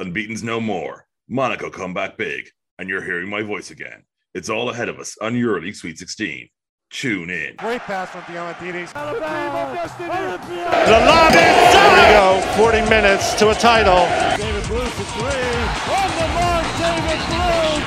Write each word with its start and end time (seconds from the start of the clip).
Unbeaten's 0.00 0.42
no 0.42 0.60
more. 0.62 1.04
Monaco 1.28 1.68
come 1.68 1.92
back 1.92 2.16
big, 2.16 2.48
and 2.78 2.88
you're 2.88 3.04
hearing 3.04 3.28
my 3.28 3.42
voice 3.42 3.70
again. 3.70 4.04
It's 4.32 4.48
all 4.48 4.70
ahead 4.70 4.88
of 4.88 4.98
us 4.98 5.18
on 5.20 5.34
EuroLeague 5.34 5.76
Sweet 5.76 5.98
16. 5.98 6.48
Tune 6.88 7.28
in. 7.28 7.56
Great 7.56 7.82
pass 7.82 8.08
from 8.08 8.22
Diamantidis. 8.22 8.94
The 8.94 8.98
lob 9.04 9.76
is 9.76 9.92
There 11.76 11.92
we 11.92 12.00
go. 12.16 12.40
40 12.56 12.80
minutes 12.88 13.34
to 13.34 13.50
a 13.50 13.54
title. 13.54 14.08
David 14.40 14.64
Blu 14.68 14.80
for 14.80 15.04
three. 15.12 15.52
On 15.92 16.08
the 16.16 16.28
mark, 16.32 16.64
David 16.80 17.20
Blu. 17.28 17.84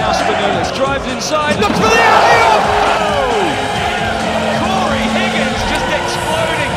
Now 0.00 0.16
Spanoulis 0.16 0.74
drives 0.74 1.06
inside, 1.12 1.60
looks 1.60 1.76
for 1.76 1.90
the 1.92 2.00
alley 2.00 3.52
Cory 4.64 5.04
Higgins 5.12 5.60
just 5.68 5.88
exploding. 5.92 6.72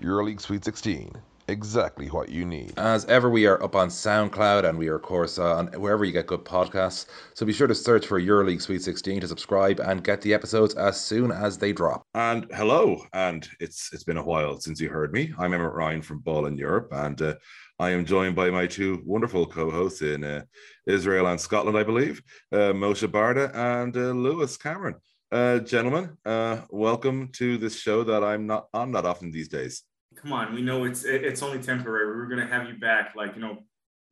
EuroLeague 0.00 0.40
Sweet 0.40 0.64
16. 0.64 1.10
Exactly 1.48 2.06
what 2.08 2.30
you 2.30 2.46
need. 2.46 2.72
As 2.78 3.04
ever, 3.04 3.28
we 3.28 3.46
are 3.46 3.62
up 3.62 3.76
on 3.76 3.88
SoundCloud 3.88 4.66
and 4.66 4.78
we 4.78 4.88
are, 4.88 4.96
of 4.96 5.02
course, 5.02 5.38
uh, 5.38 5.56
on 5.56 5.66
wherever 5.78 6.04
you 6.04 6.12
get 6.12 6.26
good 6.26 6.44
podcasts. 6.44 7.06
So 7.34 7.44
be 7.44 7.52
sure 7.52 7.66
to 7.66 7.74
search 7.74 8.06
for 8.06 8.18
EuroLeague 8.18 8.62
Sweet 8.62 8.82
16 8.82 9.20
to 9.20 9.28
subscribe 9.28 9.78
and 9.80 10.02
get 10.02 10.22
the 10.22 10.32
episodes 10.32 10.74
as 10.74 10.98
soon 10.98 11.30
as 11.30 11.58
they 11.58 11.72
drop. 11.72 12.02
And 12.14 12.46
hello, 12.54 13.02
and 13.12 13.46
it's 13.60 13.90
it's 13.92 14.04
been 14.04 14.16
a 14.16 14.24
while 14.24 14.58
since 14.58 14.80
you 14.80 14.88
heard 14.88 15.12
me. 15.12 15.34
I'm 15.38 15.52
Emmett 15.52 15.74
Ryan 15.74 16.00
from 16.00 16.20
Ball 16.20 16.46
in 16.46 16.56
Europe, 16.56 16.88
and 16.92 17.20
uh, 17.20 17.34
I 17.78 17.90
am 17.90 18.06
joined 18.06 18.36
by 18.36 18.48
my 18.50 18.66
two 18.66 19.02
wonderful 19.04 19.46
co-hosts 19.46 20.00
in 20.00 20.24
uh, 20.24 20.44
Israel 20.86 21.26
and 21.26 21.40
Scotland, 21.40 21.76
I 21.76 21.82
believe, 21.82 22.22
uh, 22.52 22.72
Moshe 22.72 23.06
Barda 23.06 23.54
and 23.54 23.94
uh, 23.96 24.12
Lewis 24.12 24.56
Cameron. 24.56 24.94
Uh, 25.30 25.58
gentlemen, 25.58 26.16
uh, 26.24 26.60
welcome 26.70 27.28
to 27.32 27.58
this 27.58 27.76
show 27.76 28.04
that 28.04 28.22
I'm 28.22 28.46
not 28.46 28.68
on 28.72 28.92
that 28.92 29.04
often 29.04 29.30
these 29.30 29.48
days. 29.48 29.82
Come 30.24 30.32
on, 30.32 30.54
we 30.54 30.62
know 30.62 30.84
it's 30.84 31.04
it's 31.04 31.42
only 31.42 31.60
temporary. 31.62 32.06
We're 32.06 32.26
gonna 32.26 32.46
have 32.46 32.66
you 32.66 32.74
back, 32.78 33.14
like 33.14 33.34
you 33.36 33.42
know, 33.42 33.58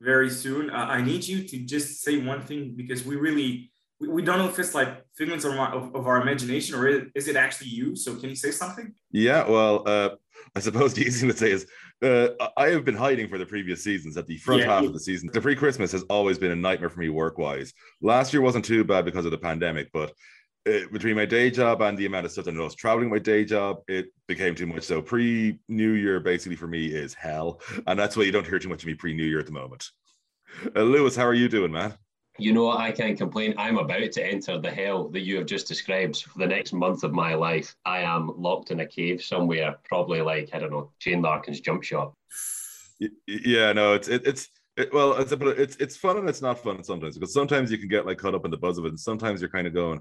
very 0.01 0.29
soon. 0.31 0.71
Uh, 0.71 0.75
I 0.77 1.01
need 1.03 1.27
you 1.27 1.43
to 1.49 1.59
just 1.65 2.03
say 2.03 2.19
one 2.19 2.43
thing 2.43 2.75
because 2.77 3.05
we 3.05 3.17
really 3.17 3.71
we, 3.99 4.09
we 4.09 4.23
don't 4.23 4.39
know 4.39 4.49
if 4.49 4.59
it's 4.59 4.75
like 4.75 5.05
figments 5.17 5.45
of, 5.45 5.53
our- 5.59 5.75
of, 5.75 5.95
of 5.95 6.07
our 6.07 6.21
imagination 6.21 6.75
or 6.75 6.87
is, 6.87 7.03
is 7.15 7.29
it 7.29 7.37
actually 7.37 7.69
you. 7.71 7.97
So 7.97 8.15
can 8.17 8.29
you 8.29 8.37
say 8.37 8.51
something? 8.51 8.93
Yeah, 9.11 9.49
well, 9.49 9.83
uh, 9.87 10.11
I 10.55 10.61
suppose 10.61 10.93
the 10.93 11.01
easy 11.07 11.21
thing 11.21 11.31
to 11.31 11.37
say 11.37 11.51
is 11.51 11.67
uh, 12.03 12.29
I 12.59 12.69
have 12.69 12.85
been 12.85 12.97
hiding 12.97 13.29
for 13.29 13.39
the 13.39 13.47
previous 13.47 13.83
seasons 13.83 14.17
at 14.19 14.27
the 14.27 14.37
front 14.37 14.61
Yeah. 14.63 14.67
half 14.75 14.85
of 14.85 14.93
the 14.93 15.01
season. 15.01 15.31
The 15.33 15.41
pre 15.41 15.57
Christmas 15.57 15.93
has 15.93 16.03
always 16.05 16.37
been 16.39 16.51
a 16.51 16.57
nightmare 16.57 16.91
for 16.91 17.01
me 17.01 17.09
work 17.09 17.39
wise. 17.39 17.73
Last 18.03 18.35
year 18.35 18.43
wasn't 18.43 18.67
too 18.67 18.85
bad 18.85 19.05
because 19.07 19.25
of 19.25 19.31
the 19.31 19.39
pandemic, 19.39 19.89
but 19.93 20.13
uh, 20.67 20.87
between 20.93 21.17
my 21.17 21.25
day 21.25 21.51
job 21.51 21.83
and 21.83 21.97
the 21.99 22.07
amount 22.07 22.27
of 22.27 22.33
stuff 22.33 22.45
that 22.45 22.55
I 22.55 22.61
was 22.61 22.75
traveling 22.75 23.11
my 23.11 23.19
day 23.19 23.45
job, 23.45 23.79
it 23.89 24.07
became 24.29 24.55
too 24.55 24.67
much. 24.67 24.85
So 24.85 25.03
pre 25.03 25.59
New 25.69 25.93
Year 25.93 26.21
basically 26.21 26.57
for 26.57 26.67
me 26.67 26.87
is 26.87 27.15
hell, 27.15 27.61
and 27.87 27.99
that's 27.99 28.17
why 28.17 28.25
you 28.25 28.33
don't 28.33 28.47
hear 28.47 28.59
too 28.59 28.69
much 28.69 28.83
of 28.83 28.87
me 28.87 28.95
pre 28.95 29.15
New 29.15 29.25
Year 29.25 29.41
at 29.41 29.47
the 29.47 29.53
moment. 29.53 29.91
Uh, 30.77 30.83
Lewis, 30.83 31.17
how 31.17 31.27
are 31.27 31.35
you 31.35 31.49
doing, 31.49 31.73
man? 31.73 31.95
You 32.39 32.53
know, 32.53 32.71
I 32.71 32.93
can't 32.93 33.19
complain. 33.19 33.55
I'm 33.59 33.79
about 33.79 34.13
to 34.13 34.27
enter 34.27 34.59
the 34.59 34.71
hell 34.71 35.09
that 35.09 35.21
you 35.21 35.37
have 35.37 35.47
just 35.47 35.69
described 35.69 36.23
for 36.23 36.39
the 36.39 36.47
next 36.47 36.73
month 36.73 37.05
of 37.05 37.13
my 37.13 37.35
life. 37.35 37.75
I 37.85 38.01
am 38.01 38.33
locked 38.37 38.71
in 38.71 38.81
a 38.81 38.87
cave 38.87 39.23
somewhere, 39.23 39.77
probably 39.85 40.23
like, 40.23 40.51
I 40.55 40.59
don't 40.59 40.71
know, 40.71 40.91
Shane 40.99 41.21
Larkin's 41.21 41.61
jump 41.61 41.85
y- 43.01 43.09
Yeah, 43.27 43.73
no, 43.73 43.95
it's 43.95 44.09
it, 44.09 44.27
it's 44.27 44.49
it, 44.77 44.93
well, 44.95 45.15
it's 45.19 45.33
it's 45.33 45.77
it's 45.77 45.97
fun 45.97 46.17
and 46.17 46.29
it's 46.29 46.41
not 46.41 46.63
fun 46.63 46.83
sometimes 46.83 47.19
because 47.19 47.35
sometimes 47.35 47.71
you 47.71 47.77
can 47.77 47.89
get 47.89 48.07
like 48.07 48.17
caught 48.17 48.35
up 48.35 48.47
in 48.47 48.51
the 48.51 48.57
buzz 48.57 48.79
of 48.79 48.87
it, 48.87 48.89
and 48.89 49.01
sometimes 49.01 49.41
you're 49.41 49.51
kind 49.51 49.67
of 49.67 49.75
going, 49.75 50.01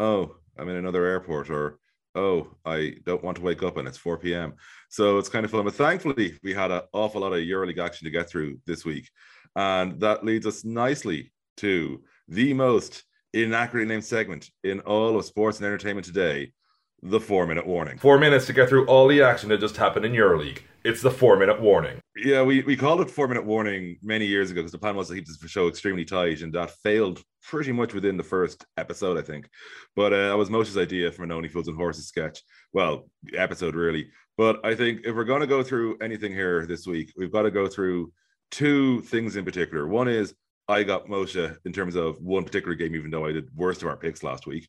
"Oh, 0.00 0.36
I'm 0.56 0.68
in 0.70 0.76
another 0.76 1.04
airport," 1.04 1.50
or 1.50 1.78
"Oh, 2.14 2.56
I 2.64 2.94
don't 3.04 3.22
want 3.22 3.36
to 3.36 3.42
wake 3.42 3.62
up 3.62 3.76
and 3.76 3.86
it's 3.86 3.98
4 3.98 4.16
p.m." 4.16 4.54
So 4.88 5.18
it's 5.18 5.28
kind 5.28 5.44
of 5.44 5.50
fun. 5.50 5.64
But 5.64 5.74
thankfully, 5.74 6.38
we 6.42 6.54
had 6.54 6.70
an 6.70 6.82
awful 6.94 7.20
lot 7.20 7.34
of 7.34 7.40
EuroLeague 7.40 7.78
action 7.78 8.06
to 8.06 8.10
get 8.10 8.28
through 8.28 8.58
this 8.66 8.84
week, 8.84 9.10
and 9.54 10.00
that 10.00 10.24
leads 10.24 10.46
us 10.46 10.64
nicely 10.64 11.32
to 11.58 12.02
the 12.28 12.54
most 12.54 13.04
inaccurately 13.34 13.88
named 13.88 14.04
segment 14.04 14.48
in 14.64 14.80
all 14.80 15.18
of 15.18 15.24
sports 15.26 15.58
and 15.58 15.66
entertainment 15.66 16.06
today: 16.06 16.52
the 17.02 17.20
four-minute 17.20 17.66
warning. 17.66 17.98
Four 17.98 18.18
minutes 18.18 18.46
to 18.46 18.52
get 18.52 18.68
through 18.68 18.86
all 18.86 19.08
the 19.08 19.22
action 19.22 19.48
that 19.48 19.60
just 19.60 19.76
happened 19.76 20.04
in 20.04 20.12
EuroLeague. 20.12 20.60
It's 20.84 21.02
the 21.02 21.10
four 21.10 21.36
minute 21.36 21.60
warning. 21.60 22.00
Yeah, 22.16 22.42
we, 22.42 22.62
we 22.62 22.76
called 22.76 23.00
it 23.00 23.10
four 23.10 23.28
minute 23.28 23.44
warning 23.44 23.98
many 24.02 24.26
years 24.26 24.50
ago 24.50 24.60
because 24.60 24.72
the 24.72 24.78
plan 24.78 24.96
was 24.96 25.08
to 25.08 25.14
keep 25.14 25.26
this 25.26 25.38
show 25.50 25.68
extremely 25.68 26.04
tight, 26.04 26.40
and 26.40 26.52
that 26.54 26.70
failed 26.82 27.22
pretty 27.42 27.72
much 27.72 27.92
within 27.92 28.16
the 28.16 28.22
first 28.22 28.64
episode, 28.76 29.18
I 29.18 29.22
think. 29.22 29.48
But 29.94 30.12
uh, 30.12 30.28
that 30.28 30.38
was 30.38 30.48
Moshe's 30.48 30.78
idea 30.78 31.12
from 31.12 31.24
an 31.24 31.32
Only 31.32 31.48
Fools 31.48 31.68
and 31.68 31.76
Horses 31.76 32.06
sketch. 32.06 32.42
Well, 32.72 33.08
episode 33.36 33.74
really. 33.74 34.10
But 34.38 34.64
I 34.64 34.74
think 34.74 35.02
if 35.04 35.14
we're 35.14 35.24
going 35.24 35.42
to 35.42 35.46
go 35.46 35.62
through 35.62 35.98
anything 36.00 36.32
here 36.32 36.64
this 36.66 36.86
week, 36.86 37.12
we've 37.16 37.32
got 37.32 37.42
to 37.42 37.50
go 37.50 37.66
through 37.66 38.12
two 38.50 39.02
things 39.02 39.36
in 39.36 39.44
particular. 39.44 39.86
One 39.86 40.08
is 40.08 40.34
I 40.66 40.82
got 40.82 41.06
Moshe 41.06 41.56
in 41.66 41.72
terms 41.72 41.94
of 41.94 42.20
one 42.22 42.44
particular 42.44 42.74
game, 42.74 42.94
even 42.94 43.10
though 43.10 43.26
I 43.26 43.32
did 43.32 43.54
worst 43.54 43.82
of 43.82 43.88
our 43.88 43.96
picks 43.96 44.22
last 44.22 44.46
week. 44.46 44.66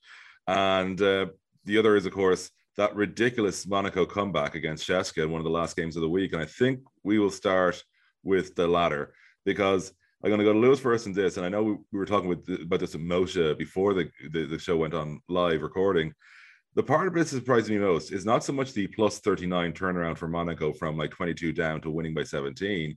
And 0.47 1.01
uh, 1.01 1.27
the 1.65 1.77
other 1.77 1.95
is, 1.95 2.05
of 2.05 2.13
course, 2.13 2.49
that 2.77 2.95
ridiculous 2.95 3.67
Monaco 3.67 4.05
comeback 4.05 4.55
against 4.55 4.87
CSKA 4.87 5.23
in 5.23 5.31
one 5.31 5.39
of 5.39 5.45
the 5.45 5.51
last 5.51 5.75
games 5.75 5.95
of 5.95 6.01
the 6.01 6.09
week. 6.09 6.33
And 6.33 6.41
I 6.41 6.45
think 6.45 6.79
we 7.03 7.19
will 7.19 7.31
start 7.31 7.83
with 8.23 8.55
the 8.55 8.67
latter 8.67 9.13
because 9.45 9.93
I'm 10.23 10.29
going 10.29 10.39
to 10.39 10.45
go 10.45 10.53
to 10.53 10.59
Lewis 10.59 10.79
first 10.79 11.07
in 11.07 11.13
this. 11.13 11.37
And 11.37 11.45
I 11.45 11.49
know 11.49 11.63
we, 11.63 11.71
we 11.91 11.99
were 11.99 12.05
talking 12.05 12.29
with, 12.29 12.47
about 12.61 12.79
this 12.79 12.93
with 12.93 13.01
Moshe 13.01 13.57
before 13.57 13.93
the, 13.93 14.09
the, 14.31 14.45
the 14.45 14.59
show 14.59 14.77
went 14.77 14.93
on 14.93 15.19
live 15.27 15.61
recording. 15.61 16.13
The 16.75 16.83
part 16.83 17.07
of 17.07 17.13
this 17.13 17.31
that 17.31 17.39
surprised 17.39 17.69
me 17.69 17.77
most 17.77 18.13
is 18.13 18.25
not 18.25 18.43
so 18.43 18.53
much 18.53 18.71
the 18.71 18.87
plus 18.87 19.19
39 19.19 19.73
turnaround 19.73 20.17
for 20.17 20.29
Monaco 20.29 20.71
from 20.71 20.95
like 20.95 21.11
22 21.11 21.51
down 21.51 21.81
to 21.81 21.89
winning 21.89 22.13
by 22.13 22.23
17. 22.23 22.95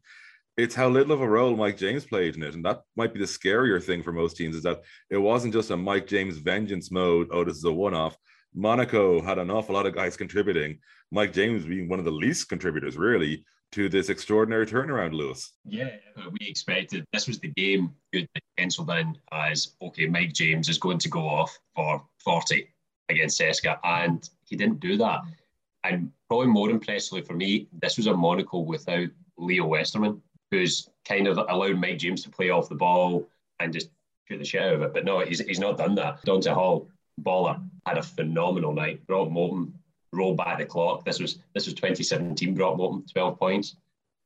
It's 0.56 0.74
how 0.76 0.88
little 0.88 1.12
of 1.12 1.22
a 1.22 1.28
role 1.28 1.56
Mike 1.56 1.76
James 1.76 2.04
played 2.04 2.36
in 2.36 2.44
it. 2.44 2.54
And 2.54 2.64
that 2.64 2.82
might 2.94 3.12
be 3.12 3.19
the 3.19 3.26
scarier 3.26 3.82
thing 3.82 4.04
for 4.04 4.12
most 4.12 4.36
teams 4.36 4.54
is 4.54 4.62
that 4.62 4.82
it 5.10 5.16
wasn't 5.16 5.54
just 5.54 5.72
a 5.72 5.76
Mike 5.76 6.06
James 6.06 6.36
vengeance 6.36 6.92
mode. 6.92 7.28
Oh, 7.32 7.42
this 7.42 7.56
is 7.56 7.64
a 7.64 7.72
one 7.72 7.94
off. 7.94 8.16
Monaco 8.54 9.20
had 9.20 9.38
an 9.38 9.50
awful 9.50 9.75
lot 9.75 9.87
of 9.87 9.94
guys 9.94 10.16
contributing. 10.16 10.78
Mike 11.10 11.32
James 11.32 11.65
being 11.65 11.88
one 11.88 11.98
of 11.98 12.04
the 12.04 12.10
least 12.10 12.48
contributors, 12.48 12.97
really, 12.97 13.44
to 13.72 13.88
this 13.88 14.09
extraordinary 14.09 14.66
turnaround, 14.66 15.12
Lewis. 15.12 15.53
Yeah, 15.65 15.91
uh, 16.16 16.31
we 16.31 16.47
expected 16.47 17.04
this 17.12 17.26
was 17.26 17.41
the 17.41 17.48
game 17.48 17.92
good 18.12 18.28
penciled 18.56 18.91
in 18.91 19.19
as 19.32 19.75
okay, 19.82 20.06
Mike 20.06 20.32
James 20.32 20.69
is 20.69 20.78
going 20.78 20.98
to 20.98 21.09
go 21.09 21.28
off 21.28 21.59
for 21.75 22.04
40 22.25 22.69
against 23.09 23.41
CSKA, 23.41 23.78
and 23.82 24.28
he 24.44 24.56
didn't 24.56 24.81
do 24.81 24.97
that. 24.98 25.22
And 25.82 26.10
probably 26.28 26.47
more 26.47 26.71
impressively 26.71 27.22
for 27.22 27.34
me, 27.34 27.69
this 27.82 27.97
was 27.97 28.06
a 28.06 28.15
Monaco 28.15 28.60
without 28.60 29.09
Leo 29.36 29.66
Westermann, 29.66 30.21
who's 30.50 30.88
kind 31.04 31.26
of 31.26 31.38
allowed 31.38 31.78
Mike 31.78 31.98
James 31.98 32.22
to 32.22 32.31
play 32.31 32.50
off 32.50 32.69
the 32.69 32.75
ball 32.76 33.28
and 33.59 33.72
just 33.72 33.91
shoot 34.26 34.38
the 34.38 34.44
shit 34.44 34.62
out 34.62 34.75
of 34.75 34.82
it. 34.82 34.94
But 34.94 35.04
no, 35.04 35.21
he's, 35.21 35.41
he's 35.41 35.59
not 35.59 35.76
done 35.76 35.94
that. 35.97 36.25
Donta 36.25 36.54
Hall, 36.54 36.88
baller, 37.20 37.62
had 37.86 37.98
a 37.98 38.02
phenomenal 38.02 38.72
night. 38.72 39.06
Brock 39.06 39.30
Moulton 39.30 39.75
rolled 40.12 40.36
back 40.36 40.58
the 40.58 40.64
clock. 40.64 41.04
This 41.04 41.20
was 41.20 41.38
this 41.54 41.66
was 41.66 41.75
2017. 41.75 42.54
Brock 42.54 42.76
Moulton, 42.76 43.04
12 43.12 43.38
points. 43.38 43.76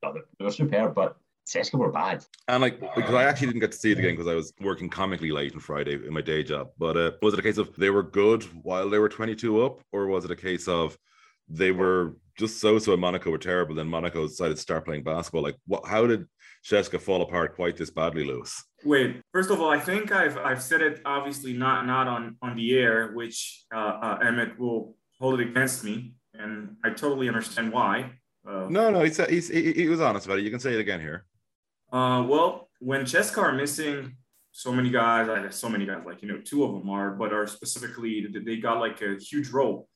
They 0.01 0.45
were 0.45 0.51
superb, 0.51 0.95
but 0.95 1.17
CSKA 1.49 1.73
were 1.73 1.91
bad. 1.91 2.25
And 2.47 2.61
like, 2.61 2.79
because 2.95 3.15
I 3.15 3.23
actually 3.23 3.47
didn't 3.47 3.61
get 3.61 3.71
to 3.71 3.77
see 3.77 3.91
it 3.91 3.99
again 3.99 4.15
because 4.15 4.27
I 4.27 4.35
was 4.35 4.53
working 4.61 4.89
comically 4.89 5.31
late 5.31 5.53
on 5.53 5.59
Friday 5.59 5.95
in 5.95 6.13
my 6.13 6.21
day 6.21 6.43
job. 6.43 6.69
But 6.77 6.97
uh, 6.97 7.11
was 7.21 7.33
it 7.33 7.39
a 7.39 7.43
case 7.43 7.57
of 7.57 7.75
they 7.75 7.89
were 7.89 8.03
good 8.03 8.43
while 8.63 8.89
they 8.89 8.99
were 8.99 9.09
22 9.09 9.63
up, 9.63 9.81
or 9.91 10.07
was 10.07 10.25
it 10.25 10.31
a 10.31 10.35
case 10.35 10.67
of 10.67 10.97
they 11.49 11.71
were 11.71 12.15
just 12.39 12.59
so 12.61 12.79
so 12.79 12.93
and 12.93 13.01
Monaco 13.01 13.29
were 13.29 13.37
terrible? 13.37 13.75
Then 13.75 13.87
Monaco 13.87 14.27
decided 14.27 14.55
to 14.55 14.61
start 14.61 14.85
playing 14.85 15.03
basketball. 15.03 15.43
Like, 15.43 15.57
what? 15.67 15.85
How 15.85 16.07
did 16.07 16.25
CSKA 16.65 17.01
fall 17.01 17.21
apart 17.21 17.55
quite 17.55 17.75
this 17.77 17.89
badly, 17.89 18.23
Lewis? 18.25 18.63
Wait, 18.83 19.21
first 19.33 19.51
of 19.51 19.61
all, 19.61 19.69
I 19.69 19.79
think 19.79 20.11
I've 20.11 20.37
I've 20.37 20.63
said 20.63 20.81
it 20.81 21.01
obviously 21.05 21.53
not 21.53 21.85
not 21.85 22.07
on 22.07 22.37
on 22.41 22.55
the 22.55 22.77
air, 22.77 23.11
which 23.13 23.65
uh, 23.75 23.77
uh, 23.77 24.19
Emmett 24.23 24.57
will 24.57 24.95
hold 25.19 25.39
it 25.39 25.47
against 25.49 25.83
me, 25.83 26.13
and 26.33 26.77
I 26.83 26.89
totally 26.91 27.27
understand 27.27 27.73
why. 27.73 28.11
Uh, 28.47 28.67
No, 28.69 28.89
no, 28.89 29.01
he 29.01 29.11
said 29.11 29.29
he's, 29.29 29.49
he, 29.49 29.73
he 29.73 29.89
was 29.89 29.99
honest 29.99 30.25
about 30.25 30.39
it. 30.39 30.45
You 30.45 30.49
can 30.49 30.61
say 30.61 30.73
it 30.73 30.79
again 30.79 31.01
here. 31.01 31.25
Uh, 31.91 32.23
well, 32.25 32.69
when 32.79 33.01
CSKA 33.01 33.37
are 33.37 33.51
missing 33.51 34.15
so 34.51 34.71
many 34.71 34.89
guys, 34.89 35.27
I 35.27 35.39
have 35.39 35.53
so 35.53 35.69
many 35.69 35.85
guys, 35.85 36.03
like, 36.05 36.21
you 36.21 36.27
know, 36.27 36.39
two 36.39 36.63
of 36.63 36.71
them 36.73 36.89
are, 36.89 37.11
but 37.11 37.33
are 37.33 37.47
specifically, 37.47 38.27
they 38.45 38.57
got 38.57 38.79
like 38.79 39.01
a 39.01 39.15
huge 39.17 39.49
role. 39.49 39.87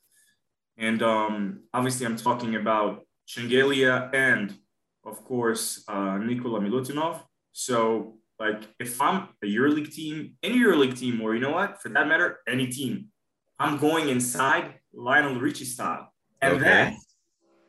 And 0.77 1.01
um, 1.03 1.59
obviously, 1.73 2.05
I'm 2.05 2.17
talking 2.17 2.55
about 2.55 3.05
Shengelia 3.27 4.13
and, 4.13 4.53
of 5.05 5.23
course, 5.23 5.83
uh, 5.87 6.17
Nikola 6.17 6.59
Milutinov. 6.59 7.21
So, 7.51 8.17
like, 8.39 8.63
if 8.79 8.99
I'm 9.01 9.29
a 9.43 9.45
EuroLeague 9.45 9.93
team, 9.93 10.35
any 10.41 10.57
EuroLeague 10.57 10.97
team, 10.97 11.21
or 11.21 11.35
you 11.35 11.41
know 11.41 11.51
what, 11.51 11.81
for 11.81 11.89
that 11.89 12.07
matter, 12.07 12.39
any 12.47 12.67
team, 12.67 13.09
I'm 13.59 13.77
going 13.77 14.09
inside 14.09 14.75
Lionel 14.93 15.39
Richie 15.39 15.65
style. 15.65 16.11
And 16.41 16.55
Okay. 16.55 16.63
that 16.63 16.93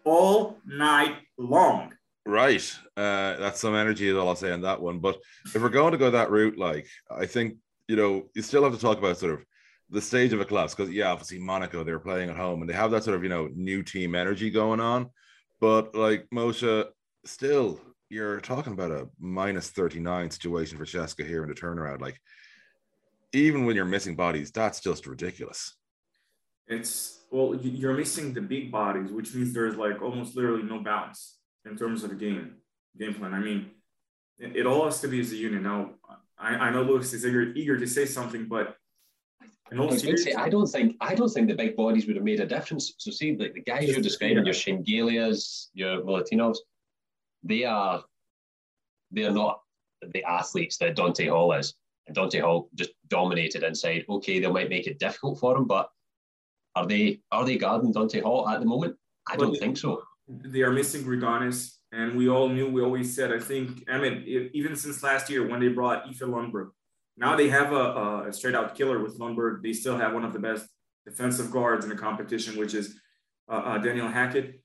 all 0.05 0.59
night 0.67 1.17
long. 1.39 1.93
Right. 2.27 2.65
Uh, 2.97 3.37
that's 3.37 3.61
some 3.61 3.75
energy 3.75 4.09
is 4.09 4.17
all 4.17 4.29
I'll 4.29 4.37
say 4.37 4.51
on 4.51 4.63
that 4.63 4.81
one. 4.81 4.99
But 4.99 5.19
if 5.55 5.61
we're 5.61 5.69
going 5.69 5.93
to 5.93 5.99
go 5.99 6.11
that 6.11 6.31
route, 6.31 6.59
like 6.59 6.89
I 7.11 7.27
think, 7.27 7.57
you 7.87 7.97
know, 7.97 8.29
you 8.35 8.43
still 8.43 8.65
have 8.65 8.73
to 8.73 8.79
talk 8.81 8.99
about 8.99 9.19
sort 9.19 9.35
of 9.35 9.45
the 9.91 10.01
stage 10.01 10.33
of 10.33 10.41
a 10.41 10.45
collapse 10.45 10.75
because 10.75 10.93
yeah, 10.93 11.11
obviously 11.11 11.39
Monaco, 11.39 11.85
they're 11.85 11.99
playing 11.99 12.31
at 12.31 12.37
home 12.37 12.61
and 12.61 12.69
they 12.69 12.75
have 12.75 12.91
that 12.91 13.05
sort 13.05 13.17
of, 13.17 13.23
you 13.23 13.29
know, 13.29 13.49
new 13.55 13.83
team 13.83 14.15
energy 14.15 14.51
going 14.51 14.81
on. 14.81 15.11
But 15.61 15.95
like 15.95 16.27
Moshe, 16.35 16.87
still, 17.25 17.81
you're 18.09 18.41
talking 18.41 18.73
about 18.73 18.91
a 18.91 19.09
minus 19.19 19.71
39 19.71 20.31
situation 20.31 20.79
for 20.79 20.85
CSKA 20.85 21.27
here 21.27 21.43
in 21.43 21.49
the 21.49 21.55
turnaround. 21.55 22.01
Like, 22.01 22.21
even 23.33 23.65
when 23.65 23.77
you're 23.77 23.85
missing 23.85 24.15
bodies, 24.15 24.51
that's 24.51 24.81
just 24.81 25.07
ridiculous. 25.07 25.75
It's 26.67 27.25
well, 27.31 27.55
you're 27.57 27.95
missing 27.95 28.33
the 28.33 28.41
big 28.41 28.71
bodies, 28.71 29.11
which 29.11 29.35
means 29.35 29.53
there's 29.53 29.77
like 29.77 30.01
almost 30.01 30.37
literally 30.37 30.63
no 30.63 30.81
balance 30.81 31.39
in 31.65 31.77
terms 31.77 32.05
of 32.05 32.11
the 32.11 32.17
game 32.17 32.57
game 32.97 33.15
plan. 33.15 33.35
I 33.35 33.41
mean, 33.41 33.71
it, 34.39 34.57
it 34.57 34.67
all 34.67 34.85
has 34.85 35.01
to 35.01 35.09
be 35.09 35.21
as 35.21 35.33
a 35.33 35.37
unit. 35.37 35.63
Now, 35.63 35.91
I, 36.39 36.55
I 36.55 36.71
know 36.71 36.83
Lewis 36.83 37.13
is 37.13 37.27
eager, 37.27 37.53
eager 37.55 37.79
to 37.79 37.87
say 37.87 38.07
something, 38.07 38.47
but 38.47 38.77
I, 39.73 39.97
say, 39.97 40.35
I 40.35 40.49
don't 40.49 40.67
think 40.67 40.97
I 41.01 41.15
don't 41.15 41.29
think 41.29 41.49
the 41.49 41.55
big 41.55 41.75
bodies 41.75 42.07
would 42.07 42.17
have 42.17 42.25
made 42.25 42.41
a 42.41 42.47
difference. 42.47 42.95
So 42.99 43.11
see, 43.11 43.37
like 43.37 43.55
the 43.55 43.63
guys 43.63 43.89
you're 43.89 44.01
describing, 44.01 44.45
your 44.45 44.55
Shengelias, 44.55 45.69
your 45.73 46.03
Milutinovs, 46.03 46.59
they 47.43 47.65
are 47.65 48.05
they're 49.11 49.33
not 49.33 49.61
the 50.13 50.23
athletes 50.25 50.77
that 50.79 50.97
Donta 50.97 51.29
Hall 51.29 51.53
is. 51.53 51.75
And 52.07 52.17
Donta 52.17 52.41
Hall 52.41 52.69
just 52.75 52.91
dominated 53.09 53.63
inside. 53.63 54.05
Okay, 54.09 54.39
they 54.39 54.51
might 54.51 54.69
make 54.69 54.87
it 54.87 54.99
difficult 54.99 55.39
for 55.39 55.57
him, 55.57 55.65
but 55.67 55.89
are 56.75 56.87
they 56.87 57.21
are 57.33 57.45
they 57.45 57.57
guarding 57.57 57.93
Donta 57.93 58.23
Hall 58.23 58.49
at 58.49 58.61
the 58.61 58.67
moment? 58.67 58.97
I 59.27 59.37
don't 59.37 59.57
think 59.57 59.79
so. 59.79 60.03
They 60.29 60.61
are 60.63 60.73
missing 60.73 61.05
Grigonis, 61.05 61.77
and 61.93 62.17
we 62.17 62.29
all 62.29 62.49
knew. 62.49 62.71
We 62.71 62.83
always 62.83 63.15
said. 63.15 63.33
I 63.33 63.39
think. 63.39 63.85
I 63.89 63.99
mean, 63.99 64.51
even 64.53 64.77
since 64.77 65.03
last 65.03 65.31
year 65.31 65.47
when 65.47 65.61
they 65.61 65.69
brought 65.69 66.07
Iffe 66.07 66.21
Lundberg, 66.21 66.71
now 67.17 67.37
they 67.37 67.49
have 67.49 67.73
a, 67.73 68.27
a 68.29 68.33
straight 68.33 68.55
out 68.55 68.75
killer 68.75 69.03
with 69.03 69.19
Lundberg. 69.19 69.63
They 69.63 69.73
still 69.73 69.97
have 69.97 70.13
one 70.15 70.25
of 70.25 70.33
the 70.33 70.39
best 70.39 70.67
defensive 71.07 71.51
guards 71.51 71.85
in 71.85 71.91
the 71.91 71.97
competition, 71.97 72.59
which 72.59 72.75
is 72.75 72.99
uh, 73.49 73.53
uh, 73.53 73.79
Daniel 73.79 74.09
Hackett. 74.09 74.61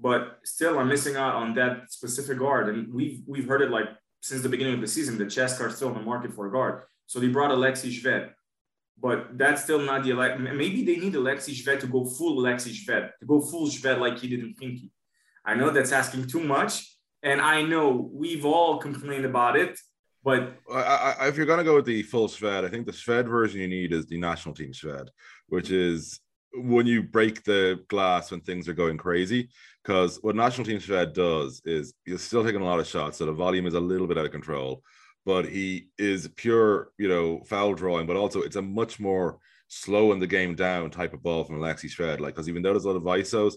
But 0.00 0.38
still, 0.44 0.78
I'm 0.78 0.88
missing 0.88 1.16
out 1.16 1.34
on 1.34 1.54
that 1.54 1.90
specific 1.90 2.38
guard, 2.38 2.68
and 2.68 2.92
we've 2.92 3.22
we've 3.26 3.48
heard 3.48 3.62
it 3.62 3.70
like 3.70 3.88
since 4.20 4.42
the 4.42 4.48
beginning 4.48 4.74
of 4.74 4.80
the 4.80 4.88
season. 4.88 5.18
The 5.18 5.26
chess 5.26 5.60
are 5.60 5.70
still 5.70 5.88
in 5.88 5.94
the 5.94 6.00
market 6.00 6.32
for 6.32 6.46
a 6.46 6.52
guard, 6.52 6.82
so 7.06 7.18
they 7.18 7.28
brought 7.28 7.50
Alexei 7.50 7.88
Shved 7.88 8.30
but 9.00 9.38
that's 9.38 9.62
still 9.62 9.80
not 9.80 10.02
the 10.02 10.10
elect. 10.10 10.40
Maybe 10.40 10.84
they 10.84 10.96
need 10.96 11.14
Alexei 11.14 11.52
Shved 11.52 11.80
to 11.80 11.86
go 11.86 12.04
full 12.04 12.38
Alexei 12.40 12.70
Shved, 12.70 13.10
to 13.20 13.26
go 13.26 13.40
full 13.40 13.68
Shved 13.68 13.98
like 14.00 14.18
he 14.18 14.28
did 14.28 14.40
in 14.40 14.54
Khimki. 14.54 14.90
I 15.44 15.54
know 15.54 15.70
that's 15.70 15.92
asking 15.92 16.26
too 16.26 16.40
much, 16.40 16.96
and 17.22 17.40
I 17.40 17.62
know 17.62 18.10
we've 18.12 18.44
all 18.44 18.78
complained 18.78 19.24
about 19.24 19.56
it. 19.56 19.78
But 20.24 20.58
I, 20.72 21.14
I, 21.20 21.28
if 21.28 21.36
you're 21.36 21.46
to 21.46 21.64
go 21.64 21.76
with 21.76 21.86
the 21.86 22.02
full 22.02 22.28
Shved, 22.28 22.64
I 22.64 22.68
think 22.68 22.86
the 22.86 22.92
Shved 22.92 23.28
version 23.28 23.60
you 23.60 23.68
need 23.68 23.92
is 23.92 24.06
the 24.06 24.18
national 24.18 24.54
team 24.54 24.72
Shved, 24.72 25.08
which 25.48 25.70
is 25.70 26.20
when 26.52 26.86
you 26.86 27.02
break 27.02 27.44
the 27.44 27.84
glass 27.88 28.30
when 28.30 28.40
things 28.40 28.68
are 28.68 28.74
going 28.74 28.96
crazy. 28.96 29.48
Because 29.84 30.18
what 30.22 30.34
national 30.34 30.66
team 30.66 30.78
Shved 30.78 31.14
does 31.14 31.62
is 31.64 31.94
you're 32.04 32.18
still 32.18 32.44
taking 32.44 32.60
a 32.60 32.64
lot 32.64 32.80
of 32.80 32.86
shots, 32.86 33.18
so 33.18 33.26
the 33.26 33.32
volume 33.32 33.66
is 33.66 33.74
a 33.74 33.80
little 33.80 34.06
bit 34.06 34.18
out 34.18 34.26
of 34.26 34.32
control 34.32 34.82
but 35.28 35.44
he 35.44 35.88
is 35.98 36.26
pure, 36.36 36.90
you 36.96 37.06
know, 37.06 37.42
foul 37.44 37.74
drawing, 37.74 38.06
but 38.06 38.16
also 38.16 38.40
it's 38.40 38.56
a 38.56 38.62
much 38.62 38.98
more 38.98 39.38
slowing 39.68 40.18
the 40.18 40.26
game 40.26 40.54
down 40.54 40.88
type 40.90 41.12
of 41.12 41.22
ball 41.22 41.44
from 41.44 41.56
Alexei 41.56 41.86
Shved. 41.86 42.18
Like, 42.18 42.34
because 42.34 42.48
even 42.48 42.62
though 42.62 42.72
there's 42.72 42.86
a 42.86 42.90
lot 42.90 42.96
of 42.96 43.02
ISOs, 43.02 43.56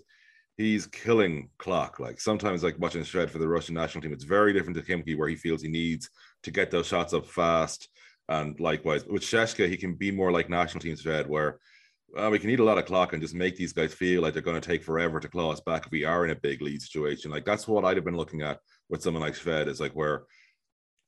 he's 0.58 0.86
killing 0.86 1.50
clock. 1.60 1.98
Like 1.98 2.20
sometimes, 2.20 2.62
like 2.62 2.78
watching 2.78 3.04
Shved 3.04 3.30
for 3.30 3.38
the 3.38 3.48
Russian 3.48 3.74
national 3.74 4.02
team, 4.02 4.12
it's 4.12 4.26
very 4.26 4.52
different 4.52 4.76
to 4.76 4.84
Khimki, 4.84 5.18
where 5.18 5.30
he 5.30 5.38
feels 5.38 5.62
he 5.62 5.70
needs 5.70 6.10
to 6.44 6.52
get 6.52 6.72
those 6.72 6.88
shots 6.88 7.14
up 7.14 7.26
fast. 7.26 7.90
And 8.30 8.60
likewise, 8.60 9.06
with 9.06 9.24
CSKA, 9.24 9.70
he 9.70 9.78
can 9.78 9.96
be 9.96 10.12
more 10.12 10.32
like 10.32 10.50
national 10.50 10.82
team 10.82 10.96
Shved, 10.96 11.28
where 11.28 11.60
uh, 12.18 12.30
we 12.30 12.40
can 12.40 12.50
eat 12.50 12.60
a 12.60 12.64
lot 12.64 12.78
of 12.78 12.86
clock 12.86 13.14
and 13.14 13.22
just 13.22 13.36
make 13.36 13.56
these 13.56 13.74
guys 13.74 13.94
feel 13.94 14.22
like 14.22 14.34
they're 14.34 14.42
going 14.42 14.60
to 14.60 14.68
take 14.68 14.84
forever 14.84 15.20
to 15.20 15.28
claw 15.28 15.52
us 15.52 15.62
back 15.62 15.86
if 15.86 15.92
we 15.92 16.06
are 16.06 16.26
in 16.26 16.32
a 16.32 16.36
big 16.36 16.62
lead 16.62 16.82
situation. 16.82 17.32
Like 17.32 17.46
that's 17.46 17.68
what 17.68 17.86
I'd 17.86 17.98
have 17.98 18.06
been 18.06 18.18
looking 18.18 18.42
at 18.42 18.60
with 18.90 19.02
someone 19.02 19.22
like 19.22 19.34
Shved 19.34 19.68
is 19.68 19.80
like 19.80 19.94
where 19.94 20.24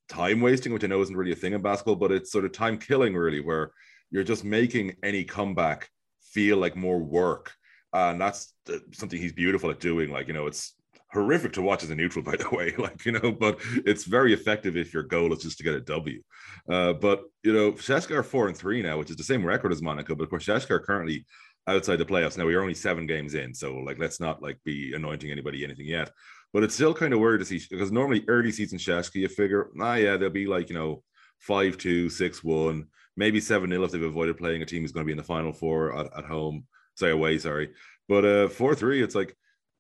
time 0.10 0.42
wasting, 0.42 0.74
which 0.74 0.84
I 0.84 0.88
know 0.88 1.02
isn't 1.02 1.16
really 1.16 1.32
a 1.32 1.36
thing 1.36 1.54
in 1.54 1.62
basketball, 1.62 1.96
but 1.96 2.12
it's 2.12 2.32
sort 2.32 2.46
of 2.46 2.52
time 2.52 2.78
killing, 2.78 3.16
really, 3.16 3.42
where 3.42 3.72
you're 4.12 4.24
just 4.24 4.44
making 4.44 4.96
any 5.04 5.24
comeback 5.24 5.90
feel 6.22 6.58
like 6.58 6.76
more 6.76 7.00
work. 7.00 7.52
And 7.94 8.20
that's 8.20 8.54
uh, 8.70 8.78
something 8.92 9.20
he's 9.20 9.34
beautiful 9.34 9.70
at 9.70 9.80
doing. 9.80 10.12
Like, 10.12 10.28
you 10.28 10.34
know, 10.34 10.48
it's 10.48 10.74
horrific 11.14 11.54
to 11.54 11.62
watch 11.62 11.84
as 11.84 11.90
a 11.90 11.96
neutral, 11.96 12.24
by 12.32 12.36
the 12.36 12.50
way. 12.50 12.74
Like, 12.78 13.06
you 13.06 13.14
know, 13.14 13.32
but 13.32 13.60
it's 13.86 14.04
very 14.04 14.34
effective 14.34 14.76
if 14.76 14.94
your 14.94 15.04
goal 15.04 15.32
is 15.34 15.44
just 15.44 15.58
to 15.60 15.64
get 15.64 15.76
a 15.76 15.82
W. 15.82 16.22
Uh, 16.70 16.94
but, 16.94 17.24
you 17.44 17.54
know, 17.54 17.74
CSKA 17.74 18.12
are 18.12 18.24
four 18.24 18.48
and 18.48 18.58
three 18.58 18.82
now, 18.82 18.98
which 18.98 19.10
is 19.10 19.18
the 19.18 19.24
same 19.24 19.46
record 19.46 19.72
as 19.72 19.82
Monaco. 19.82 20.16
But 20.16 20.24
of 20.24 20.30
course, 20.30 20.46
CSKA 20.46 20.72
are 20.72 20.80
currently 20.80 21.26
outside 21.68 21.98
the 21.98 22.06
playoffs. 22.06 22.38
Now, 22.38 22.46
we're 22.46 22.62
only 22.62 22.74
seven 22.74 23.06
games 23.06 23.36
in. 23.36 23.54
So, 23.54 23.78
like, 23.78 24.00
let's 24.00 24.20
not 24.20 24.42
like 24.42 24.60
be 24.66 24.94
anointing 24.94 25.32
anybody 25.32 25.64
anything 25.64 25.88
yet. 25.88 26.12
But 26.52 26.64
it's 26.64 26.76
still 26.76 26.94
kind 26.94 27.14
of 27.14 27.20
weird 27.20 27.40
to 27.40 27.46
see 27.46 27.62
because 27.70 27.92
normally 27.92 28.24
early 28.28 28.52
season 28.52 28.78
CSKA, 28.78 29.16
you 29.16 29.28
figure, 29.28 29.70
ah, 29.80 29.96
yeah, 29.96 30.18
they'll 30.18 30.30
be 30.30 30.46
like, 30.46 30.70
you 30.70 30.76
know, 30.76 31.04
5 31.40 31.78
2, 31.78 32.10
6 32.10 32.44
1, 32.44 32.88
maybe 33.18 33.40
7 33.40 33.70
0 33.70 33.84
if 33.84 33.92
they've 33.92 34.04
avoided 34.04 34.38
playing 34.38 34.62
a 34.62 34.66
team 34.66 34.82
who's 34.82 34.92
going 34.92 35.04
to 35.04 35.08
be 35.08 35.12
in 35.12 35.18
the 35.18 35.24
final 35.24 35.52
four 35.52 35.98
at, 35.98 36.18
at 36.18 36.26
home, 36.26 36.66
say 36.96 37.10
away, 37.10 37.38
sorry. 37.38 37.72
But 38.08 38.26
uh 38.26 38.48
4 38.50 38.76
3, 38.76 39.04
it's 39.04 39.16
like 39.16 39.36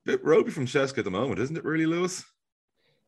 bit 0.05 0.23
ropey 0.23 0.51
from 0.51 0.65
CSKA 0.65 0.99
at 0.99 1.05
the 1.05 1.11
moment, 1.11 1.39
isn't 1.39 1.57
it, 1.57 1.63
really, 1.63 1.85
Lewis? 1.85 2.25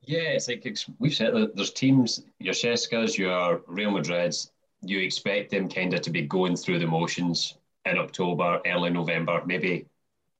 Yeah, 0.01 0.19
it's 0.19 0.47
like 0.47 0.65
we've 0.99 1.13
said 1.13 1.33
that 1.33 1.55
there's 1.55 1.71
teams, 1.71 2.23
your 2.39 2.53
CSKAs, 2.53 3.17
your 3.17 3.61
Real 3.67 3.91
Madrids, 3.91 4.51
you 4.81 4.99
expect 4.99 5.51
them 5.51 5.67
kind 5.67 5.93
of 5.93 6.01
to 6.01 6.11
be 6.11 6.21
going 6.21 6.55
through 6.55 6.79
the 6.79 6.87
motions 6.87 7.57
in 7.85 7.97
October, 7.97 8.61
early 8.65 8.89
November, 8.89 9.41
maybe 9.45 9.87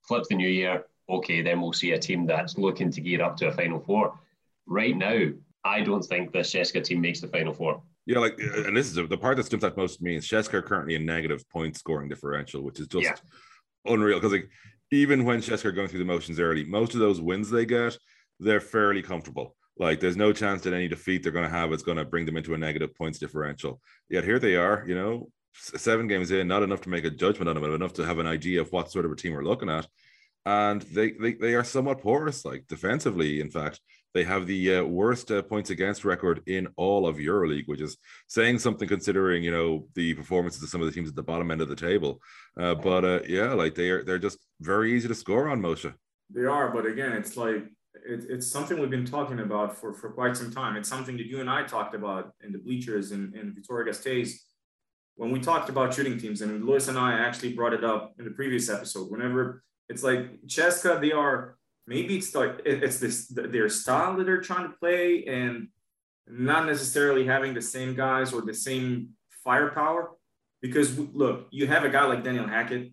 flip 0.08 0.24
the 0.30 0.36
new 0.36 0.48
year, 0.48 0.86
okay, 1.10 1.42
then 1.42 1.62
we'll 1.62 1.74
see 1.74 1.92
a 1.92 2.00
team 2.00 2.26
that's 2.26 2.58
looking 2.58 2.92
to 2.92 3.02
gear 3.02 3.22
up 3.22 3.38
to 3.38 3.48
a 3.48 3.52
Final 3.52 3.80
Four. 3.80 4.18
Right 4.68 4.96
now, 4.96 5.30
I 5.64 5.82
don't 5.82 6.04
think 6.04 6.32
the 6.32 6.40
CSKA 6.40 6.84
team 6.84 7.02
makes 7.02 7.22
the 7.22 7.28
Final 7.28 7.54
Four. 7.54 7.82
Yeah, 8.06 8.20
like, 8.20 8.38
and 8.40 8.78
this 8.78 8.88
is 8.88 8.96
the 8.96 9.18
part 9.18 9.38
that 9.38 9.50
jumps 9.50 9.66
out 9.66 9.78
most 9.78 9.98
to 9.98 10.04
me 10.04 10.16
is 10.18 10.28
CSKA 10.28 10.54
are 10.56 10.62
currently 10.62 10.96
a 10.96 11.00
negative 11.00 11.48
point 11.50 11.76
scoring 11.76 12.08
differential, 12.08 12.62
which 12.62 12.80
is 12.80 12.88
just 12.88 13.04
yeah. 13.04 13.92
unreal. 13.92 14.18
Because 14.20 14.34
like, 14.34 14.50
even 14.96 15.26
when 15.26 15.40
CSKA 15.40 15.66
are 15.66 15.72
going 15.72 15.88
through 15.88 16.00
the 16.00 16.06
motions 16.06 16.40
early, 16.40 16.64
most 16.64 16.94
of 16.94 17.00
those 17.00 17.22
wins 17.22 17.50
they 17.50 17.66
get, 17.66 17.98
they're 18.40 18.62
fairly 18.62 19.02
comfortable. 19.02 19.56
Like, 19.78 20.00
there's 20.00 20.18
no 20.18 20.32
chance 20.32 20.62
that 20.64 20.74
any 20.74 20.88
defeat 20.88 21.24
they're 21.24 21.32
going 21.32 21.46
to 21.46 21.50
have 21.50 21.74
is 21.74 21.84
going 21.84 21.98
to 21.98 22.06
bring 22.06 22.26
them 22.26 22.38
into 22.38 22.54
a 22.54 22.58
negative 22.58 22.96
points 22.96 23.20
differential. 23.20 23.82
Yet 24.10 24.24
here 24.24 24.40
they 24.40 24.56
are, 24.56 24.86
you 24.88 24.96
know, 24.96 25.30
seven 25.54 26.08
games 26.08 26.32
in, 26.32 26.48
not 26.48 26.64
enough 26.64 26.82
to 26.82 26.90
make 26.90 27.06
a 27.06 27.10
judgment 27.10 27.50
on 27.50 27.56
them, 27.56 27.64
but 27.64 27.74
enough 27.74 27.94
to 27.94 28.06
have 28.06 28.20
an 28.20 28.28
idea 28.28 28.62
of 28.62 28.72
what 28.72 28.92
sort 28.92 29.06
of 29.06 29.12
a 29.12 29.16
team 29.16 29.34
we're 29.34 29.44
looking 29.44 29.70
at 29.70 29.88
and 30.46 30.82
they, 30.84 31.12
they 31.12 31.34
they 31.34 31.54
are 31.56 31.64
somewhat 31.64 32.02
porous. 32.02 32.46
Like 32.46 32.68
defensively, 32.68 33.40
in 33.40 33.50
fact, 33.50 33.80
they 34.16 34.24
have 34.24 34.48
the 34.48 34.78
uh, 34.78 34.84
worst 34.84 35.30
uh, 35.30 35.42
points 35.42 35.70
against 35.70 36.06
record 36.06 36.42
in 36.48 36.68
all 36.78 37.06
of 37.06 37.18
EuroLeague, 37.18 37.68
which 37.68 37.82
is 37.82 37.98
saying 38.28 38.58
something 38.58 38.88
considering 38.88 39.44
you 39.44 39.52
know 39.52 39.88
the 39.94 40.14
performances 40.14 40.64
of 40.64 40.70
some 40.70 40.82
of 40.82 40.88
the 40.88 40.94
teams 40.94 41.10
at 41.10 41.16
the 41.16 41.22
bottom 41.22 41.52
end 41.52 41.62
of 41.62 41.68
the 41.68 41.76
table. 41.76 42.22
Uh, 42.58 42.74
but 42.74 43.04
uh, 43.04 43.20
yeah, 43.28 43.54
like 43.54 43.76
they 43.76 43.90
are 43.90 44.04
they're 44.04 44.18
just 44.18 44.40
very 44.62 44.94
easy 44.96 45.10
to 45.10 45.14
score 45.14 45.50
on 45.50 45.62
Moshe. 45.62 45.94
They 46.34 46.46
are, 46.46 46.72
but 46.72 46.86
again, 46.86 47.12
it's 47.12 47.36
like 47.36 47.66
it, 47.94 48.26
it's 48.30 48.48
something 48.48 48.80
we've 48.80 48.90
been 48.90 49.06
talking 49.06 49.42
about 49.42 49.78
for 49.78 49.94
for 49.94 50.10
quite 50.10 50.38
some 50.38 50.50
time. 50.50 50.78
It's 50.78 50.90
something 50.90 51.18
that 51.18 51.28
you 51.28 51.42
and 51.42 51.50
I 51.50 51.64
talked 51.64 51.94
about 51.94 52.32
in 52.42 52.54
the 52.54 52.60
bleachers 52.60 53.12
in, 53.12 53.34
in 53.36 53.54
Vitoria 53.54 53.92
Gasteiz 53.92 54.38
when 55.18 55.30
we 55.30 55.42
talked 55.42 55.68
about 55.68 55.94
shooting 55.94 56.18
teams, 56.18 56.42
and 56.42 56.66
Lewis 56.66 56.88
and 56.88 56.98
I 56.98 57.20
actually 57.20 57.52
brought 57.52 57.74
it 57.74 57.84
up 57.84 58.14
in 58.18 58.24
the 58.24 58.32
previous 58.32 58.70
episode. 58.70 59.12
Whenever 59.12 59.62
it's 59.90 60.04
like 60.04 60.40
CSKA, 60.48 61.02
they 61.02 61.12
are 61.12 61.58
maybe 61.88 62.18
it's 62.18 62.34
like 62.34 62.62
it's 62.66 63.00
this 63.00 63.28
their 63.28 63.70
style 63.70 64.18
that 64.18 64.26
they're 64.26 64.42
trying 64.42 64.70
to 64.70 64.78
play 64.78 65.26
and 65.26 65.68
not 66.28 66.66
necessarily 66.66 67.26
having 67.26 67.54
the 67.54 67.62
same 67.62 67.96
guys 67.96 68.34
or 68.34 68.42
the 68.42 68.54
same 68.54 69.10
firepower. 69.44 70.12
Because 70.62 70.98
look, 70.98 71.48
you 71.52 71.68
have 71.68 71.84
a 71.84 71.90
guy 71.90 72.06
like 72.06 72.24
Daniel 72.24 72.48
Hackett. 72.48 72.92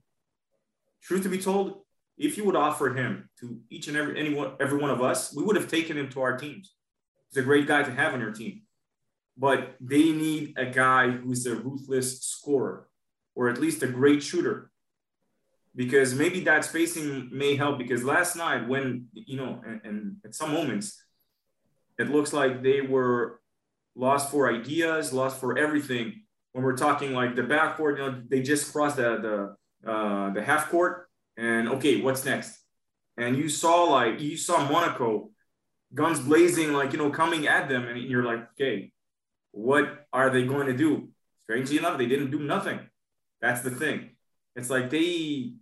Truth 1.03 1.23
to 1.23 1.29
be 1.29 1.39
told, 1.39 1.81
if 2.19 2.37
you 2.37 2.45
would 2.45 2.57
offer 2.57 2.95
him 2.95 3.29
to 3.41 3.59
each 3.71 3.89
and 3.89 3.97
every 3.97 4.19
anyone, 4.19 4.53
every 4.61 4.79
one 4.79 4.91
of 4.91 5.03
us, 5.03 5.35
we 5.35 5.43
would 5.43 5.57
have 5.57 5.69
taken 5.69 5.97
him 5.97 6.09
to 6.11 6.21
our 6.21 6.37
teams. 6.37 6.75
He's 7.31 7.43
a 7.43 7.45
great 7.45 7.67
guy 7.67 7.83
to 7.83 7.91
have 7.91 8.13
on 8.13 8.21
your 8.21 8.33
team. 8.33 8.63
But 9.37 9.77
they 9.81 10.13
need 10.13 10.55
a 10.59 10.67
guy 10.67 11.11
who's 11.11 11.47
a 11.47 11.55
ruthless 11.55 12.21
scorer, 12.21 12.89
or 13.35 13.49
at 13.49 13.59
least 13.59 13.83
a 13.83 13.87
great 13.87 14.23
shooter 14.23 14.71
because 15.75 16.15
maybe 16.15 16.41
that 16.41 16.65
spacing 16.65 17.31
may 17.33 17.57
help 17.57 17.79
because 17.79 18.05
last 18.05 18.37
night 18.37 18.69
when 18.69 19.07
you 19.13 19.37
know 19.37 19.61
and, 19.67 19.81
and, 19.85 20.17
at 20.25 20.35
some 20.35 20.53
moments 20.53 21.03
it 21.99 22.11
looks 22.11 22.33
like 22.33 22.63
they 22.63 22.81
were 22.81 23.41
lost 23.95 24.31
for 24.31 24.53
ideas 24.53 25.13
lost 25.13 25.41
for 25.41 25.59
everything. 25.59 26.21
When 26.53 26.65
we're 26.65 26.77
talking 26.77 27.15
like 27.15 27.35
the 27.35 27.43
backcourt 27.43 27.99
you 27.99 28.05
know 28.05 28.23
they 28.29 28.43
just 28.43 28.73
crossed 28.73 28.97
the 28.97 29.57
the 29.85 29.91
uh, 29.91 30.31
the 30.33 30.43
half 30.43 30.71
court 30.71 31.09
and 31.37 31.69
okay 31.69 32.01
what's 32.01 32.25
next? 32.25 32.59
And 33.17 33.37
you 33.37 33.49
saw 33.49 33.85
like 33.85 34.21
you 34.21 34.37
saw 34.37 34.69
monaco 34.69 35.31
guns 35.95 36.21
blazing 36.21 36.73
like 36.73 36.93
you 36.93 36.99
know 36.99 37.11
coming 37.11 37.47
at 37.47 37.69
them 37.69 37.87
and 37.87 37.99
you're 37.99 38.25
like 38.25 38.49
okay 38.53 38.93
what 39.53 40.07
are 40.13 40.31
they 40.31 40.45
going 40.45 40.67
to 40.67 40.77
do? 40.77 41.09
Strangely 41.45 41.79
enough 41.79 41.99
they 41.99 42.07
didn't 42.07 42.31
do 42.31 42.41
nothing. 42.41 42.81
That's 43.41 43.61
the 43.61 43.71
thing. 43.71 44.11
It's 44.57 44.71
like 44.71 44.91
they 44.91 45.55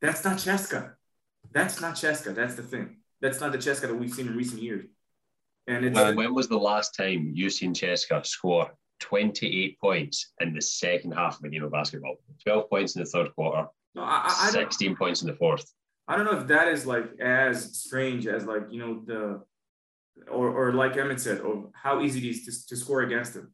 that's 0.00 0.24
not 0.24 0.36
CSKA. 0.36 0.92
That's 1.52 1.80
not 1.80 1.94
CSKA. 1.94 2.34
That's 2.34 2.54
the 2.54 2.62
thing. 2.62 2.96
That's 3.20 3.40
not 3.40 3.52
the 3.52 3.58
CSKA 3.58 3.82
that 3.82 3.94
we've 3.94 4.12
seen 4.12 4.28
in 4.28 4.36
recent 4.36 4.62
years. 4.62 4.86
And 5.66 5.84
it's 5.84 5.96
when, 5.96 6.16
when 6.16 6.34
was 6.34 6.48
the 6.48 6.58
last 6.58 6.94
time 6.94 7.32
you 7.34 7.50
seen 7.50 7.74
CSKA 7.74 8.24
score 8.26 8.70
28 9.00 9.80
points 9.80 10.32
in 10.40 10.54
the 10.54 10.60
second 10.60 11.12
half 11.12 11.38
of 11.38 11.44
a 11.44 11.48
game 11.48 11.64
of 11.64 11.72
basketball? 11.72 12.16
12 12.44 12.70
points 12.70 12.94
in 12.94 13.02
the 13.02 13.08
third 13.08 13.34
quarter, 13.34 13.66
no, 13.94 14.02
I, 14.02 14.22
I, 14.26 14.46
I 14.48 14.50
16 14.50 14.96
points 14.96 15.22
in 15.22 15.28
the 15.28 15.34
fourth. 15.34 15.64
I 16.08 16.16
don't 16.16 16.24
know 16.24 16.38
if 16.38 16.46
that 16.48 16.68
is 16.68 16.86
like 16.86 17.18
as 17.20 17.76
strange 17.76 18.26
as 18.26 18.44
like 18.44 18.62
you 18.70 18.78
know 18.78 19.02
the 19.04 19.42
or 20.30 20.50
or 20.50 20.72
like 20.72 20.96
Emmett 20.96 21.20
said, 21.20 21.40
or 21.40 21.70
how 21.74 22.00
easy 22.00 22.26
it 22.26 22.30
is 22.30 22.44
to, 22.44 22.68
to 22.68 22.76
score 22.76 23.02
against 23.02 23.34
them. 23.34 23.52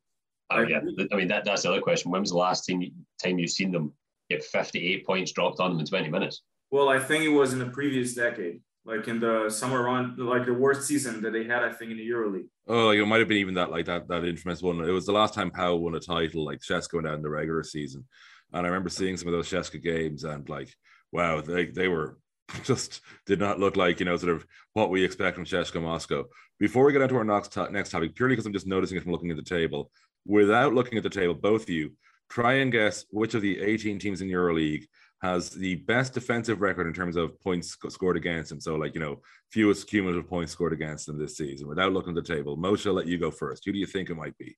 Oh, 0.51 0.61
yeah. 0.61 0.81
I 1.11 1.17
mean 1.17 1.29
that 1.29 1.45
that's 1.45 1.63
the 1.63 1.71
other 1.71 1.81
question. 1.81 2.11
When 2.11 2.21
was 2.21 2.31
the 2.31 2.37
last 2.37 2.67
time 2.67 2.83
time 3.23 3.39
you've 3.39 3.51
seen 3.51 3.73
them 3.73 3.95
get 4.33 4.45
58 4.45 5.07
points 5.07 5.33
dropped 5.33 5.61
on 5.61 5.71
them 5.71 5.81
in 5.81 5.87
20 5.87 6.09
minutes? 6.09 6.43
Well, 6.71 6.89
I 6.89 6.99
think 6.99 7.25
it 7.25 7.29
was 7.29 7.53
in 7.53 7.59
the 7.59 7.67
previous 7.67 8.15
decade, 8.15 8.61
like 8.85 9.07
in 9.07 9.21
the 9.21 9.51
summer 9.51 9.83
run, 9.83 10.17
like 10.17 10.47
the 10.47 10.55
worst 10.55 10.89
season 10.89 11.21
that 11.23 11.33
they 11.33 11.45
had, 11.45 11.63
I 11.63 11.73
think, 11.73 11.91
in 11.91 11.99
the 11.99 12.09
EuroLeague. 12.09 12.49
Oh, 12.67 12.87
like 12.87 12.99
it 12.99 13.05
might 13.05 13.19
have 13.19 13.29
been 13.29 13.39
even 13.39 13.55
that, 13.55 13.71
like 13.71 13.87
that, 13.87 14.09
that 14.09 14.25
infamous 14.25 14.63
one. 14.63 14.81
It 14.81 14.91
was 14.91 15.07
the 15.07 15.13
last 15.13 15.35
time 15.35 15.51
Pau 15.51 15.77
won 15.77 15.95
a 15.95 16.01
title, 16.01 16.45
like 16.45 16.61
CSKA 16.61 16.91
going 16.91 17.05
down 17.05 17.15
in 17.15 17.23
the 17.23 17.29
regular 17.29 17.63
season, 17.63 18.07
and 18.53 18.67
I 18.67 18.69
remember 18.69 18.89
seeing 18.89 19.17
some 19.17 19.29
of 19.29 19.33
those 19.33 19.51
CSKA 19.51 19.83
games, 19.83 20.25
and 20.25 20.49
like, 20.49 20.75
wow, 21.13 21.41
they 21.43 21.67
they 21.67 21.89
were 21.89 22.17
just 22.65 23.03
did 23.27 23.39
not 23.39 23.61
look 23.61 23.77
like 23.77 24.01
you 24.01 24.07
know 24.07 24.17
sort 24.17 24.35
of 24.35 24.47
what 24.73 24.91
we 24.91 25.05
expect 25.05 25.37
from 25.37 25.45
CSKA 25.45 25.83
Moscow. 25.83 26.25
Before 26.59 26.85
we 26.85 26.93
get 26.93 27.03
into 27.03 27.17
our 27.17 27.25
next 27.25 27.57
next 27.71 27.91
topic, 27.91 28.15
purely 28.15 28.35
because 28.35 28.47
I'm 28.47 28.53
just 28.53 28.67
noticing 28.67 28.97
it 28.97 29.03
from 29.03 29.13
looking 29.13 29.31
at 29.31 29.37
the 29.37 29.43
table, 29.43 29.91
without 30.27 30.73
looking 30.73 30.97
at 30.97 31.05
the 31.05 31.11
table, 31.11 31.35
both 31.35 31.65
of 31.65 31.71
you 31.71 31.93
try 32.33 32.55
and 32.55 32.73
guess 32.73 33.05
which 33.11 33.35
of 33.35 33.43
the 33.43 33.61
18 33.61 33.99
teams 33.99 34.23
in 34.23 34.29
EuroLeague 34.29 34.87
has 35.21 35.51
the 35.51 35.75
best 35.75 36.15
defensive 36.15 36.63
record 36.63 36.87
in 36.87 36.95
terms 36.95 37.15
of 37.15 37.39
points 37.43 37.77
scored 37.91 38.17
against 38.17 38.49
them. 38.49 38.61
So, 38.61 38.75
like, 38.77 38.95
you 38.95 39.01
know, 39.01 39.21
fewest 39.51 39.87
cumulative 39.87 40.29
points 40.29 40.53
scored 40.53 40.73
against 40.73 41.07
them 41.07 41.19
this 41.19 41.37
season 41.37 41.69
without 41.69 41.93
looking 41.93 42.17
at 42.17 42.25
the 42.25 42.35
table. 42.35 42.57
Moshe, 42.57 42.87
I'll 42.87 42.95
let 42.95 43.07
you 43.07 43.19
go 43.19 43.31
first. 43.31 43.65
Who 43.67 43.73
do 43.73 43.79
you 43.79 43.87
think 43.87 44.09
it 44.09 44.17
might 44.17 44.37
be? 44.39 44.57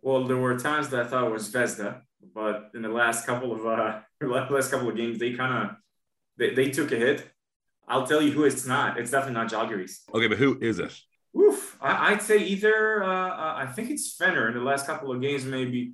Well, 0.00 0.24
there 0.24 0.38
were 0.38 0.58
times 0.58 0.88
that 0.88 1.06
I 1.06 1.08
thought 1.08 1.26
it 1.26 1.30
was 1.30 1.52
Zvezda, 1.52 2.00
but 2.34 2.70
in 2.74 2.82
the 2.82 2.88
last 2.88 3.26
couple 3.26 3.52
of 3.52 3.66
uh, 3.66 4.00
last 4.26 4.70
couple 4.70 4.88
of 4.88 4.96
games, 4.96 5.18
they 5.18 5.34
kind 5.34 5.70
of 5.70 5.76
they, 6.38 6.54
they 6.54 6.70
took 6.70 6.90
a 6.90 6.96
hit. 6.96 7.28
I'll 7.86 8.06
tell 8.06 8.22
you 8.22 8.32
who 8.32 8.44
it's 8.44 8.66
not. 8.66 8.98
It's 8.98 9.10
definitely 9.10 9.34
not 9.34 9.52
Žalgiris. 9.52 10.08
Okay, 10.12 10.26
but 10.26 10.38
who 10.38 10.58
is 10.60 10.78
it? 10.78 10.92
Oof. 11.38 11.76
I, 11.80 12.12
would 12.12 12.22
say 12.22 12.38
either, 12.38 13.04
uh, 13.04 13.28
uh, 13.28 13.54
I 13.58 13.66
think 13.66 13.90
it's 13.90 14.16
Fener 14.16 14.48
in 14.48 14.54
the 14.54 14.64
last 14.64 14.86
couple 14.86 15.12
of 15.12 15.20
games, 15.20 15.44
maybe. 15.44 15.92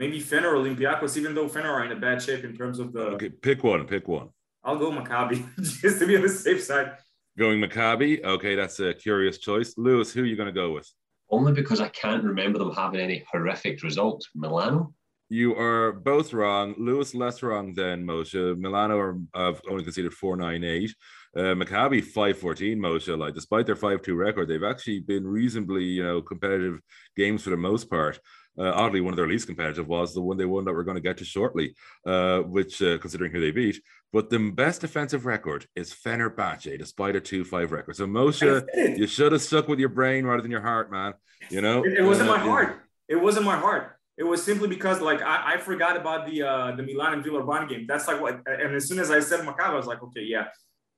Maybe 0.00 0.18
Fener 0.18 0.44
or 0.44 0.54
Olympiacos, 0.54 1.18
even 1.18 1.34
though 1.34 1.46
Fener 1.46 1.66
are 1.66 1.84
in 1.84 1.92
a 1.92 1.96
bad 1.96 2.22
shape 2.22 2.42
in 2.42 2.56
terms 2.56 2.78
of 2.78 2.94
the. 2.94 3.02
Okay, 3.16 3.28
pick 3.28 3.62
one, 3.62 3.86
pick 3.86 4.08
one. 4.08 4.30
I'll 4.64 4.78
go 4.78 4.90
Maccabi 4.90 5.44
just 5.82 5.98
to 5.98 6.06
be 6.06 6.16
on 6.16 6.22
the 6.22 6.28
safe 6.30 6.62
side. 6.62 6.96
Going 7.38 7.60
Maccabi. 7.60 8.24
Okay, 8.24 8.54
that's 8.54 8.80
a 8.80 8.94
curious 8.94 9.36
choice. 9.36 9.74
Lewis, 9.76 10.10
who 10.10 10.22
are 10.22 10.26
you 10.26 10.36
going 10.36 10.46
to 10.46 10.54
go 10.54 10.72
with? 10.72 10.90
Only 11.28 11.52
because 11.52 11.80
I 11.80 11.88
can't 11.88 12.24
remember 12.24 12.58
them 12.58 12.72
having 12.72 12.98
any 12.98 13.26
horrific 13.30 13.82
results. 13.82 14.30
Milano? 14.34 14.94
You 15.28 15.54
are 15.56 15.92
both 15.92 16.32
wrong. 16.32 16.74
Lewis 16.78 17.14
less 17.14 17.42
wrong 17.42 17.74
than 17.74 18.04
Moshe. 18.04 18.58
Milano 18.58 18.98
are, 18.98 19.18
have 19.34 19.60
only 19.70 19.84
conceded 19.84 20.14
498. 20.14 20.94
Uh, 21.36 21.40
Maccabi 21.54 22.02
514, 22.02 22.78
Moshe. 22.78 23.18
Like, 23.18 23.34
despite 23.34 23.66
their 23.66 23.76
5 23.76 24.00
2 24.00 24.14
record, 24.14 24.48
they've 24.48 24.64
actually 24.64 25.00
been 25.00 25.26
reasonably, 25.26 25.84
you 25.84 26.02
know, 26.02 26.22
competitive 26.22 26.80
games 27.16 27.42
for 27.42 27.50
the 27.50 27.56
most 27.58 27.90
part. 27.90 28.18
Uh, 28.60 28.72
oddly, 28.74 29.00
one 29.00 29.12
of 29.12 29.16
their 29.16 29.26
least 29.26 29.46
competitive 29.46 29.88
was 29.88 30.12
the 30.12 30.20
one 30.20 30.36
they 30.36 30.44
won 30.44 30.64
that 30.66 30.74
we're 30.74 30.82
going 30.82 30.96
to 30.96 31.00
get 31.00 31.16
to 31.16 31.24
shortly, 31.24 31.74
uh, 32.06 32.40
which, 32.40 32.82
uh, 32.82 32.98
considering 32.98 33.32
who 33.32 33.40
they 33.40 33.50
beat. 33.50 33.80
But 34.12 34.28
the 34.28 34.50
best 34.50 34.82
defensive 34.82 35.24
record 35.24 35.66
is 35.74 35.94
Fenerbahce, 35.94 36.78
despite 36.78 37.16
a 37.16 37.20
2 37.20 37.44
5 37.44 37.72
record. 37.72 37.96
So, 37.96 38.06
Moshe, 38.06 38.98
you 38.98 39.06
should 39.06 39.32
have 39.32 39.40
stuck 39.40 39.66
with 39.66 39.78
your 39.78 39.88
brain 39.88 40.26
rather 40.26 40.42
than 40.42 40.50
your 40.50 40.60
heart, 40.60 40.90
man. 40.92 41.14
You 41.48 41.62
know, 41.62 41.84
it, 41.84 41.94
it 41.94 42.02
wasn't 42.02 42.28
my 42.28 42.38
heart. 42.38 42.82
It 43.08 43.16
wasn't 43.16 43.46
my 43.46 43.56
heart. 43.56 43.96
It 44.18 44.24
was 44.24 44.42
simply 44.42 44.68
because 44.68 45.00
like 45.00 45.22
I, 45.22 45.54
I 45.54 45.56
forgot 45.56 45.96
about 45.96 46.26
the 46.26 46.42
uh 46.42 46.76
the 46.76 46.82
Milan 46.82 47.14
and 47.14 47.24
Villeurbanne 47.24 47.68
game. 47.70 47.86
That's 47.88 48.06
like 48.06 48.20
what 48.20 48.42
and 48.46 48.74
as 48.74 48.86
soon 48.86 48.98
as 48.98 49.10
I 49.10 49.20
said 49.20 49.40
Maccabi, 49.40 49.70
I 49.70 49.74
was 49.74 49.86
like, 49.86 50.02
okay, 50.02 50.22
yeah, 50.22 50.48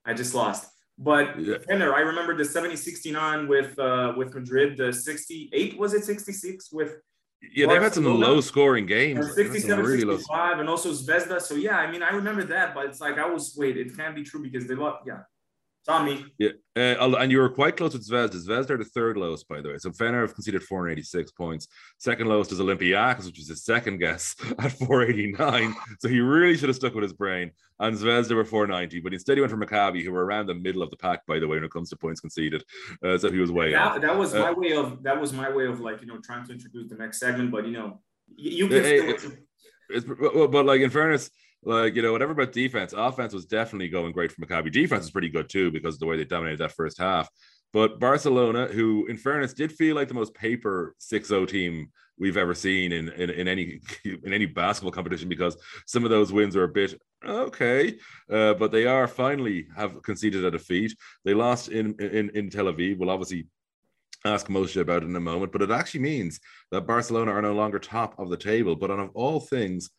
I 0.05 0.13
just 0.13 0.35
lost. 0.35 0.69
But 0.99 1.39
yeah. 1.39 1.59
Fener, 1.59 1.95
I 1.95 2.01
remember 2.01 2.37
the 2.37 2.43
70-69 2.43 3.47
with 3.47 3.79
uh 3.79 4.15
with 4.17 4.35
Madrid, 4.35 4.77
the 4.77 4.93
68 4.93 5.79
was 5.79 5.95
it 5.95 6.05
66 6.05 6.73
with 6.73 6.97
yeah, 7.55 7.67
they've 7.67 7.83
had 7.83 7.95
some 7.95 8.05
low 8.05 8.41
scoring 8.41 8.87
games. 8.87 9.35
67, 9.35 9.85
really 9.85 10.01
65, 10.01 10.61
and 10.61 10.69
also 10.69 10.91
Zvezda. 10.93 11.41
So 11.41 11.55
yeah, 11.55 11.77
I 11.77 11.91
mean, 11.91 12.03
I 12.03 12.11
remember 12.11 12.45
that, 12.45 12.75
but 12.75 12.87
it's 12.87 13.01
like 13.01 13.19
I 13.19 13.27
was 13.27 13.55
wait, 13.57 13.77
it 13.77 13.97
can't 13.97 14.15
be 14.15 14.23
true 14.23 14.43
because 14.43 14.67
they 14.67 14.75
lost. 14.75 15.05
Yeah, 15.07 15.21
Tommy. 15.87 16.25
Yeah, 16.39 16.51
uh, 16.77 17.17
and 17.19 17.33
you 17.33 17.39
were 17.39 17.49
quite 17.49 17.77
close 17.77 17.93
with 17.93 18.09
Zvezda. 18.09 18.37
Zvezda 18.47 18.71
are 18.71 18.79
the 18.79 18.85
third 18.85 19.17
lowest, 19.17 19.49
by 19.49 19.61
the 19.61 19.69
way. 19.69 19.79
So 19.79 19.91
Fener 19.91 20.21
have 20.21 20.35
conceded 20.35 20.63
486 20.63 21.33
points. 21.33 21.67
Second 21.99 22.29
lowest 22.29 22.53
is 22.53 22.61
Olympiacos, 22.61 23.27
which 23.27 23.41
is 23.41 23.49
his 23.49 23.65
second 23.65 23.99
guess 23.99 24.37
at 24.59 24.73
489. 24.73 25.75
So 25.99 26.09
he 26.09 26.21
really 26.21 26.57
should 26.57 26.69
have 26.69 26.77
stuck 26.77 26.95
with 26.95 27.03
his 27.03 27.13
brain. 27.13 27.51
And 27.81 27.97
Zvezda 27.97 28.37
were 28.37 28.45
490, 28.45 29.01
but 29.01 29.13
instead 29.13 29.37
he 29.37 29.41
went 29.41 29.51
for 29.51 29.59
Maccabi, 29.59 30.05
who 30.05 30.13
were 30.13 30.25
around 30.25 30.47
the 30.47 30.55
middle 30.55 30.83
of 30.83 30.91
the 30.91 30.97
pack, 30.97 31.27
by 31.27 31.41
the 31.41 31.49
way, 31.49 31.57
when 31.57 31.65
it 31.65 31.73
comes 31.73 31.91
to 31.91 31.97
points 31.97 32.21
conceded. 32.21 32.63
Uh, 33.05 33.19
so 33.19 33.31
he 33.31 33.39
was 33.39 33.51
way 33.51 33.73
that, 33.73 33.81
off. 33.81 34.01
That 34.01 34.17
was 34.17 34.35
uh, 34.35 34.41
my 34.41 34.53
way 34.53 34.73
of 34.73 35.03
that 35.03 35.21
was 35.21 35.33
my 35.33 35.51
way 35.51 35.67
of 35.67 35.81
like 35.81 36.01
you 36.01 36.07
know 36.07 36.19
trying 36.19 36.47
to 36.47 36.53
introduce 36.53 36.89
the 36.91 36.97
next 36.97 37.19
segment, 37.19 37.51
but 37.51 37.67
you 37.67 37.73
know 37.73 38.01
you 38.37 38.69
can. 38.69 38.85
It, 38.85 39.21
still... 39.21 39.33
it's, 39.89 40.07
but 40.07 40.65
like 40.65 40.81
in 40.81 40.91
fairness 40.91 41.29
like 41.65 41.95
you 41.95 42.03
know 42.03 42.13
whatever 42.13 42.33
about 42.33 42.53
defense 42.53 42.93
offense 42.97 43.33
was 43.33 43.47
definitely 43.47 43.89
going 43.89 44.13
great 44.13 44.33
for 44.33 44.45
maccabi. 44.45 44.73
Defense 44.73 45.05
is 45.05 45.11
pretty 45.11 45.29
good 45.29 45.49
too 45.49 45.71
because 45.71 45.95
of 45.95 46.01
the 46.01 46.07
way 46.07 46.17
they 46.17 46.25
dominated 46.25 46.59
that 46.59 46.73
first 46.73 46.99
half. 46.99 47.29
But 47.73 48.01
barcelona 48.01 48.67
who 48.67 49.07
in 49.07 49.17
fairness 49.17 49.55
did 49.55 49.73
feel 49.73 49.97
like 49.97 50.09
the 50.09 50.15
most 50.15 50.35
paper 50.35 50.95
6-0 51.01 51.49
team 51.49 51.91
we've 52.19 52.37
ever 52.37 52.55
seen 52.55 52.93
in, 52.93 53.09
in, 53.11 53.31
in 53.31 53.49
any 53.49 53.81
in 54.05 54.33
any 54.33 54.47
basketball 54.47 54.93
competition 54.93 55.29
because 55.29 55.57
some 55.87 56.05
of 56.05 56.11
those 56.11 56.33
wins 56.33 56.55
are 56.57 56.65
a 56.65 56.69
bit 56.69 57.01
okay 57.25 57.97
uh, 58.31 58.55
but 58.55 58.73
they 58.73 58.87
are 58.87 59.09
finally 59.09 59.67
have 59.77 60.03
conceded 60.03 60.45
a 60.45 60.51
defeat. 60.51 60.95
They 61.25 61.35
lost 61.35 61.69
in 61.69 61.95
in 62.01 62.31
in 62.31 62.51
tel 62.51 62.67
aviv. 62.67 62.99
We'll 62.99 63.11
obviously 63.11 63.47
ask 64.25 64.47
Moshe 64.47 64.81
about 64.81 65.03
it 65.03 65.07
in 65.07 65.17
a 65.17 65.21
moment, 65.21 65.53
but 65.53 65.63
it 65.63 65.71
actually 65.71 66.01
means 66.01 66.41
that 66.71 66.87
Barcelona 66.87 67.33
are 67.33 67.43
no 67.43 67.55
longer 67.55 67.79
top 67.79 68.19
of 68.19 68.31
the 68.31 68.37
table. 68.37 68.77
But 68.77 68.91
on 68.91 69.01
of 69.01 69.11
all 69.15 69.41
things, 69.41 69.91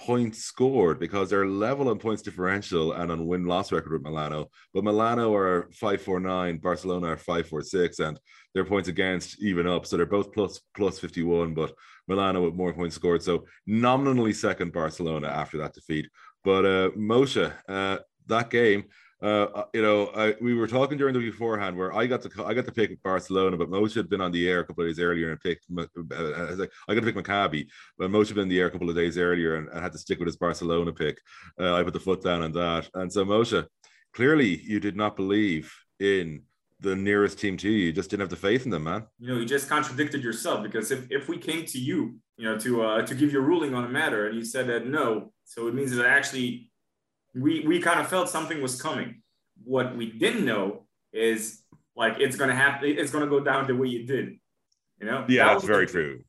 points 0.00 0.44
scored 0.44 0.98
because 0.98 1.28
they're 1.28 1.46
level 1.46 1.88
on 1.90 1.98
points 1.98 2.22
differential 2.22 2.92
and 2.92 3.12
on 3.12 3.26
win 3.26 3.44
loss 3.44 3.70
record 3.70 3.92
with 3.92 4.02
Milano. 4.02 4.48
But 4.72 4.84
Milano 4.84 5.34
are 5.34 5.68
549, 5.72 6.58
Barcelona 6.58 7.08
are 7.08 7.16
546, 7.16 7.98
and 7.98 8.18
their 8.54 8.64
points 8.64 8.88
against 8.88 9.42
even 9.42 9.66
up. 9.66 9.84
So 9.84 9.96
they're 9.96 10.06
both 10.06 10.32
plus 10.32 10.60
plus 10.74 10.98
51, 10.98 11.54
but 11.54 11.74
Milano 12.08 12.44
with 12.44 12.54
more 12.54 12.72
points 12.72 12.96
scored. 12.96 13.22
So 13.22 13.44
nominally 13.66 14.32
second 14.32 14.72
Barcelona 14.72 15.28
after 15.28 15.58
that 15.58 15.74
defeat. 15.74 16.08
But 16.42 16.64
uh 16.64 16.90
Moshe, 16.96 17.52
uh, 17.68 17.98
that 18.26 18.48
game 18.48 18.84
uh, 19.22 19.46
uh, 19.54 19.64
you 19.74 19.82
know, 19.82 20.06
I, 20.08 20.34
we 20.40 20.54
were 20.54 20.66
talking 20.66 20.96
during 20.96 21.14
the 21.14 21.20
beforehand 21.20 21.76
where 21.76 21.94
I 21.94 22.06
got 22.06 22.22
to 22.22 22.44
I 22.44 22.54
got 22.54 22.64
to 22.66 22.72
pick 22.72 23.02
Barcelona, 23.02 23.56
but 23.56 23.68
Moshe 23.68 23.94
had 23.94 24.08
been 24.08 24.20
on 24.20 24.32
the 24.32 24.48
air 24.48 24.60
a 24.60 24.64
couple 24.64 24.84
of 24.84 24.88
days 24.88 24.98
earlier 24.98 25.30
and 25.30 25.40
picked. 25.40 25.66
Uh, 25.76 25.84
I, 26.14 26.50
like, 26.54 26.72
I 26.88 26.94
got 26.94 27.04
to 27.04 27.12
pick 27.12 27.16
Maccabi, 27.16 27.66
but 27.98 28.10
Moshe 28.10 28.28
had 28.28 28.36
been 28.36 28.42
on 28.42 28.48
the 28.48 28.60
air 28.60 28.68
a 28.68 28.70
couple 28.70 28.88
of 28.88 28.96
days 28.96 29.18
earlier 29.18 29.56
and, 29.56 29.68
and 29.68 29.82
had 29.82 29.92
to 29.92 29.98
stick 29.98 30.18
with 30.18 30.26
his 30.26 30.36
Barcelona 30.36 30.92
pick. 30.92 31.20
Uh, 31.60 31.74
I 31.74 31.82
put 31.82 31.92
the 31.92 32.00
foot 32.00 32.22
down 32.22 32.42
on 32.42 32.52
that, 32.52 32.88
and 32.94 33.12
so 33.12 33.24
Moshe, 33.24 33.66
clearly 34.14 34.60
you 34.62 34.80
did 34.80 34.96
not 34.96 35.16
believe 35.16 35.72
in 35.98 36.42
the 36.80 36.96
nearest 36.96 37.38
team 37.38 37.58
to 37.58 37.68
you. 37.68 37.86
You 37.86 37.92
just 37.92 38.08
didn't 38.08 38.20
have 38.20 38.30
the 38.30 38.36
faith 38.36 38.64
in 38.64 38.70
them, 38.70 38.84
man. 38.84 39.06
You 39.18 39.28
know, 39.28 39.40
you 39.40 39.44
just 39.44 39.68
contradicted 39.68 40.24
yourself 40.24 40.62
because 40.62 40.90
if, 40.90 41.10
if 41.10 41.28
we 41.28 41.36
came 41.36 41.66
to 41.66 41.78
you, 41.78 42.16
you 42.38 42.46
know, 42.46 42.58
to 42.58 42.82
uh, 42.82 43.02
to 43.02 43.14
give 43.14 43.32
you 43.32 43.38
a 43.38 43.42
ruling 43.42 43.74
on 43.74 43.84
a 43.84 43.88
matter, 43.88 44.26
and 44.26 44.34
you 44.36 44.44
said 44.44 44.66
that 44.68 44.86
no, 44.86 45.32
so 45.44 45.68
it 45.68 45.74
means 45.74 45.94
that 45.94 46.06
actually 46.06 46.69
we 47.34 47.60
we 47.66 47.80
kind 47.80 48.00
of 48.00 48.08
felt 48.08 48.28
something 48.28 48.60
was 48.60 48.80
coming. 48.80 49.22
What 49.64 49.96
we 49.96 50.10
didn't 50.10 50.44
know 50.44 50.86
is 51.12 51.62
like 51.96 52.18
it's 52.18 52.36
gonna 52.36 52.54
happen. 52.54 52.88
It's 52.88 53.10
gonna 53.10 53.26
go 53.26 53.40
down 53.40 53.66
the 53.66 53.76
way 53.76 53.88
it 53.88 54.06
did. 54.06 54.38
You 55.00 55.06
know. 55.06 55.24
Yeah, 55.28 55.46
that 55.46 55.52
that's 55.54 55.64
very 55.64 55.86
the, 55.86 55.92
true. 55.92 56.20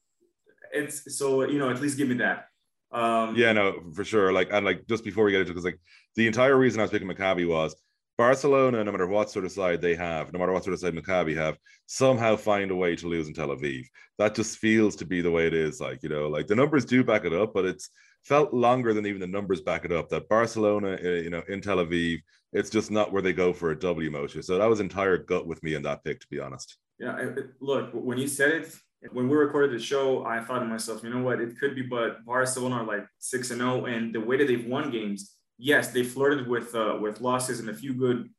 It's 0.73 1.17
so 1.17 1.47
you 1.47 1.59
know 1.59 1.69
at 1.69 1.81
least 1.81 1.97
give 1.97 2.09
me 2.09 2.15
that. 2.15 2.47
Um, 2.91 3.35
yeah, 3.35 3.53
no, 3.53 3.81
for 3.93 4.03
sure. 4.03 4.33
Like 4.33 4.49
and 4.51 4.65
like 4.65 4.87
just 4.87 5.03
before 5.03 5.23
we 5.23 5.31
get 5.31 5.41
into 5.41 5.53
because 5.53 5.65
like 5.65 5.79
the 6.15 6.27
entire 6.27 6.57
reason 6.57 6.79
I 6.79 6.83
was 6.83 6.91
picking 6.91 7.07
Maccabi 7.07 7.47
was 7.47 7.75
Barcelona, 8.17 8.83
no 8.83 8.91
matter 8.91 9.07
what 9.07 9.31
sort 9.31 9.45
of 9.45 9.51
side 9.51 9.81
they 9.81 9.95
have, 9.95 10.31
no 10.31 10.39
matter 10.39 10.51
what 10.51 10.63
sort 10.63 10.73
of 10.73 10.79
side 10.79 10.93
Maccabi 10.93 11.35
have, 11.35 11.57
somehow 11.87 12.35
find 12.35 12.69
a 12.69 12.75
way 12.75 12.95
to 12.95 13.07
lose 13.07 13.27
in 13.27 13.33
Tel 13.33 13.47
Aviv. 13.47 13.85
That 14.17 14.35
just 14.35 14.57
feels 14.57 14.95
to 14.97 15.05
be 15.05 15.21
the 15.21 15.31
way 15.31 15.47
it 15.47 15.53
is. 15.53 15.79
Like, 15.81 16.03
you 16.03 16.09
know, 16.09 16.27
like 16.27 16.47
the 16.47 16.55
numbers 16.55 16.85
do 16.85 17.03
back 17.03 17.25
it 17.25 17.33
up, 17.33 17.53
but 17.53 17.65
it's 17.65 17.89
felt 18.23 18.53
longer 18.53 18.93
than 18.93 19.05
even 19.05 19.19
the 19.19 19.27
numbers 19.27 19.61
back 19.61 19.85
it 19.85 19.91
up 19.91 20.09
that 20.09 20.29
Barcelona, 20.29 20.97
uh, 21.03 21.07
you 21.07 21.29
know, 21.29 21.41
in 21.47 21.61
Tel 21.61 21.77
Aviv, 21.77 22.19
it's 22.53 22.69
just 22.69 22.91
not 22.91 23.11
where 23.11 23.21
they 23.21 23.33
go 23.33 23.53
for 23.53 23.71
a 23.71 23.79
W 23.79 24.11
motion. 24.11 24.43
So 24.43 24.57
that 24.57 24.69
was 24.69 24.79
entire 24.79 25.17
gut 25.17 25.47
with 25.47 25.61
me 25.63 25.73
in 25.73 25.81
that 25.83 26.03
pick, 26.03 26.19
to 26.19 26.27
be 26.29 26.39
honest. 26.39 26.77
Yeah, 26.99 27.29
look, 27.59 27.89
when 27.93 28.17
you 28.17 28.27
said 28.27 28.51
it, 28.51 28.75
when 29.11 29.27
we 29.27 29.35
recorded 29.35 29.71
the 29.71 29.83
show, 29.83 30.23
I 30.25 30.41
thought 30.41 30.59
to 30.59 30.65
myself, 30.65 31.03
you 31.03 31.09
know 31.09 31.23
what, 31.23 31.41
it 31.41 31.57
could 31.59 31.73
be, 31.73 31.81
but 31.81 32.23
Barcelona 32.25 32.75
are 32.75 32.83
like 32.85 33.05
six 33.17 33.49
and 33.49 33.59
zero, 33.59 33.81
oh, 33.81 33.85
and 33.85 34.13
the 34.13 34.21
way 34.21 34.37
that 34.37 34.47
they've 34.47 34.67
won 34.67 34.91
games, 34.91 35.37
yes, 35.57 35.87
they 35.87 36.03
flirted 36.03 36.47
with 36.47 36.75
uh, 36.75 36.97
with 37.01 37.21
losses 37.21 37.59
and 37.59 37.69
a 37.69 37.73
few 37.73 37.93
good, 37.95 38.29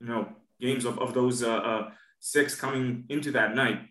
you 0.00 0.06
know, 0.08 0.28
games 0.60 0.84
of, 0.84 0.98
of 0.98 1.14
those 1.14 1.44
uh, 1.44 1.58
uh, 1.58 1.90
six 2.18 2.56
coming 2.56 3.04
into 3.08 3.30
that 3.32 3.54
night. 3.54 3.82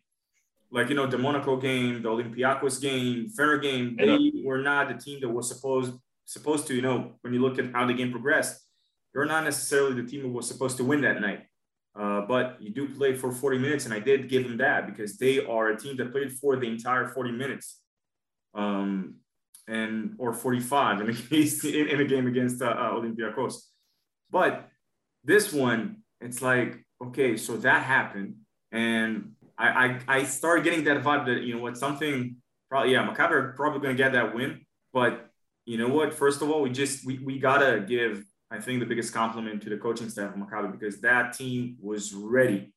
Like, 0.69 0.89
you 0.89 0.95
know, 0.95 1.07
the 1.07 1.17
Monaco 1.17 1.55
game, 1.55 2.01
the 2.01 2.09
Olympiacos 2.09 2.81
game, 2.81 3.29
Fener 3.38 3.62
game, 3.62 3.95
they 3.95 4.43
were 4.43 4.62
not 4.62 4.89
the 4.89 4.95
team 4.95 5.21
that 5.21 5.29
was 5.29 5.47
supposed 5.47 5.93
supposed 6.25 6.67
to, 6.67 6.75
you 6.75 6.81
know, 6.81 7.13
when 7.21 7.33
you 7.33 7.41
look 7.41 7.57
at 7.57 7.71
how 7.71 7.86
the 7.86 7.93
game 7.93 8.12
progressed, 8.12 8.62
you're 9.15 9.25
not 9.25 9.45
necessarily 9.45 10.00
the 10.00 10.07
team 10.07 10.21
that 10.24 10.27
was 10.29 10.47
supposed 10.47 10.77
to 10.77 10.83
win 10.83 11.01
that 11.01 11.19
night. 11.21 11.43
Uh, 11.97 12.21
but 12.21 12.57
you 12.62 12.69
do 12.69 12.88
play 12.88 13.15
for 13.15 13.31
40 13.31 13.57
minutes, 13.57 13.86
and 13.86 13.93
I 13.93 14.00
did 14.00 14.29
give 14.29 14.43
them 14.43 14.57
that 14.57 14.86
because 14.86 15.17
they 15.17 15.43
are 15.43 15.69
a 15.69 15.77
team 15.77 15.97
that 15.97 16.12
played 16.12 16.31
for 16.31 16.55
the 16.55 16.67
entire 16.67 17.07
40 17.07 17.31
minutes, 17.31 17.81
um, 18.53 19.15
and 19.67 20.15
or 20.19 20.33
45 20.33 21.01
in 21.01 21.09
a 21.09 21.13
case 21.29 21.63
in, 21.65 21.88
in 21.88 22.00
a 22.00 22.05
game 22.05 22.27
against 22.27 22.62
uh, 22.62 22.67
uh, 22.67 22.91
Olympiacos. 22.91 23.55
But 24.29 24.69
this 25.24 25.51
one, 25.51 26.03
it's 26.21 26.41
like 26.43 26.86
okay, 27.01 27.38
so 27.38 27.57
that 27.57 27.81
happened, 27.83 28.36
and 28.71 29.31
I 29.57 29.67
I, 29.67 29.99
I 30.07 30.23
started 30.23 30.63
getting 30.63 30.83
that 30.85 31.03
vibe 31.03 31.25
that 31.25 31.41
you 31.41 31.55
know 31.55 31.61
what 31.61 31.77
something 31.77 32.37
probably 32.69 32.93
yeah 32.93 33.07
Maccabi 33.07 33.31
are 33.31 33.53
probably 33.53 33.79
going 33.79 33.95
to 33.95 34.03
get 34.03 34.13
that 34.13 34.33
win, 34.35 34.61
but 34.93 35.29
you 35.65 35.77
know 35.77 35.89
what? 35.89 36.13
First 36.13 36.41
of 36.41 36.49
all, 36.49 36.61
we 36.61 36.69
just 36.69 37.05
we, 37.05 37.19
we 37.19 37.39
gotta 37.39 37.83
give 37.87 38.23
I 38.49 38.59
think 38.59 38.79
the 38.79 38.85
biggest 38.85 39.13
compliment 39.13 39.61
to 39.63 39.69
the 39.69 39.77
coaching 39.77 40.09
staff 40.09 40.33
of 40.33 40.39
Maccabi 40.39 40.71
because 40.71 41.01
that 41.01 41.33
team 41.33 41.77
was 41.81 42.13
ready 42.13 42.73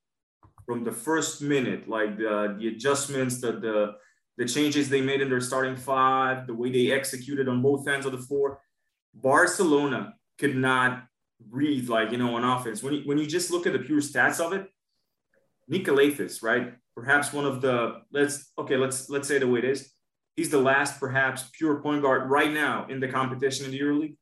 from 0.67 0.85
the 0.85 0.93
first 0.93 1.43
minute, 1.43 1.89
like 1.89 2.17
the 2.17 2.57
the 2.59 2.69
adjustments, 2.69 3.41
the 3.41 3.53
the 3.53 3.95
the 4.37 4.47
changes 4.47 4.89
they 4.89 5.01
made 5.01 5.21
in 5.21 5.29
their 5.29 5.41
starting 5.41 5.77
five, 5.77 6.47
the 6.47 6.55
way 6.55 6.71
they 6.71 6.93
executed 6.93 7.49
on 7.49 7.61
both 7.61 7.87
ends 7.87 8.07
of 8.07 8.13
the 8.13 8.19
floor. 8.19 8.61
Barcelona 9.15 10.15
could 10.39 10.57
not 10.57 11.05
breathe 11.41 11.89
like 11.89 12.11
you 12.13 12.19
know 12.19 12.37
on 12.37 12.45
offense. 12.45 12.83
When 12.83 12.95
you, 12.95 13.03
when 13.05 13.19
you 13.19 13.27
just 13.27 13.51
look 13.51 13.67
at 13.67 13.73
the 13.73 13.79
pure 13.79 14.01
stats 14.01 14.41
of 14.41 14.53
it, 14.53 14.71
Nick 15.71 15.85
Calathes, 15.85 16.43
right? 16.43 16.75
Perhaps 16.95 17.33
one 17.33 17.47
of 17.47 17.63
the 17.63 18.03
let's 18.13 18.53
okay, 18.59 18.77
let's 18.77 19.09
let's 19.09 19.29
say 19.29 19.39
the 19.39 19.47
way 19.47 19.61
it 19.61 19.65
is. 19.65 19.91
He's 20.37 20.51
the 20.51 20.61
last 20.61 20.99
perhaps 20.99 21.49
pure 21.53 21.81
point 21.81 22.03
guard 22.03 22.29
right 22.29 22.53
now 22.53 22.87
in 22.89 23.01
the 23.01 23.09
competition 23.09 23.65
in 23.67 23.71
the 23.71 23.81
EuroLeague. 23.81 24.17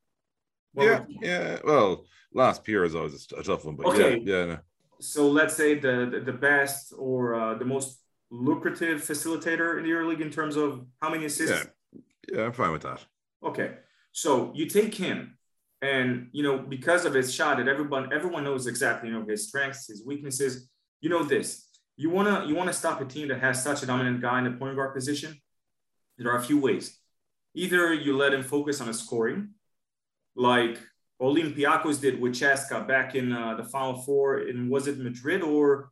Well, 0.74 0.86
yeah, 0.86 1.04
yeah. 1.22 1.58
Well, 1.64 2.04
last 2.32 2.64
pure 2.64 2.84
is 2.84 2.94
always 2.94 3.26
a 3.36 3.42
tough 3.42 3.64
one, 3.64 3.76
but 3.76 3.86
okay. 3.86 4.20
yeah, 4.22 4.36
yeah. 4.36 4.44
No. 4.44 4.58
So 5.00 5.28
let's 5.28 5.54
say 5.54 5.78
the 5.78 6.08
the, 6.12 6.20
the 6.20 6.32
best 6.32 6.92
or 6.96 7.34
uh, 7.34 7.54
the 7.54 7.64
most 7.64 7.98
lucrative 8.30 9.00
facilitator 9.00 9.78
in 9.78 9.84
the 9.84 9.90
EuroLeague 9.90 10.20
in 10.20 10.30
terms 10.30 10.56
of 10.56 10.84
how 11.00 11.10
many 11.10 11.24
assists. 11.24 11.66
Yeah, 11.92 12.00
yeah, 12.30 12.44
I'm 12.44 12.52
fine 12.52 12.72
with 12.72 12.82
that. 12.82 13.04
Okay, 13.42 13.76
so 14.12 14.52
you 14.54 14.66
take 14.66 14.94
him 14.94 15.38
and 15.80 16.28
you 16.32 16.42
know 16.42 16.58
because 16.58 17.06
of 17.06 17.14
his 17.14 17.32
shot 17.32 17.56
that 17.56 17.68
everyone 17.68 18.12
everyone 18.12 18.44
knows 18.44 18.66
exactly 18.66 19.08
you 19.08 19.14
know 19.14 19.24
his 19.24 19.46
strengths 19.46 19.86
his 19.86 20.04
weaknesses 20.04 20.68
you 21.00 21.08
know 21.08 21.22
this. 21.22 21.66
You 21.96 22.10
want 22.10 22.28
to 22.28 22.48
you 22.48 22.54
want 22.54 22.68
to 22.68 22.72
stop 22.72 23.00
a 23.00 23.04
team 23.04 23.28
that 23.28 23.40
has 23.40 23.62
such 23.62 23.82
a 23.82 23.86
dominant 23.86 24.20
guy 24.20 24.38
in 24.38 24.44
the 24.44 24.52
point 24.52 24.76
guard 24.76 24.94
position? 24.94 25.40
There 26.16 26.32
are 26.32 26.38
a 26.38 26.42
few 26.42 26.58
ways. 26.58 26.98
Either 27.54 27.92
you 27.92 28.16
let 28.16 28.32
him 28.32 28.42
focus 28.42 28.80
on 28.80 28.88
his 28.88 29.00
scoring 29.00 29.50
like 30.36 30.78
olympiacos 31.20 32.00
did 32.00 32.20
with 32.20 32.32
CSKA 32.32 32.86
back 32.86 33.14
in 33.14 33.32
uh, 33.32 33.54
the 33.56 33.64
final 33.64 34.00
four 34.02 34.38
and 34.38 34.70
was 34.70 34.86
it 34.86 34.98
madrid 34.98 35.42
or 35.42 35.90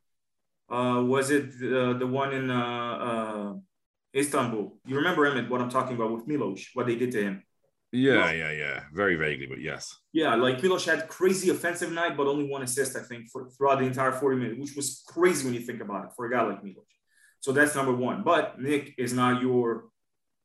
uh, 0.71 1.03
was 1.05 1.31
it 1.31 1.59
the, 1.59 1.97
the 1.99 2.07
one 2.07 2.33
in 2.33 2.51
uh, 2.51 2.55
uh 2.55 3.55
istanbul? 4.15 4.79
You 4.87 4.97
remember 4.97 5.27
Emmett, 5.27 5.51
what 5.51 5.61
i'm 5.61 5.69
talking 5.69 5.97
about 5.97 6.13
with 6.13 6.27
milos 6.27 6.65
what 6.75 6.87
they 6.87 6.95
did 6.95 7.11
to 7.13 7.23
him 7.23 7.43
yeah, 7.93 8.33
yeah, 8.33 8.51
yeah. 8.51 8.81
Very 8.93 9.17
vaguely, 9.17 9.47
but 9.47 9.61
yes. 9.61 9.97
Yeah, 10.13 10.35
like 10.35 10.63
Milos 10.63 10.85
had 10.85 11.09
crazy 11.09 11.51
offensive 11.51 11.93
night, 11.93 12.17
but 12.17 12.27
only 12.27 12.49
one 12.49 12.63
assist, 12.63 12.97
I 12.97 13.01
think, 13.01 13.31
for 13.31 13.49
throughout 13.51 13.79
the 13.79 13.85
entire 13.85 14.13
40 14.13 14.37
minutes, 14.37 14.61
which 14.61 14.77
was 14.77 15.03
crazy 15.07 15.45
when 15.45 15.55
you 15.55 15.61
think 15.61 15.81
about 15.81 16.05
it 16.07 16.11
for 16.17 16.27
a 16.27 16.31
guy 16.31 16.43
like 16.43 16.65
Milos. 16.65 16.85
So 17.41 17.53
that's 17.53 17.75
number 17.75 17.93
one. 17.93 18.23
But 18.23 18.61
Nick 18.61 18.95
is 18.99 19.13
not 19.13 19.41
your 19.41 19.85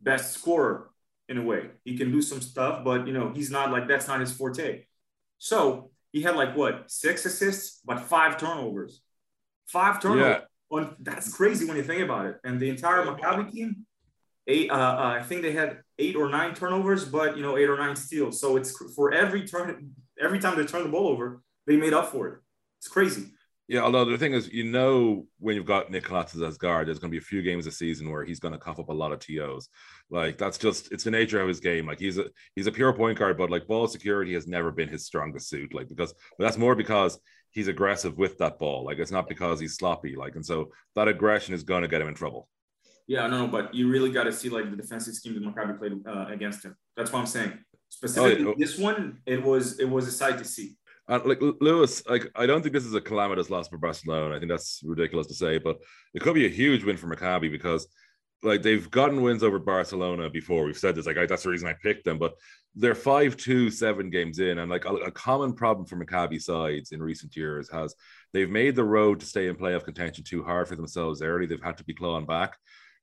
best 0.02 0.34
scorer 0.34 0.90
in 1.30 1.38
a 1.38 1.42
way. 1.42 1.70
He 1.84 1.98
can 1.98 2.12
do 2.12 2.22
some 2.22 2.42
stuff, 2.42 2.84
but 2.84 3.08
you 3.08 3.14
know, 3.14 3.32
he's 3.34 3.50
not 3.50 3.72
like 3.72 3.88
that's 3.88 4.08
not 4.08 4.20
his 4.20 4.32
forte. 4.32 4.86
So 5.40 5.92
he 6.12 6.22
had 6.22 6.36
like 6.36 6.56
what 6.56 6.92
six 6.92 7.26
assists, 7.26 7.82
but 7.84 8.02
five 8.02 8.38
turnovers. 8.38 9.02
Five 9.68 10.02
turnovers. 10.02 10.44
Yeah. 10.72 10.90
that's 11.00 11.34
crazy 11.34 11.66
when 11.66 11.78
you 11.78 11.84
think 11.84 12.04
about 12.04 12.28
it. 12.28 12.38
And 12.44 12.60
the 12.60 12.70
entire 12.70 13.04
Maccabi 13.04 13.52
team 13.52 13.86
eight. 14.48 14.70
Uh, 14.70 14.76
uh, 14.76 15.18
I 15.20 15.24
think 15.24 15.42
they 15.42 15.54
had 15.54 15.80
eight 16.02 16.16
or 16.16 16.30
nine 16.30 16.54
turnovers, 16.54 17.06
but 17.06 17.38
you 17.38 17.44
know, 17.44 17.58
eight 17.58 17.70
or 17.70 17.78
nine 17.78 17.96
steals. 17.96 18.42
So 18.42 18.58
it's 18.58 18.76
for 18.96 19.14
every 19.14 19.48
turn, 19.48 19.92
every 20.20 20.40
time 20.40 20.58
they 20.58 20.66
turn 20.66 20.84
the 20.84 20.90
ball 20.90 21.08
over, 21.08 21.42
they 21.68 21.78
made 21.78 21.94
up 21.94 22.12
for 22.12 22.28
it. 22.28 22.40
It's 22.80 22.88
crazy. 22.88 23.32
Yeah, 23.68 23.84
although 23.84 24.04
the 24.04 24.18
thing 24.18 24.34
is, 24.34 24.52
you 24.52 24.66
know, 24.66 25.28
when 25.40 25.56
you've 25.56 25.66
got 25.66 25.90
Nick 25.90 26.04
Calathes 26.04 26.46
as 26.46 26.58
guard, 26.58 26.88
there's 26.88 27.00
going 27.00 27.10
to 27.10 27.18
be 27.18 27.24
a 27.24 27.26
few 27.26 27.42
games 27.42 27.68
a 27.68 27.72
season 27.72 28.12
where 28.12 28.26
he's 28.26 28.40
going 28.40 28.52
to 28.52 28.60
cough 28.60 28.80
up 28.80 28.90
a 28.90 28.94
lot 28.94 29.14
of 29.14 29.20
tos. 29.20 29.70
Like 30.10 30.38
that's 30.38 30.58
just 30.58 30.92
it's 30.92 31.06
the 31.06 31.12
nature 31.12 31.40
of 31.40 31.48
his 31.48 31.62
game. 31.62 31.86
Like 31.86 32.00
he's 32.00 32.18
a 32.18 32.26
he's 32.56 32.68
a 32.68 32.72
pure 32.72 32.92
point 32.92 33.18
guard, 33.18 33.38
but 33.38 33.50
like 33.50 33.68
ball 33.68 33.88
security 33.88 34.34
has 34.34 34.46
never 34.46 34.72
been 34.72 34.90
his 34.90 35.06
strongest 35.06 35.48
suit. 35.48 35.74
Like 35.74 35.88
because 35.88 36.14
but 36.38 36.44
that's 36.44 36.58
more 36.58 36.76
because 36.76 37.18
he's 37.52 37.70
aggressive 37.70 38.18
with 38.18 38.38
that 38.40 38.60
ball. 38.60 38.84
Like 38.84 38.98
it's 39.00 39.12
not 39.12 39.30
because 39.30 39.60
he's 39.62 39.76
sloppy. 39.76 40.18
Like 40.18 40.36
and 40.36 40.46
so 40.46 40.72
that 40.96 41.08
aggression 41.08 41.54
is 41.54 41.64
going 41.64 41.84
to 41.84 41.88
get 41.88 42.02
him 42.02 42.10
in 42.10 42.16
trouble. 42.16 42.50
Yeah, 43.12 43.28
no, 43.28 43.46
but 43.46 43.76
you 43.76 43.90
really 43.90 44.10
got 44.10 44.24
to 44.24 44.32
see 44.32 44.48
like 44.48 44.72
the 44.72 44.78
defensive 44.78 45.16
scheme 45.16 45.34
that 45.34 45.44
Maccabi 45.44 45.78
played 45.78 45.92
uh, 46.08 46.28
against 46.30 46.64
him. 46.64 46.78
That's 46.96 47.12
what 47.12 47.20
I'm 47.20 47.26
saying. 47.26 47.60
Specifically, 47.90 48.46
oh, 48.46 48.50
yeah. 48.50 48.54
this 48.58 48.78
one, 48.78 49.20
it 49.26 49.44
was 49.44 49.82
it 49.82 49.90
was 49.90 50.08
a 50.08 50.12
sight 50.14 50.38
to 50.38 50.46
see. 50.46 50.78
Uh, 51.10 51.20
like 51.26 51.40
Lewis, 51.60 52.08
like 52.08 52.32
I 52.36 52.46
don't 52.46 52.62
think 52.62 52.72
this 52.72 52.86
is 52.86 52.94
a 52.94 53.02
calamitous 53.02 53.50
loss 53.50 53.68
for 53.68 53.78
Barcelona. 53.78 54.34
I 54.34 54.40
think 54.40 54.50
that's 54.50 54.80
ridiculous 54.86 55.28
to 55.28 55.34
say, 55.34 55.58
but 55.58 55.80
it 56.14 56.22
could 56.22 56.36
be 56.36 56.46
a 56.46 56.50
huge 56.50 56.86
win 56.86 56.96
for 56.96 57.14
Maccabi 57.14 57.52
because 57.52 57.86
like 58.44 58.62
they've 58.62 58.90
gotten 58.90 59.22
wins 59.22 59.44
over 59.44 59.60
Barcelona 59.60 60.30
before. 60.30 60.64
We've 60.64 60.78
said 60.78 60.96
this, 60.96 61.06
like 61.06 61.18
I, 61.18 61.26
that's 61.26 61.44
the 61.44 61.50
reason 61.50 61.68
I 61.68 61.76
picked 61.84 62.06
them, 62.06 62.18
but 62.18 62.36
they're 62.76 62.96
five, 62.96 63.36
two, 63.36 63.70
seven 63.72 64.10
games 64.10 64.40
in, 64.40 64.60
and 64.60 64.72
like 64.72 64.86
a, 64.86 64.96
a, 64.96 65.12
common 65.12 65.52
problem 65.52 65.86
for 65.86 65.98
Maccabi 65.98 66.42
sides 66.42 66.94
in 66.94 67.04
recent 67.04 67.36
years 67.36 67.70
has 67.74 67.94
they've 68.32 68.50
made 68.50 68.78
the 68.78 68.86
road 68.86 69.20
to 69.20 69.26
stay 69.26 69.48
in 69.50 69.58
playoff 69.58 69.84
contention 69.84 70.24
too 70.24 70.44
hard 70.44 70.70
for 70.70 70.78
themselves 70.78 71.22
early. 71.22 71.46
They've 71.46 71.62
had 71.62 71.78
to 71.80 71.84
be 71.84 71.94
clawing 71.94 72.26
back 72.26 72.56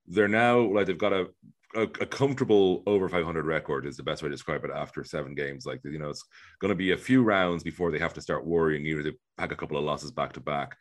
they're 0.09 0.29
now 0.29 0.61
like 0.61 0.87
they've 0.87 0.99
got 0.99 1.13
a, 1.13 1.27
a, 1.75 1.83
a 1.83 2.07
comfortable 2.07 2.83
over 2.87 3.09
500 3.09 3.45
record 3.45 3.87
is 3.87 3.97
the 3.97 4.03
best 4.03 4.23
way 4.23 4.29
to 4.29 4.35
describe 4.35 4.65
it 4.65 4.71
after 4.75 5.05
seven 5.05 5.35
games. 5.35 5.67
Like 5.67 5.81
you 5.85 5.99
know, 5.99 6.11
it's 6.11 6.25
going 6.61 6.71
to 6.71 6.75
be 6.75 6.93
a 6.93 6.97
few 6.97 7.23
rounds 7.23 7.63
before 7.63 7.91
they 7.91 7.99
have 7.99 8.15
to 8.15 8.23
start 8.23 8.47
worrying. 8.47 8.87
Either 8.87 9.03
they 9.03 9.13
pack 9.37 9.53
a 9.53 9.57
couple 9.57 9.77
of 9.77 9.85
losses 9.85 10.11
back 10.11 10.33
to 10.35 10.41
back. 10.41 10.77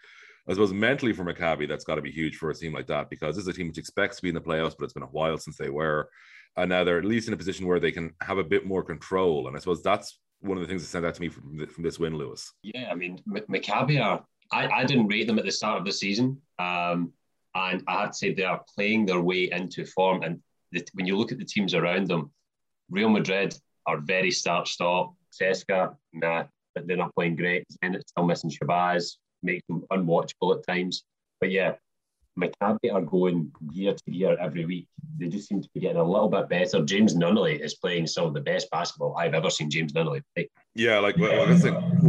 I 0.50 0.54
suppose 0.54 0.72
mentally 0.72 1.12
for 1.12 1.26
Maccabi, 1.26 1.68
that's 1.68 1.84
got 1.84 1.96
to 1.96 2.02
be 2.02 2.12
huge 2.12 2.38
for 2.38 2.50
a 2.50 2.56
team 2.56 2.74
like 2.74 2.88
that 2.88 3.10
because 3.10 3.36
this 3.36 3.44
is 3.44 3.50
a 3.50 3.54
team 3.54 3.68
which 3.68 3.78
expects 3.78 4.16
to 4.18 4.22
be 4.22 4.30
in 4.30 4.36
the 4.36 4.42
playoffs, 4.42 4.76
but 4.78 4.86
it's 4.86 4.94
been 4.94 5.04
a 5.04 5.08
while 5.08 5.38
since 5.38 5.58
they 5.58 5.70
were. 5.70 6.10
And 6.56 6.70
now 6.70 6.84
they're 6.86 6.98
at 6.98 7.06
least 7.06 7.28
in 7.28 7.34
a 7.34 7.38
position 7.38 7.68
where 7.68 7.82
they 7.82 7.92
can 7.92 8.14
have 8.22 8.38
a 8.38 8.44
bit 8.44 8.66
more 8.66 8.82
control. 8.82 9.48
And 9.48 9.58
I 9.58 9.60
suppose 9.60 9.84
that's 9.84 10.20
one 10.40 10.58
of 10.58 10.62
the 10.62 10.68
things 10.68 10.82
that 10.82 10.88
sent 10.88 11.06
out 11.06 11.16
to 11.16 11.22
me 11.22 11.28
from, 11.28 11.68
from 11.68 11.84
this 11.84 12.00
win, 12.00 12.18
Lewis. 12.18 12.54
Yeah, 12.64 12.90
I 12.90 12.96
mean, 12.96 13.20
Maccabi 13.28 14.02
are, 14.02 14.24
I, 14.52 14.68
I 14.68 14.86
didn't 14.86 15.08
rate 15.08 15.28
them 15.28 15.38
at 15.38 15.46
the 15.46 15.52
start 15.52 15.80
of 15.80 15.86
the 15.86 15.92
season. 15.92 16.42
Um, 16.58 17.12
and 17.58 17.84
I 17.88 18.02
had 18.02 18.12
to 18.14 18.18
say 18.18 18.34
they 18.34 18.44
are 18.44 18.64
playing 18.76 19.06
their 19.06 19.22
way 19.22 19.50
into 19.52 19.86
form. 19.86 20.24
And 20.24 20.42
the, 20.72 20.86
when 20.94 21.06
you 21.06 21.18
look 21.18 21.32
at 21.32 21.38
the 21.38 21.46
teams 21.46 21.74
around 21.74 22.08
them, 22.08 22.32
Real 22.90 23.10
Madrid 23.10 23.58
are 23.86 24.00
very 24.00 24.32
start 24.32 24.68
stop. 24.68 25.14
CSKA, 25.40 25.96
nah, 26.14 26.46
but 26.74 26.88
they're 26.88 26.98
not 26.98 27.14
playing 27.16 27.36
great. 27.36 27.66
Zenit 27.84 28.02
still 28.08 28.26
missing 28.26 28.50
Shabazz, 28.52 29.18
makes 29.44 29.66
them 29.68 29.84
unwatchable 29.92 30.58
at 30.58 30.66
times. 30.68 31.04
But 31.40 31.52
yeah, 31.52 31.74
Maccabi 32.40 32.94
are 32.94 33.02
going 33.02 33.52
year 33.72 33.94
to 33.94 34.12
year 34.12 34.38
every 34.40 34.66
week. 34.66 34.88
They 35.18 35.28
just 35.28 35.48
seem 35.48 35.62
to 35.62 35.70
be 35.74 35.80
getting 35.80 35.98
a 35.98 36.04
little 36.04 36.30
bit 36.30 36.50
better. 36.50 36.84
James 36.84 37.16
Nunnally 37.16 37.60
is 37.60 37.76
playing 37.76 38.08
some 38.08 38.26
of 38.26 38.34
the 38.34 38.42
best 38.42 38.70
basketball 38.70 39.18
I've 39.18 39.34
ever 39.34 39.50
seen 39.50 39.70
James 39.70 39.94
Nunnally 39.94 40.22
play. 40.36 40.50
Yeah, 40.78 41.00
like 41.00 41.18
well, 41.18 41.48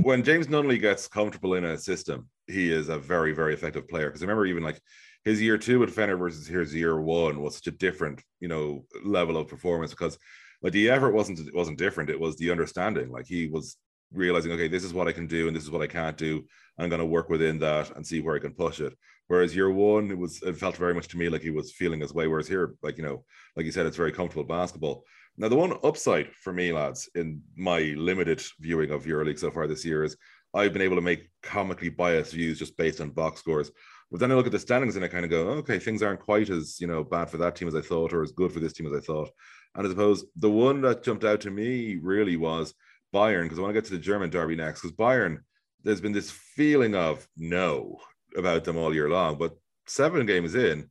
when 0.03 0.23
James 0.23 0.47
Nunnally 0.47 0.79
gets 0.79 1.09
comfortable 1.09 1.55
in 1.55 1.65
a 1.65 1.79
system, 1.79 2.29
he 2.47 2.71
is 2.71 2.91
a 2.91 2.99
very, 2.99 3.33
very 3.33 3.55
effective 3.55 3.89
player. 3.89 4.09
Because 4.09 4.21
I 4.21 4.27
remember 4.27 4.45
even 4.45 4.63
like 4.63 4.79
his 5.25 5.41
year 5.41 5.57
two 5.57 5.79
with 5.79 5.97
Fener 5.97 6.19
versus 6.19 6.47
his 6.47 6.75
year 6.75 7.01
one 7.01 7.41
was 7.41 7.55
such 7.55 7.69
a 7.69 7.71
different, 7.71 8.23
you 8.41 8.49
know, 8.49 8.85
level 9.03 9.39
of 9.39 9.49
performance 9.49 9.93
because 9.93 10.19
like 10.61 10.75
the 10.75 10.91
effort 10.91 11.13
wasn't 11.15 11.39
it 11.39 11.55
wasn't 11.55 11.79
different. 11.79 12.11
It 12.11 12.21
was 12.21 12.37
the 12.37 12.51
understanding. 12.51 13.11
Like 13.11 13.27
he 13.27 13.49
was 13.49 13.79
realizing, 14.13 14.53
okay, 14.53 14.69
this 14.69 14.85
is 14.85 14.93
what 14.93 15.09
I 15.09 15.13
can 15.13 15.27
do 15.27 15.49
and 15.49 15.57
this 15.57 15.65
is 15.65 15.71
what 15.71 15.83
I 15.83 15.87
can't 15.87 16.19
do. 16.19 16.45
I'm 16.79 16.91
going 16.91 17.01
to 17.01 17.07
work 17.07 17.31
within 17.31 17.59
that 17.61 17.97
and 17.97 18.07
see 18.07 18.21
where 18.21 18.37
I 18.37 18.41
can 18.41 18.53
push 18.53 18.81
it. 18.81 18.93
Whereas 19.29 19.57
year 19.57 19.71
one, 19.71 20.11
it 20.11 20.19
was 20.19 20.43
it 20.43 20.59
felt 20.59 20.77
very 20.77 20.93
much 20.93 21.09
to 21.09 21.19
me 21.19 21.31
like 21.31 21.43
he 21.43 21.51
was 21.51 21.73
feeling 21.73 22.01
his 22.01 22.13
way. 22.13 22.27
Whereas 22.27 22.49
here, 22.49 22.75
like 22.83 22.99
you 22.99 23.05
know, 23.05 23.25
like 23.57 23.65
you 23.65 23.73
said, 23.73 23.87
it's 23.87 23.97
very 23.97 24.13
comfortable 24.13 24.45
basketball. 24.45 25.05
Now, 25.41 25.49
the 25.49 25.57
one 25.57 25.79
upside 25.85 26.35
for 26.35 26.53
me, 26.53 26.73
lads, 26.73 27.09
in 27.15 27.41
my 27.57 27.95
limited 27.97 28.43
viewing 28.59 28.91
of 28.91 29.05
EuroLeague 29.05 29.39
so 29.39 29.53
far 29.53 29.69
this 29.69 29.85
year 29.85 30.03
is 30.03 30.17
I've 30.53 30.73
been 30.73 30.83
able 30.83 30.97
to 30.97 31.03
make 31.03 31.31
comically 31.43 31.91
biased 31.91 32.33
views 32.33 32.59
just 32.59 32.77
based 32.77 33.01
on 33.01 33.11
box 33.11 33.39
scores. 33.41 33.71
But 34.11 34.19
then 34.19 34.33
I 34.33 34.35
look 34.35 34.47
at 34.47 34.53
the 34.53 34.59
standings 34.59 34.97
and 34.97 35.05
I 35.05 35.09
kind 35.09 35.25
of 35.25 35.31
go, 35.31 35.49
okay, 35.51 35.79
things 35.79 36.03
aren't 36.03 36.21
quite 36.21 36.51
as 36.51 36.81
you 36.81 36.89
know 36.89 37.05
bad 37.05 37.31
for 37.31 37.37
that 37.37 37.55
team 37.55 37.69
as 37.69 37.77
I 37.77 37.83
thought, 37.83 38.13
or 38.13 38.23
as 38.23 38.33
good 38.33 38.51
for 38.51 38.59
this 38.59 38.73
team 38.73 38.87
as 38.87 38.93
I 38.93 39.01
thought. 39.01 39.31
And 39.77 39.87
I 39.87 39.91
suppose 39.91 40.25
the 40.35 40.51
one 40.51 40.81
that 40.81 41.05
jumped 41.05 41.25
out 41.25 41.41
to 41.43 41.51
me 41.51 42.01
really 42.03 42.37
was 42.37 42.75
Bayern, 43.15 43.45
because 43.45 43.59
I 43.59 43.63
want 43.63 43.75
to 43.75 43.81
get 43.81 43.85
to 43.87 43.93
the 43.93 43.99
German 43.99 44.31
derby 44.31 44.57
next, 44.57 44.81
because 44.81 44.97
Bayern, 44.97 45.39
there's 45.85 46.01
been 46.01 46.13
this 46.13 46.33
feeling 46.33 46.97
of 46.97 47.29
no, 47.37 47.99
about 48.37 48.65
them 48.65 48.77
all 48.77 48.93
year 48.93 49.09
long, 49.09 49.39
but 49.39 49.57
seven 49.87 50.27
games 50.27 50.57
in, 50.57 50.91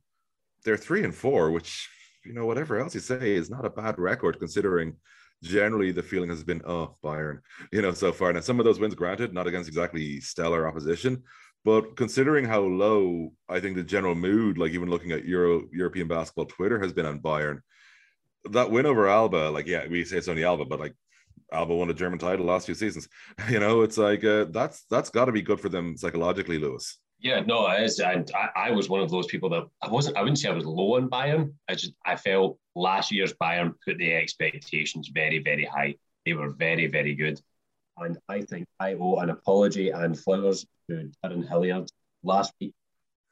they're 0.64 0.78
three 0.78 1.04
and 1.04 1.14
four, 1.14 1.50
which 1.50 1.88
you 2.28 2.34
know 2.34 2.44
whatever 2.44 2.78
else 2.78 2.94
you 2.94 3.00
say 3.00 3.34
is 3.34 3.48
not 3.48 3.64
a 3.64 3.70
bad 3.70 3.98
record 3.98 4.38
considering 4.38 4.94
generally 5.42 5.92
the 5.92 6.02
feeling 6.02 6.28
has 6.28 6.44
been 6.44 6.60
oh 6.66 6.96
Bayern, 7.02 7.40
you 7.72 7.80
know 7.82 7.92
so 7.92 8.12
far. 8.12 8.32
Now 8.32 8.40
some 8.40 8.60
of 8.60 8.66
those 8.66 8.78
wins, 8.78 8.94
granted, 8.94 9.32
not 9.32 9.46
against 9.46 9.68
exactly 9.68 10.20
stellar 10.20 10.68
opposition, 10.68 11.22
but 11.64 11.96
considering 11.96 12.44
how 12.44 12.60
low 12.60 13.32
I 13.48 13.60
think 13.60 13.76
the 13.76 13.82
general 13.82 14.14
mood, 14.14 14.58
like 14.58 14.72
even 14.72 14.90
looking 14.90 15.12
at 15.12 15.24
Euro 15.24 15.62
European 15.72 16.06
basketball 16.06 16.46
Twitter, 16.46 16.78
has 16.78 16.92
been 16.92 17.06
on 17.06 17.20
Bayern, 17.20 17.60
that 18.50 18.70
win 18.70 18.86
over 18.86 19.08
Alba, 19.08 19.50
like 19.50 19.66
yeah, 19.66 19.86
we 19.88 20.04
say 20.04 20.18
it's 20.18 20.28
only 20.28 20.44
Alba, 20.44 20.66
but 20.66 20.80
like 20.80 20.94
Alba 21.50 21.74
won 21.74 21.90
a 21.90 21.94
German 21.94 22.18
title 22.18 22.44
last 22.44 22.66
few 22.66 22.74
seasons. 22.74 23.08
You 23.48 23.60
know, 23.60 23.80
it's 23.82 23.96
like 23.96 24.22
uh, 24.24 24.46
that's 24.50 24.84
that's 24.90 25.10
got 25.10 25.26
to 25.26 25.32
be 25.32 25.42
good 25.42 25.60
for 25.60 25.70
them 25.70 25.96
psychologically, 25.96 26.58
Lewis. 26.58 26.98
Yeah, 27.20 27.40
no. 27.40 27.66
And 27.66 28.30
I, 28.34 28.68
I 28.68 28.70
was 28.70 28.88
one 28.88 29.00
of 29.00 29.10
those 29.10 29.26
people 29.26 29.48
that 29.50 29.66
I 29.82 29.88
wasn't, 29.88 30.16
I 30.16 30.20
wouldn't 30.20 30.38
say 30.38 30.48
I 30.48 30.52
was 30.52 30.64
low 30.64 30.96
on 30.96 31.10
Bayern. 31.10 31.52
I 31.68 31.74
just, 31.74 31.92
I 32.06 32.14
felt 32.14 32.58
last 32.76 33.10
year's 33.10 33.34
Bayern 33.34 33.74
put 33.84 33.98
the 33.98 34.14
expectations 34.14 35.08
very, 35.08 35.40
very 35.40 35.64
high. 35.64 35.96
They 36.24 36.34
were 36.34 36.50
very, 36.50 36.86
very 36.86 37.14
good. 37.14 37.40
And 37.96 38.18
I 38.28 38.42
think 38.42 38.66
I 38.78 38.94
owe 38.94 39.16
an 39.16 39.30
apology 39.30 39.90
and 39.90 40.18
flowers 40.18 40.64
to 40.88 41.10
Darrun 41.24 41.48
Hilliard 41.48 41.88
last 42.22 42.52
week. 42.60 42.72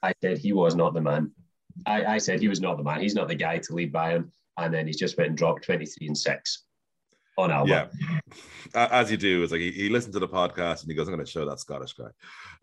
I 0.02 0.12
said 0.20 0.38
he 0.38 0.52
was 0.52 0.74
not 0.74 0.92
the 0.92 1.00
man. 1.00 1.30
I, 1.86 2.04
I 2.04 2.18
said 2.18 2.40
he 2.40 2.48
was 2.48 2.60
not 2.60 2.78
the 2.78 2.82
man. 2.82 3.00
He's 3.00 3.14
not 3.14 3.28
the 3.28 3.34
guy 3.36 3.58
to 3.58 3.74
lead 3.74 3.92
Bayern. 3.92 4.30
And 4.58 4.74
then 4.74 4.86
he's 4.86 4.98
just 4.98 5.16
went 5.16 5.28
and 5.28 5.38
dropped 5.38 5.64
23 5.64 6.08
and 6.08 6.18
6 6.18 6.65
on 7.36 7.50
Alba. 7.50 7.90
Yeah, 8.74 8.88
as 8.90 9.10
you 9.10 9.16
do. 9.16 9.42
It's 9.42 9.52
like 9.52 9.60
he, 9.60 9.70
he 9.70 9.88
listened 9.88 10.14
to 10.14 10.20
the 10.20 10.28
podcast 10.28 10.82
and 10.82 10.90
he 10.90 10.96
goes, 10.96 11.08
"I'm 11.08 11.14
going 11.14 11.24
to 11.24 11.30
show 11.30 11.48
that 11.48 11.60
Scottish 11.60 11.92
guy." 11.92 12.08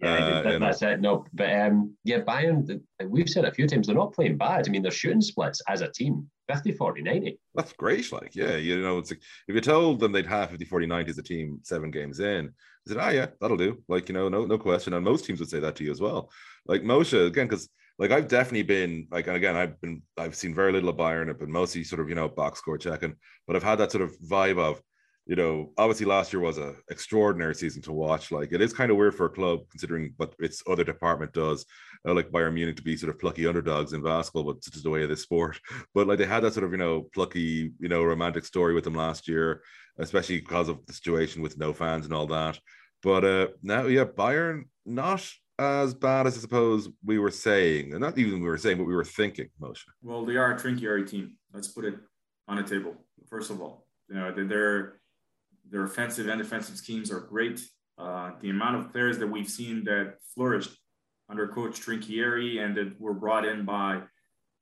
Yeah, 0.01 0.13
uh, 0.13 0.41
that, 0.41 0.59
that's 0.59 0.81
it. 0.81 1.01
No, 1.01 1.25
but 1.33 1.51
um, 1.53 1.95
yeah, 2.03 2.21
Bayern. 2.21 2.81
We've 3.05 3.29
said 3.29 3.45
a 3.45 3.51
few 3.51 3.67
times 3.67 3.87
they're 3.87 3.95
not 3.95 4.13
playing 4.13 4.37
bad. 4.37 4.67
I 4.67 4.71
mean, 4.71 4.81
they're 4.81 4.91
shooting 4.91 5.21
splits 5.21 5.61
as 5.67 5.81
a 5.81 5.89
team. 5.89 6.29
50 6.49 6.73
40 6.73 7.01
90 7.03 7.39
that's 7.55 7.71
great 7.71 8.11
like 8.11 8.35
yeah 8.35 8.57
you 8.57 8.81
know 8.81 8.97
it's 8.97 9.11
like 9.11 9.21
if 9.47 9.55
you 9.55 9.61
told 9.61 10.01
them 10.01 10.11
they'd 10.11 10.25
have 10.25 10.49
50 10.49 10.65
40 10.65 10.87
90 10.87 11.09
as 11.09 11.17
a 11.17 11.23
team 11.23 11.59
seven 11.63 11.89
games 11.89 12.19
in 12.19 12.47
I 12.47 12.89
said 12.89 12.97
ah 12.97 13.09
yeah 13.11 13.27
that'll 13.39 13.55
do 13.55 13.81
like 13.87 14.09
you 14.09 14.13
know 14.13 14.27
no 14.27 14.45
no 14.45 14.57
question 14.57 14.93
and 14.93 15.05
most 15.05 15.23
teams 15.23 15.39
would 15.39 15.49
say 15.49 15.61
that 15.61 15.77
to 15.77 15.85
you 15.85 15.91
as 15.91 16.01
well 16.01 16.29
like 16.67 16.83
Moshe 16.83 17.27
again 17.27 17.47
because 17.47 17.69
like 17.99 18.11
I've 18.11 18.27
definitely 18.27 18.63
been 18.63 19.07
like, 19.11 19.27
and 19.27 19.35
again, 19.35 19.55
I've 19.55 19.79
been, 19.79 20.01
I've 20.17 20.35
seen 20.35 20.55
very 20.55 20.71
little 20.71 20.89
of 20.89 20.97
Bayern. 20.97 21.29
I've 21.29 21.39
been 21.39 21.51
mostly 21.51 21.83
sort 21.83 22.01
of, 22.01 22.09
you 22.09 22.15
know, 22.15 22.27
box 22.27 22.59
score 22.59 22.77
checking, 22.77 23.15
but 23.45 23.55
I've 23.55 23.63
had 23.63 23.77
that 23.79 23.91
sort 23.91 24.03
of 24.03 24.17
vibe 24.19 24.57
of, 24.57 24.81
you 25.25 25.35
know, 25.35 25.71
obviously 25.77 26.05
last 26.05 26.33
year 26.33 26.41
was 26.41 26.57
a 26.57 26.75
extraordinary 26.89 27.55
season 27.55 27.81
to 27.83 27.93
watch. 27.93 28.31
Like 28.31 28.51
it 28.51 28.61
is 28.61 28.73
kind 28.73 28.91
of 28.91 28.97
weird 28.97 29.15
for 29.15 29.27
a 29.27 29.29
club 29.29 29.61
considering 29.69 30.13
what 30.17 30.33
its 30.39 30.63
other 30.67 30.83
department 30.83 31.33
does. 31.33 31.65
I 32.05 32.11
like 32.11 32.31
Bayern 32.31 32.55
Munich 32.55 32.75
to 32.77 32.83
be 32.83 32.97
sort 32.97 33.11
of 33.13 33.19
plucky 33.19 33.47
underdogs 33.47 33.93
in 33.93 34.01
basketball, 34.01 34.43
but 34.43 34.57
it's 34.57 34.69
just 34.69 34.83
the 34.83 34.89
way 34.89 35.03
of 35.03 35.09
this 35.09 35.23
sport. 35.23 35.59
But 35.93 36.07
like 36.07 36.17
they 36.17 36.25
had 36.25 36.43
that 36.43 36.53
sort 36.53 36.65
of, 36.65 36.71
you 36.71 36.77
know, 36.77 37.07
plucky, 37.13 37.71
you 37.79 37.89
know, 37.89 38.03
romantic 38.03 38.43
story 38.43 38.73
with 38.73 38.83
them 38.83 38.95
last 38.95 39.27
year, 39.27 39.61
especially 39.99 40.39
because 40.39 40.67
of 40.67 40.85
the 40.87 40.93
situation 40.93 41.41
with 41.41 41.57
no 41.57 41.71
fans 41.71 42.05
and 42.05 42.13
all 42.13 42.27
that. 42.27 42.59
But 43.03 43.23
uh 43.23 43.47
now, 43.61 43.85
yeah, 43.85 44.05
Bayern 44.05 44.63
not 44.85 45.25
as 45.59 45.93
bad 45.93 46.27
as 46.27 46.37
I 46.37 46.41
suppose 46.41 46.89
we 47.03 47.19
were 47.19 47.31
saying, 47.31 47.91
and 47.91 48.01
not 48.01 48.17
even 48.17 48.41
we 48.41 48.47
were 48.47 48.57
saying, 48.57 48.77
but 48.77 48.85
we 48.85 48.95
were 48.95 49.05
thinking, 49.05 49.49
Moshe. 49.61 49.83
Well, 50.01 50.25
they 50.25 50.35
are 50.35 50.53
a 50.53 50.55
Trinchieri 50.55 51.07
team. 51.07 51.37
Let's 51.53 51.67
put 51.67 51.85
it 51.85 51.95
on 52.47 52.57
a 52.57 52.63
table. 52.63 52.95
First 53.29 53.51
of 53.51 53.61
all, 53.61 53.85
you 54.09 54.15
know 54.15 54.31
their 54.31 54.99
their 55.69 55.83
offensive 55.83 56.27
and 56.27 56.41
defensive 56.41 56.77
schemes 56.77 57.11
are 57.11 57.21
great. 57.21 57.61
Uh, 57.97 58.31
the 58.41 58.49
amount 58.49 58.75
of 58.77 58.91
players 58.91 59.17
that 59.19 59.27
we've 59.27 59.49
seen 59.49 59.83
that 59.85 60.15
flourished 60.33 60.75
under 61.29 61.47
Coach 61.47 61.79
Trinchieri 61.79 62.59
and 62.59 62.75
that 62.75 62.99
were 62.99 63.13
brought 63.13 63.45
in 63.45 63.65
by 63.65 64.01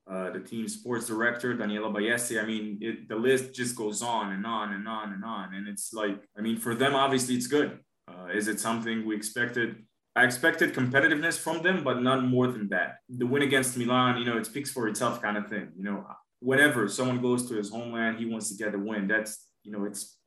uh, 0.09 0.29
the 0.31 0.39
team 0.39 0.67
sports 0.67 1.07
director 1.07 1.53
Daniele 1.53 1.91
Baiesi. 1.91 2.41
I 2.41 2.45
mean, 2.45 2.77
it, 2.81 3.07
the 3.07 3.15
list 3.15 3.53
just 3.53 3.75
goes 3.75 4.01
on 4.01 4.33
and 4.33 4.45
on 4.45 4.73
and 4.73 4.87
on 4.87 5.13
and 5.13 5.23
on. 5.23 5.53
And 5.53 5.67
it's 5.67 5.93
like, 5.93 6.21
I 6.37 6.41
mean, 6.41 6.57
for 6.57 6.75
them, 6.75 6.95
obviously, 6.95 7.35
it's 7.35 7.47
good. 7.47 7.79
Uh, 8.07 8.27
is 8.33 8.47
it 8.47 8.59
something 8.59 9.05
we 9.05 9.15
expected? 9.15 9.85
I 10.15 10.25
expected 10.25 10.73
competitiveness 10.73 11.39
from 11.39 11.63
them, 11.63 11.83
but 11.83 12.01
not 12.01 12.23
more 12.23 12.47
than 12.47 12.67
that. 12.69 12.97
The 13.07 13.25
win 13.25 13.43
against 13.43 13.77
Milan, 13.77 14.17
you 14.17 14.25
know, 14.25 14.37
it 14.37 14.45
speaks 14.45 14.69
for 14.69 14.87
itself, 14.87 15.21
kind 15.21 15.37
of 15.37 15.47
thing. 15.47 15.69
You 15.77 15.83
know, 15.83 16.05
whenever 16.39 16.87
someone 16.89 17.21
goes 17.21 17.47
to 17.49 17.55
his 17.55 17.69
homeland, 17.69 18.17
he 18.19 18.25
wants 18.25 18.49
to 18.49 18.55
get 18.61 18.73
the 18.73 18.79
win. 18.79 19.07
That's, 19.07 19.47
you 19.63 19.71
know, 19.71 19.85
it's 19.85 20.17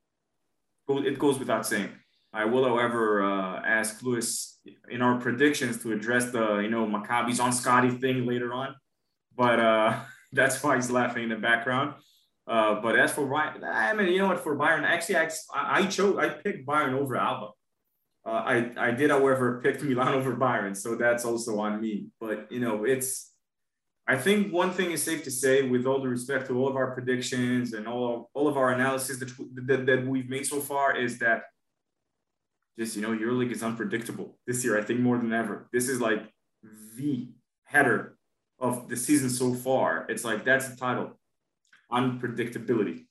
it 0.88 1.18
goes 1.18 1.38
without 1.38 1.66
saying. 1.66 1.90
I 2.32 2.46
will, 2.46 2.64
however, 2.64 3.22
uh, 3.22 3.62
ask 3.64 4.02
Lewis 4.02 4.58
in 4.90 5.02
our 5.02 5.20
predictions 5.20 5.80
to 5.82 5.92
address 5.92 6.30
the, 6.30 6.58
you 6.58 6.68
know, 6.68 6.86
Maccabi's 6.86 7.38
on 7.38 7.52
Scotty 7.52 7.90
thing 7.90 8.26
later 8.26 8.52
on, 8.52 8.74
but 9.36 9.60
uh, 9.60 10.00
that's 10.32 10.62
why 10.62 10.76
he's 10.76 10.90
laughing 10.90 11.24
in 11.24 11.28
the 11.28 11.36
background. 11.36 11.94
Uh, 12.46 12.80
but 12.80 12.98
as 12.98 13.12
for 13.12 13.26
Bayern, 13.26 13.62
I 13.62 13.94
mean, 13.94 14.08
you 14.08 14.18
know 14.18 14.28
what? 14.28 14.42
For 14.42 14.56
Bayern, 14.56 14.82
actually, 14.82 15.16
I, 15.16 15.30
I 15.54 15.86
chose, 15.86 16.16
I 16.18 16.28
picked 16.28 16.66
Bayern 16.66 16.94
over 16.94 17.16
Alba. 17.16 17.50
Uh, 18.26 18.30
I, 18.30 18.70
I 18.78 18.90
did, 18.90 19.10
however, 19.10 19.60
pick 19.62 19.82
Milan 19.82 20.14
over 20.18 20.34
Bayern, 20.34 20.76
so 20.76 20.94
that's 20.94 21.24
also 21.24 21.58
on 21.60 21.80
me. 21.80 22.06
But 22.20 22.50
you 22.50 22.60
know, 22.60 22.84
it's. 22.84 23.30
I 24.06 24.16
think 24.16 24.52
one 24.52 24.70
thing 24.70 24.90
is 24.90 25.02
safe 25.02 25.24
to 25.24 25.30
say, 25.30 25.62
with 25.62 25.86
all 25.86 26.02
the 26.02 26.08
respect 26.08 26.46
to 26.48 26.58
all 26.58 26.68
of 26.68 26.76
our 26.76 26.92
predictions 26.92 27.72
and 27.72 27.88
all 27.88 28.30
all 28.34 28.48
of 28.48 28.56
our 28.56 28.70
analysis 28.72 29.18
that, 29.18 29.66
that, 29.66 29.86
that 29.86 30.06
we've 30.06 30.28
made 30.28 30.46
so 30.46 30.60
far, 30.60 30.96
is 30.96 31.18
that 31.20 31.44
just 32.78 32.96
you 32.96 33.02
know, 33.02 33.16
EuroLeague 33.16 33.52
is 33.52 33.62
unpredictable 33.62 34.38
this 34.46 34.64
year. 34.64 34.78
I 34.78 34.82
think 34.82 35.00
more 35.00 35.16
than 35.16 35.32
ever. 35.32 35.68
This 35.72 35.88
is 35.88 36.00
like 36.00 36.22
the 36.96 37.28
header 37.64 38.16
of 38.58 38.88
the 38.88 38.96
season 38.96 39.30
so 39.30 39.54
far. 39.54 40.06
It's 40.08 40.24
like 40.24 40.44
that's 40.44 40.68
the 40.68 40.76
title, 40.76 41.18
unpredictability 41.90 43.06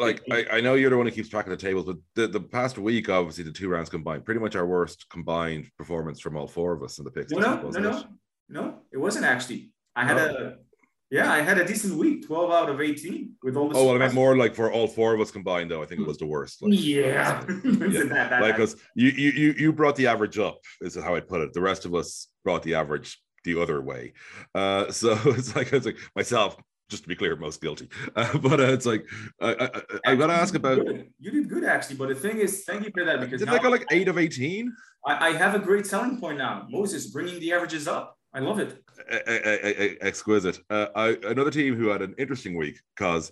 like 0.00 0.22
I, 0.30 0.46
I 0.52 0.60
know 0.60 0.74
you're 0.74 0.90
the 0.90 0.96
one 0.96 1.06
who 1.06 1.12
keeps 1.12 1.28
track 1.28 1.46
of 1.46 1.50
the 1.50 1.56
tables, 1.56 1.84
but 1.84 1.96
the, 2.14 2.26
the 2.26 2.40
past 2.40 2.78
week, 2.78 3.08
obviously, 3.08 3.44
the 3.44 3.52
two 3.52 3.68
rounds 3.68 3.88
combined, 3.88 4.24
pretty 4.24 4.40
much 4.40 4.56
our 4.56 4.66
worst 4.66 5.06
combined 5.10 5.70
performance 5.76 6.20
from 6.20 6.36
all 6.36 6.46
four 6.46 6.72
of 6.72 6.82
us 6.82 6.98
in 6.98 7.04
the 7.04 7.10
picks. 7.10 7.32
No, 7.32 7.38
no, 7.40 7.70
no, 7.70 7.80
no, 7.80 8.04
no, 8.48 8.78
it 8.92 8.98
wasn't 8.98 9.24
actually. 9.24 9.70
I 9.94 10.04
had 10.04 10.16
no. 10.16 10.24
a 10.24 10.54
yeah, 11.10 11.32
I 11.32 11.40
had 11.40 11.58
a 11.58 11.64
decent 11.64 11.98
week, 11.98 12.24
12 12.24 12.52
out 12.52 12.70
of 12.70 12.80
18 12.80 13.32
with 13.42 13.56
all 13.56 13.68
the 13.68 13.76
Oh, 13.76 13.86
well, 13.86 13.96
I 13.96 13.98
meant 13.98 14.14
more 14.14 14.36
like 14.36 14.54
for 14.54 14.70
all 14.70 14.86
four 14.86 15.12
of 15.12 15.20
us 15.20 15.32
combined, 15.32 15.68
though. 15.68 15.82
I 15.82 15.86
think 15.86 16.00
it 16.00 16.06
was 16.06 16.18
the 16.18 16.26
worst. 16.26 16.62
Like, 16.62 16.72
yeah. 16.74 17.44
yeah. 17.64 18.04
that, 18.04 18.30
that, 18.30 18.42
like, 18.42 18.54
because 18.54 18.76
you, 18.94 19.08
you, 19.08 19.54
you 19.58 19.72
brought 19.72 19.96
the 19.96 20.06
average 20.06 20.38
up, 20.38 20.60
is 20.80 20.94
how 20.94 21.16
I'd 21.16 21.26
put 21.26 21.40
it. 21.40 21.52
The 21.52 21.60
rest 21.60 21.84
of 21.84 21.96
us 21.96 22.28
brought 22.44 22.62
the 22.62 22.76
average 22.76 23.20
the 23.44 23.60
other 23.60 23.82
way. 23.82 24.12
Uh, 24.54 24.92
so 24.92 25.18
it's 25.24 25.56
like, 25.56 25.72
it's 25.72 25.86
like 25.86 25.98
myself, 26.14 26.56
just 26.90 27.04
to 27.04 27.08
be 27.08 27.14
clear, 27.14 27.36
most 27.36 27.60
guilty. 27.60 27.88
Uh, 28.16 28.36
but 28.38 28.60
uh, 28.60 28.64
it's 28.64 28.86
like 28.86 29.06
I, 29.40 29.70
I, 30.04 30.10
I 30.12 30.16
got 30.16 30.26
to 30.26 30.32
ask 30.32 30.54
about. 30.54 30.84
You 31.20 31.30
did 31.30 31.48
good 31.48 31.64
actually, 31.64 31.96
but 31.96 32.08
the 32.08 32.14
thing 32.14 32.38
is, 32.38 32.64
thank 32.64 32.84
you 32.84 32.90
for 32.92 33.04
that 33.04 33.20
because 33.20 33.40
did 33.40 33.48
I 33.48 33.58
go 33.58 33.70
like 33.70 33.86
eight 33.92 34.08
of 34.08 34.18
eighteen? 34.18 34.74
I, 35.06 35.28
I, 35.28 35.32
have 35.32 35.54
a 35.54 35.58
great 35.58 35.86
selling 35.86 36.18
point 36.18 36.38
now. 36.38 36.66
Moses 36.68 37.06
bringing 37.06 37.38
the 37.38 37.52
averages 37.52 37.86
up. 37.86 38.18
I 38.34 38.40
love 38.40 38.58
it. 38.58 38.82
exquisite. 40.02 40.58
Uh, 40.68 40.86
I, 40.94 41.16
another 41.24 41.50
team 41.50 41.76
who 41.76 41.88
had 41.88 42.02
an 42.02 42.14
interesting 42.18 42.56
week 42.56 42.80
because 42.96 43.30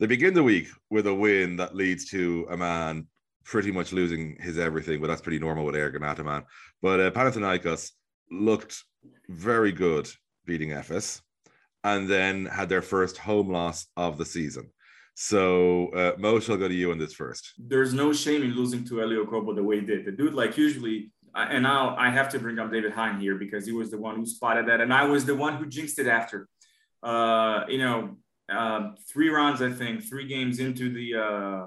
they 0.00 0.06
begin 0.06 0.34
the 0.34 0.42
week 0.42 0.68
with 0.90 1.06
a 1.06 1.14
win 1.14 1.56
that 1.56 1.76
leads 1.76 2.06
to 2.10 2.46
a 2.50 2.56
man 2.56 3.06
pretty 3.44 3.70
much 3.70 3.92
losing 3.92 4.36
his 4.40 4.58
everything, 4.58 5.00
but 5.00 5.08
that's 5.08 5.20
pretty 5.20 5.38
normal 5.38 5.66
with 5.66 5.74
Ergin 5.74 6.02
Ataman. 6.02 6.44
But 6.82 7.00
uh, 7.00 7.10
Panathinaikos 7.10 7.90
looked 8.30 8.82
very 9.28 9.70
good 9.70 10.08
beating 10.46 10.70
Efes 10.70 11.20
and 11.84 12.08
then 12.08 12.46
had 12.46 12.68
their 12.68 12.82
first 12.82 13.18
home 13.18 13.50
loss 13.50 13.86
of 13.96 14.18
the 14.18 14.24
season. 14.24 14.70
So 15.14 15.88
uh, 15.90 16.16
Moshe, 16.16 16.50
I'll 16.50 16.56
go 16.56 16.66
to 16.66 16.74
you 16.74 16.90
on 16.90 16.98
this 16.98 17.14
first. 17.14 17.52
There's 17.58 17.94
no 17.94 18.12
shame 18.12 18.42
in 18.42 18.54
losing 18.54 18.84
to 18.86 19.02
Elie 19.02 19.16
Okobo 19.16 19.54
the 19.54 19.62
way 19.62 19.78
he 19.80 19.86
did. 19.86 20.04
The 20.04 20.12
dude, 20.12 20.34
like 20.34 20.56
usually, 20.56 21.12
and 21.34 21.62
now 21.62 21.94
I 21.96 22.10
have 22.10 22.28
to 22.30 22.38
bring 22.38 22.58
up 22.58 22.72
David 22.72 22.92
Hein 22.92 23.20
here 23.20 23.36
because 23.36 23.64
he 23.66 23.72
was 23.72 23.90
the 23.90 23.98
one 23.98 24.16
who 24.16 24.26
spotted 24.26 24.66
that, 24.68 24.80
and 24.80 24.92
I 24.92 25.04
was 25.04 25.24
the 25.24 25.34
one 25.34 25.56
who 25.56 25.66
jinxed 25.66 25.98
it 26.00 26.08
after. 26.08 26.48
Uh, 27.02 27.64
you 27.68 27.78
know, 27.78 28.16
uh, 28.48 28.90
three 29.08 29.28
rounds, 29.28 29.62
I 29.62 29.70
think, 29.70 30.02
three 30.02 30.26
games 30.26 30.58
into 30.58 30.92
the 30.92 31.14
uh, 31.14 31.66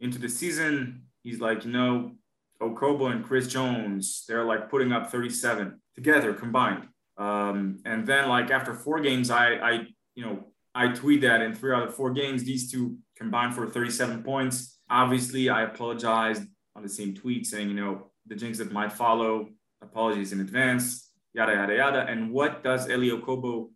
into 0.00 0.18
the 0.18 0.28
season, 0.28 1.02
he's 1.22 1.40
like, 1.40 1.64
you 1.64 1.70
know, 1.70 2.12
Okobo 2.60 3.10
and 3.10 3.24
Chris 3.24 3.46
Jones, 3.46 4.24
they're 4.26 4.44
like 4.44 4.70
putting 4.70 4.92
up 4.92 5.10
37 5.10 5.80
together 5.94 6.34
combined. 6.34 6.88
Um, 7.18 7.80
and 7.84 8.06
then 8.06 8.28
like 8.28 8.50
after 8.50 8.72
four 8.72 9.00
games, 9.00 9.30
I, 9.30 9.54
I, 9.54 9.72
you 10.14 10.24
know, 10.24 10.44
I 10.74 10.88
tweet 10.88 11.22
that 11.22 11.42
in 11.42 11.54
three 11.54 11.74
out 11.74 11.88
of 11.88 11.94
four 11.94 12.12
games, 12.12 12.44
these 12.44 12.70
two 12.70 12.96
combined 13.16 13.54
for 13.54 13.66
37 13.66 14.22
points. 14.22 14.78
Obviously, 14.88 15.48
I 15.48 15.62
apologized 15.62 16.42
on 16.76 16.82
the 16.82 16.88
same 16.88 17.14
tweet 17.14 17.46
saying, 17.46 17.68
you 17.68 17.74
know, 17.74 18.12
the 18.26 18.36
jinx 18.36 18.58
that 18.58 18.70
might 18.70 18.92
follow, 18.92 19.48
apologies 19.82 20.32
in 20.32 20.40
advance, 20.40 21.10
yada, 21.34 21.52
yada, 21.52 21.74
yada. 21.74 22.06
And 22.06 22.30
what 22.30 22.62
does 22.62 22.88
Elie 22.88 23.10
Okobo 23.10 23.70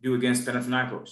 do 0.00 0.14
against 0.14 0.46
Panathinaikos? 0.46 1.10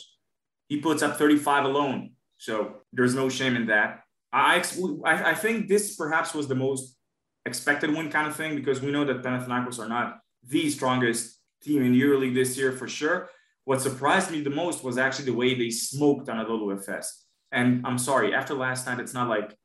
He 0.69 0.81
puts 0.81 1.03
up 1.03 1.17
35 1.19 1.65
alone. 1.65 2.13
So 2.39 2.77
there's 2.93 3.15
no 3.15 3.29
shame 3.29 3.57
in 3.57 3.67
that. 3.67 4.01
I, 4.33 4.63
I, 5.05 5.31
I 5.31 5.35
think 5.35 5.69
this 5.69 5.97
perhaps 5.97 6.35
was 6.35 6.49
the 6.49 6.55
most 6.55 6.97
expected 7.45 7.91
win 7.91 8.11
kind 8.11 8.29
of 8.29 8.37
thing 8.37 8.55
because 8.55 8.81
we 8.81 8.93
know 8.93 9.05
that 9.05 9.23
Panathinaikos 9.23 9.79
are 9.79 9.89
not 9.89 10.21
the 10.47 10.71
strongest 10.71 11.42
team 11.63 11.83
in 11.83 11.95
EuroLeague 11.95 12.35
this 12.35 12.57
year 12.57 12.73
for 12.73 12.89
sure. 12.89 13.29
What 13.65 13.81
surprised 13.81 14.31
me 14.31 14.41
the 14.41 14.51
most 14.51 14.83
was 14.83 14.99
actually 14.99 15.27
the 15.27 15.35
way 15.35 15.55
they 15.55 15.71
smoked 15.71 16.29
Anadolu 16.29 16.77
Efes. 16.77 17.07
And 17.53 17.87
I'm 17.87 17.99
sorry, 17.99 18.35
after 18.35 18.55
last 18.55 18.87
night, 18.87 18.99
it's 18.99 19.15
not 19.15 19.29
like, 19.29 19.57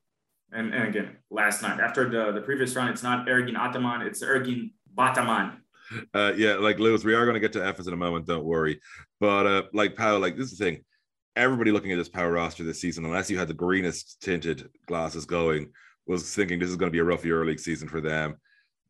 and, 0.52 0.74
and 0.74 0.88
again, 0.88 1.18
last 1.30 1.62
night, 1.62 1.80
after 1.80 2.10
the, 2.10 2.32
the 2.32 2.42
previous 2.42 2.76
round, 2.76 2.90
it's 2.90 3.04
not 3.04 3.28
Ergin 3.28 3.58
Ataman, 3.58 4.02
it's 4.02 4.22
Ergin 4.24 4.72
Bataman. 4.94 5.58
Uh, 6.14 6.34
yeah, 6.36 6.56
like 6.56 6.80
Lewis, 6.80 7.04
we 7.04 7.16
are 7.16 7.26
going 7.26 7.34
to 7.34 7.40
get 7.40 7.54
to 7.54 7.60
Efes 7.60 7.88
in 7.88 7.94
a 7.94 7.98
moment. 7.98 8.28
Don't 8.28 8.44
worry. 8.44 8.80
But 9.20 9.48
uh, 9.48 9.64
like 9.74 9.96
Powell, 9.96 10.20
like 10.20 10.36
this 10.36 10.52
is 10.52 10.58
the 10.58 10.66
thing. 10.66 10.84
Everybody 11.36 11.72
looking 11.72 11.92
at 11.92 11.98
this 11.98 12.10
power 12.10 12.32
roster 12.32 12.64
this 12.64 12.82
season, 12.82 13.06
unless 13.06 13.30
you 13.30 13.38
had 13.38 13.48
the 13.48 13.54
greenest 13.54 14.22
tinted 14.22 14.70
glasses 14.86 15.26
going, 15.26 15.72
was 16.08 16.34
thinking 16.34 16.60
this 16.60 16.70
is 16.70 16.76
going 16.76 16.92
to 16.92 16.96
be 16.96 17.00
a 17.00 17.04
rough 17.04 17.24
EuroLeague 17.24 17.60
season 17.60 17.88
for 17.88 18.02
them. 18.02 18.36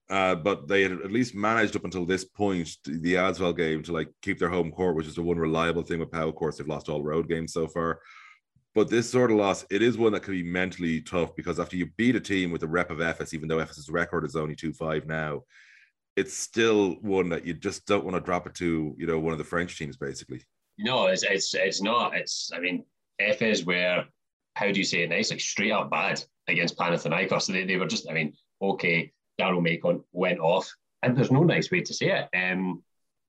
Uh, 0.10 0.36
but 0.36 0.67
they 0.67 0.84
had 0.84 0.93
at 0.93 1.12
least 1.12 1.36
managed 1.36 1.76
up 1.76 1.84
until 1.84 2.06
this 2.06 2.24
point, 2.24 2.70
the 2.86 3.15
Asvel 3.15 3.56
game, 3.56 3.84
to 3.84 3.91
like 3.91 4.10
keep 4.22 4.39
their 4.39 4.50
home 4.50 4.72
court, 4.72 4.96
which 4.96 5.08
is 5.08 5.15
the 5.15 5.22
one 5.22 5.38
reliable 5.38 5.84
thing 5.84 6.00
with 6.00 6.12
Powell. 6.12 6.30
Of 6.30 6.36
course, 6.36 6.58
they've 6.58 6.67
lost 6.67 6.88
all 6.88 7.04
road 7.04 7.28
games 7.28 7.54
so 7.54 7.67
far. 7.67 8.00
But 8.74 8.89
this 8.89 9.10
sort 9.10 9.32
of 9.32 9.38
loss, 9.38 9.65
it 9.70 9.82
is 9.82 9.98
one 9.98 10.13
that 10.13 10.24
can 10.24 10.34
be 10.34 10.43
mentally 10.43 11.02
tough 11.02 11.36
because 11.36 11.60
after 11.60 11.76
you 11.76 11.88
beat 11.98 12.15
a 12.15 12.20
team 12.20 12.52
with 12.52 12.63
a 12.63 12.67
rep 12.67 12.91
of 12.91 13.00
Efes, 13.00 13.34
even 13.34 13.50
though 13.50 13.58
Efes's 13.58 13.89
record 13.89 14.24
is 14.24 14.36
only 14.36 14.56
2 14.56 14.72
5 14.72 15.08
now, 15.08 15.41
it's 16.15 16.38
still 16.38 16.91
one 17.02 17.30
that 17.30 17.46
you 17.46 17.54
just 17.54 17.86
don't 17.86 18.06
want 18.06 18.15
to 18.15 18.22
drop 18.22 18.48
it 18.48 18.54
to, 18.56 18.96
you 18.98 19.08
know, 19.08 19.20
one 19.20 19.34
of 19.34 19.39
the 19.39 19.43
French 19.43 19.78
teams, 19.78 19.98
basically. 19.98 20.41
No, 20.78 21.08
it's 21.08 21.24
it's 21.24 21.54
it's 21.56 21.82
not. 21.82 22.15
It's 22.15 22.52
I 22.56 22.60
mean, 22.60 22.86
Efes 23.20 23.65
were 23.65 24.06
how 24.58 24.72
do 24.72 24.80
you 24.80 24.86
say 24.86 25.04
it 25.04 25.10
nice, 25.10 25.30
like 25.30 25.39
straight 25.39 25.72
up 25.72 25.91
bad 25.91 26.24
against 26.48 26.78
Panathinaikos. 26.78 27.48
They, 27.48 27.63
they 27.63 27.78
were 27.78 27.86
just, 27.86 28.10
I 28.10 28.13
mean, 28.13 28.34
okay, 28.60 29.12
Daryl 29.39 29.62
Macon 29.62 30.04
went 30.12 30.39
off, 30.39 30.71
and 31.04 31.15
there's 31.15 31.32
no 31.32 31.43
nice 31.43 31.71
way 31.71 31.82
to 31.82 31.93
say 31.93 32.08
it. 32.08 32.30
Um, 32.36 32.84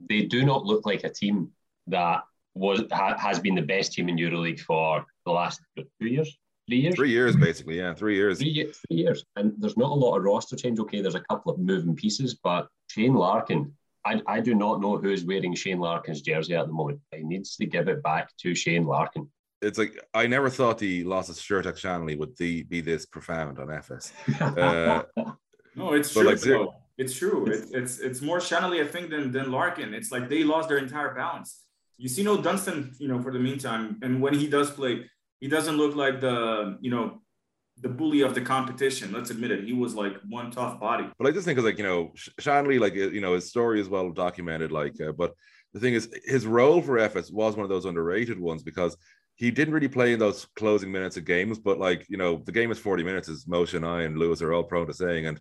they 0.08 0.22
do 0.22 0.44
not 0.44 0.64
look 0.64 0.86
like 0.86 1.04
a 1.04 1.10
team 1.10 1.50
that 1.88 2.22
was 2.54 2.82
ha, 2.92 3.16
has 3.18 3.38
been 3.38 3.54
the 3.54 3.62
best 3.62 3.92
team 3.92 4.08
in 4.08 4.16
EuroLeague 4.16 4.60
for 4.60 5.04
the 5.26 5.32
last 5.32 5.60
two 5.76 6.06
years, 6.06 6.36
three 6.68 6.80
years, 6.80 6.94
three 6.94 7.10
years 7.10 7.36
basically, 7.36 7.78
yeah, 7.78 7.94
three 7.94 8.16
years, 8.16 8.38
three, 8.38 8.64
three 8.64 8.96
years, 8.96 9.24
and 9.36 9.52
there's 9.58 9.76
not 9.76 9.90
a 9.90 9.94
lot 9.94 10.16
of 10.16 10.24
roster 10.24 10.56
change. 10.56 10.78
Okay, 10.78 11.00
there's 11.00 11.14
a 11.14 11.24
couple 11.30 11.52
of 11.52 11.58
moving 11.58 11.94
pieces, 11.94 12.38
but 12.42 12.68
Shane 12.88 13.14
Larkin. 13.14 13.72
I, 14.04 14.22
I 14.26 14.40
do 14.40 14.54
not 14.54 14.80
know 14.80 14.96
who's 14.96 15.24
wearing 15.24 15.54
Shane 15.54 15.80
Larkin's 15.80 16.22
jersey 16.22 16.54
at 16.54 16.66
the 16.66 16.72
moment. 16.72 17.00
He 17.14 17.24
needs 17.24 17.56
to 17.56 17.66
give 17.66 17.88
it 17.88 18.02
back 18.02 18.30
to 18.38 18.54
Shane 18.54 18.86
Larkin 18.86 19.28
it's 19.60 19.78
like 19.78 19.98
I 20.14 20.26
never 20.26 20.50
thought 20.50 20.78
the 20.78 21.04
loss 21.04 21.28
of 21.28 21.36
Sertaç 21.36 21.80
Şanlı 21.80 22.16
would 22.18 22.36
the, 22.36 22.62
be 22.64 22.80
this 22.80 23.06
profound 23.06 23.58
on 23.58 23.70
Efes. 23.70 24.12
Uh, 24.40 25.02
no, 25.78 25.92
it's 25.94 26.12
true. 26.12 26.22
Like, 26.24 26.74
it's 26.98 27.14
true. 27.14 27.46
It's 27.46 27.70
it's 27.70 27.98
it's 28.00 28.20
more 28.20 28.40
Şanlı, 28.40 28.82
I 28.84 28.86
think, 28.86 29.10
than 29.10 29.32
than 29.32 29.52
Larkin. 29.52 29.94
It's 29.94 30.10
like 30.10 30.28
they 30.28 30.42
lost 30.42 30.68
their 30.68 30.78
entire 30.78 31.14
balance. 31.14 31.64
You 31.96 32.08
see, 32.08 32.22
no 32.22 32.40
Dunston, 32.40 32.94
you 32.98 33.08
know, 33.08 33.20
for 33.22 33.32
the 33.32 33.38
meantime, 33.38 33.98
and 34.02 34.20
when 34.20 34.34
he 34.34 34.48
does 34.48 34.70
play, 34.70 35.08
he 35.40 35.48
doesn't 35.48 35.76
look 35.76 35.94
like 35.94 36.20
the 36.20 36.76
you 36.80 36.90
know 36.90 37.22
the 37.80 37.88
bully 37.88 38.22
of 38.22 38.34
the 38.34 38.40
competition. 38.40 39.12
Let's 39.12 39.30
admit 39.30 39.52
it. 39.52 39.64
He 39.64 39.72
was 39.72 39.94
like 39.94 40.14
one 40.28 40.50
tough 40.50 40.80
body. 40.80 41.06
But 41.18 41.28
I 41.28 41.30
just 41.30 41.44
think 41.44 41.58
is 41.58 41.64
like 41.64 41.78
you 41.78 41.84
know 41.84 42.12
Şanlı, 42.40 42.80
like 42.80 42.94
you 42.94 43.20
know, 43.20 43.34
his 43.34 43.48
story 43.48 43.80
is 43.80 43.88
well 43.88 44.10
documented. 44.10 44.72
Like, 44.72 45.00
uh, 45.00 45.12
but 45.12 45.34
the 45.72 45.80
thing 45.80 45.94
is, 45.94 46.08
his 46.24 46.46
role 46.46 46.82
for 46.82 46.98
Efes 46.98 47.32
was 47.32 47.54
one 47.56 47.64
of 47.64 47.70
those 47.70 47.84
underrated 47.84 48.40
ones 48.40 48.62
because 48.62 48.96
he 49.36 49.52
didn't 49.52 49.74
really 49.74 49.88
play 49.88 50.12
in 50.12 50.18
those 50.18 50.46
closing 50.56 50.90
minutes 50.90 51.16
of 51.16 51.24
games. 51.24 51.60
But 51.60 51.78
like 51.78 52.06
you 52.08 52.16
know, 52.16 52.42
the 52.44 52.52
game 52.52 52.72
is 52.72 52.78
forty 52.78 53.04
minutes, 53.04 53.28
as 53.28 53.44
Moshe 53.44 53.74
and 53.74 53.86
I 53.86 54.02
and 54.02 54.18
Lewis 54.18 54.42
are 54.42 54.52
all 54.52 54.64
prone 54.64 54.88
to 54.88 54.94
saying, 54.94 55.26
and 55.26 55.40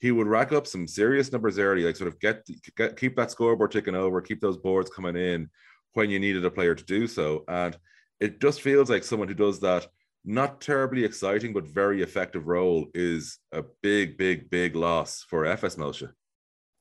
he 0.00 0.10
would 0.10 0.26
rack 0.26 0.52
up 0.52 0.66
some 0.66 0.86
serious 0.86 1.32
numbers 1.32 1.58
early, 1.58 1.84
like 1.84 1.96
sort 1.96 2.08
of 2.08 2.20
get, 2.20 2.46
get 2.76 2.96
keep 2.96 3.16
that 3.16 3.30
scoreboard 3.30 3.72
ticking 3.72 3.94
over, 3.94 4.20
keep 4.20 4.40
those 4.40 4.56
boards 4.56 4.90
coming 4.90 5.16
in 5.16 5.48
when 5.94 6.10
you 6.10 6.18
needed 6.18 6.44
a 6.44 6.50
player 6.50 6.74
to 6.74 6.84
do 6.84 7.06
so. 7.06 7.44
And 7.48 7.76
it 8.20 8.40
just 8.40 8.60
feels 8.60 8.90
like 8.90 9.04
someone 9.04 9.28
who 9.28 9.34
does 9.34 9.60
that 9.60 9.86
not 10.24 10.60
terribly 10.60 11.04
exciting 11.04 11.52
but 11.52 11.66
very 11.66 12.02
effective 12.02 12.46
role 12.46 12.86
is 12.94 13.38
a 13.52 13.62
big, 13.82 14.16
big, 14.16 14.48
big 14.50 14.74
loss 14.74 15.24
for 15.28 15.44
Efes 15.44 15.76
Moshe. 15.76 16.10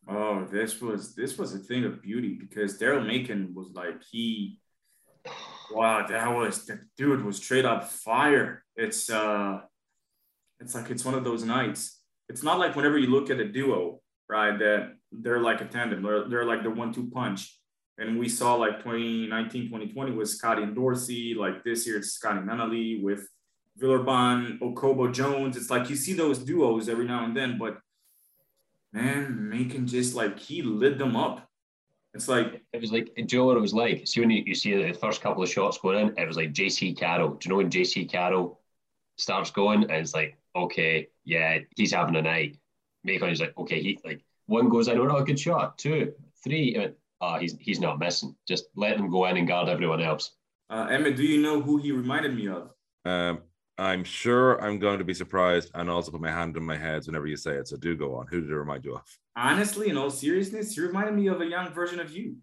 Oh, 0.08 0.45
this 0.52 0.82
was 0.82 1.15
this 1.15 1.38
was 1.38 1.54
a 1.54 1.60
thing 1.60 1.86
of 1.86 2.02
beauty 2.02 2.38
because 2.39 2.78
Daryl 2.78 3.06
Macon 3.06 3.54
was 3.54 3.69
like 3.73 4.02
he 4.12 4.60
wow, 5.71 6.06
that 6.08 6.36
was 6.36 6.65
the 6.65 6.80
dude 6.97 7.23
was 7.23 7.38
straight 7.38 7.65
up 7.65 7.89
fire. 7.89 8.63
It's 8.76 9.10
uh 9.10 9.62
it's 10.60 10.76
like 10.76 10.89
it's 10.89 11.06
one 11.06 11.15
of 11.15 11.23
those 11.23 11.43
nights 11.43 12.03
it's 12.34 12.41
not 12.41 12.58
like 12.58 12.76
whenever 12.76 12.98
you 12.98 13.08
look 13.08 13.30
at 13.30 13.39
a 13.39 13.48
duo, 13.48 14.02
right, 14.28 14.58
that 14.58 14.96
they're 15.12 15.39
like 15.39 15.62
a 15.62 15.65
tandem. 15.65 16.02
They're, 16.02 16.28
they're 16.28 16.46
like 16.46 16.63
the 16.63 16.72
one-two 16.72 17.12
punch. 17.12 17.60
And 18.00 18.17
we 18.17 18.28
saw 18.28 18.56
like 18.56 18.80
2019, 18.80 19.67
2020 19.67 20.12
with 20.13 20.30
Scottie 20.30 20.63
and 20.63 20.74
Dorsey. 20.74 21.36
Like 21.36 21.63
this 21.63 21.86
year, 21.86 21.98
it's 21.98 22.13
Scottie 22.13 22.39
Nunnally 22.39 23.04
with 23.04 23.28
Villarban, 23.80 24.58
Okobo 24.62 25.13
Jones. 25.13 25.56
It's 25.56 25.69
like 25.69 25.91
you 25.91 25.96
see 25.96 26.13
those 26.13 26.39
duos 26.39 26.89
every 26.89 27.06
now 27.06 27.24
and 27.24 27.38
then, 27.38 27.60
but 27.60 27.78
man, 28.91 29.48
Macon 29.48 29.86
just 29.86 30.15
like 30.15 30.39
he 30.39 30.63
lit 30.63 30.98
them 30.98 31.15
up. 31.15 31.48
It's 32.15 32.28
like 32.28 32.63
it 32.74 32.82
was 32.82 32.91
like 32.91 33.12
Joe. 33.28 33.46
What 33.46 33.58
it 33.58 33.62
was 33.62 33.76
like. 33.76 34.08
See 34.08 34.22
when 34.22 34.32
you, 34.32 34.43
you 34.48 34.56
see 34.56 34.74
the 34.74 34.93
first 34.93 35.22
couple 35.22 35.43
of 35.43 35.50
shots 35.50 35.78
going 35.78 36.00
in, 36.00 36.17
it 36.17 36.28
was 36.28 36.38
like 36.38 36.52
Jaycee 36.52 36.98
Carroll. 36.98 37.36
Do 37.36 37.46
you 37.46 37.50
know 37.52 37.58
when 37.58 37.69
Jaycee 37.69 38.10
Carroll 38.10 38.60
starts 39.17 39.52
going 39.52 39.84
and 39.84 39.91
it's 39.91 40.15
like 40.15 40.36
okay, 40.56 41.08
yeah, 41.26 41.60
he's 41.76 41.94
having 41.94 42.16
a 42.16 42.22
night. 42.22 42.58
Macon's 43.04 43.39
like, 43.39 43.54
okay, 43.58 43.82
he 43.82 44.00
like 44.06 44.24
one 44.46 44.70
goes 44.70 44.88
in, 44.88 44.98
oh, 44.98 45.24
good 45.24 45.39
shot, 45.39 45.78
two, 45.78 46.13
three, 46.44 46.78
uh, 47.22 47.39
he's 47.39 47.56
he's 47.60 47.80
not 47.80 48.00
missing. 48.00 48.36
Just 48.48 48.66
let 48.76 48.98
them 48.98 49.10
go 49.10 49.26
in 49.26 49.38
and 49.38 49.48
guard 49.48 49.70
everyone 49.70 50.02
else. 50.02 50.32
Uh, 50.70 50.88
Emmett, 50.89 51.16
do 51.16 51.24
you 51.24 51.42
know 51.42 51.62
who 51.62 51.78
he 51.78 51.92
reminded 51.92 52.36
me 52.36 52.48
of? 52.48 52.70
Um, 53.06 53.42
I'm 53.78 54.04
sure 54.04 54.62
I'm 54.62 54.80
going 54.80 55.00
to 55.00 55.04
be 55.04 55.13
surprised 55.13 55.72
and 55.74 55.89
also 55.89 56.12
put 56.12 56.22
my 56.22 56.32
hand 56.32 56.56
on 56.58 56.63
my 56.63 56.78
head 56.78 57.06
whenever 57.06 57.28
you 57.28 57.38
say 57.38 57.56
it. 57.56 57.68
So 57.68 57.78
do 57.78 57.96
go 57.96 58.16
on. 58.16 58.28
Who 58.28 58.42
did 58.42 58.50
it 58.50 58.56
remind 58.56 58.86
you 58.86 58.96
of? 58.96 59.04
Honestly, 59.36 59.89
in 59.89 59.98
all 59.98 60.10
seriousness, 60.10 60.76
he 60.76 60.82
reminded 60.82 61.16
me 61.16 61.28
of 61.28 61.42
a 61.42 61.46
young 61.46 61.74
version 61.74 62.00
of 62.00 62.12
you. 62.12 62.38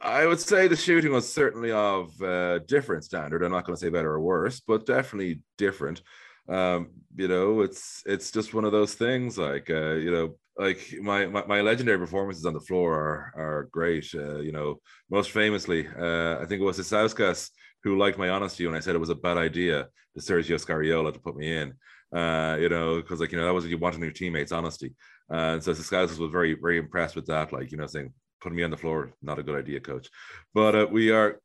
I 0.00 0.26
would 0.26 0.40
say 0.40 0.68
the 0.68 0.76
shooting 0.76 1.12
was 1.12 1.32
certainly 1.32 1.72
of 1.72 2.20
uh, 2.22 2.60
different 2.60 3.04
standard. 3.04 3.42
I'm 3.42 3.52
not 3.52 3.64
going 3.64 3.76
to 3.76 3.80
say 3.80 3.90
better 3.90 4.12
or 4.12 4.20
worse, 4.20 4.60
but 4.60 4.86
definitely 4.86 5.40
different 5.58 6.02
um, 6.48 6.90
you 7.16 7.28
know, 7.28 7.60
it's 7.60 8.02
it's 8.06 8.30
just 8.30 8.54
one 8.54 8.64
of 8.64 8.72
those 8.72 8.94
things. 8.94 9.38
Like 9.38 9.70
uh, 9.70 9.94
you 9.94 10.10
know, 10.10 10.36
like 10.58 10.94
my, 11.00 11.26
my, 11.26 11.44
my 11.46 11.60
legendary 11.60 11.98
performances 11.98 12.46
on 12.46 12.54
the 12.54 12.60
floor 12.60 12.94
are 12.94 13.32
are 13.36 13.68
great. 13.72 14.08
Uh, 14.14 14.38
you 14.38 14.52
know, 14.52 14.80
most 15.10 15.30
famously, 15.30 15.86
uh, 15.86 16.38
I 16.40 16.46
think 16.46 16.60
it 16.60 16.64
was 16.64 16.78
Isauskas 16.78 17.50
who 17.82 17.98
liked 17.98 18.18
my 18.18 18.30
honesty 18.30 18.66
when 18.66 18.76
I 18.76 18.80
said 18.80 18.94
it 18.94 18.98
was 19.00 19.10
a 19.10 19.14
bad 19.14 19.36
idea 19.36 19.86
to 20.14 20.20
Sergio 20.20 20.56
Scariolo 20.56 21.12
to 21.12 21.20
put 21.20 21.36
me 21.36 21.56
in. 21.56 21.74
Uh, 22.14 22.56
you 22.60 22.68
know, 22.68 22.96
because 22.96 23.20
like 23.20 23.32
you 23.32 23.38
know 23.38 23.44
that 23.44 23.54
was 23.54 23.64
what 23.64 23.70
you 23.70 23.78
wanted 23.78 24.00
your 24.00 24.12
teammates' 24.12 24.52
honesty. 24.52 24.94
and 25.28 25.62
so 25.62 25.72
Isauskas 25.72 26.18
was 26.18 26.30
very 26.30 26.54
very 26.54 26.78
impressed 26.78 27.16
with 27.16 27.26
that. 27.26 27.52
Like 27.52 27.72
you 27.72 27.78
know, 27.78 27.86
saying 27.86 28.12
putting 28.40 28.56
me 28.56 28.62
on 28.62 28.70
the 28.70 28.76
floor 28.76 29.12
not 29.22 29.38
a 29.38 29.42
good 29.42 29.58
idea, 29.58 29.80
coach. 29.80 30.08
But 30.54 30.74
uh, 30.74 30.86
we 30.90 31.10
are 31.10 31.40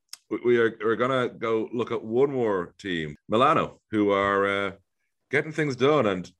we 0.45 0.57
are 0.59 0.77
we're 0.83 0.95
gonna 0.95 1.29
go 1.29 1.67
look 1.73 1.91
at 1.91 2.03
one 2.03 2.31
more 2.31 2.73
team, 2.79 3.15
Milano, 3.27 3.79
who 3.91 4.11
are 4.11 4.67
uh, 4.67 4.71
getting 5.31 5.51
things 5.51 5.75
done. 5.75 6.05
And 6.05 6.31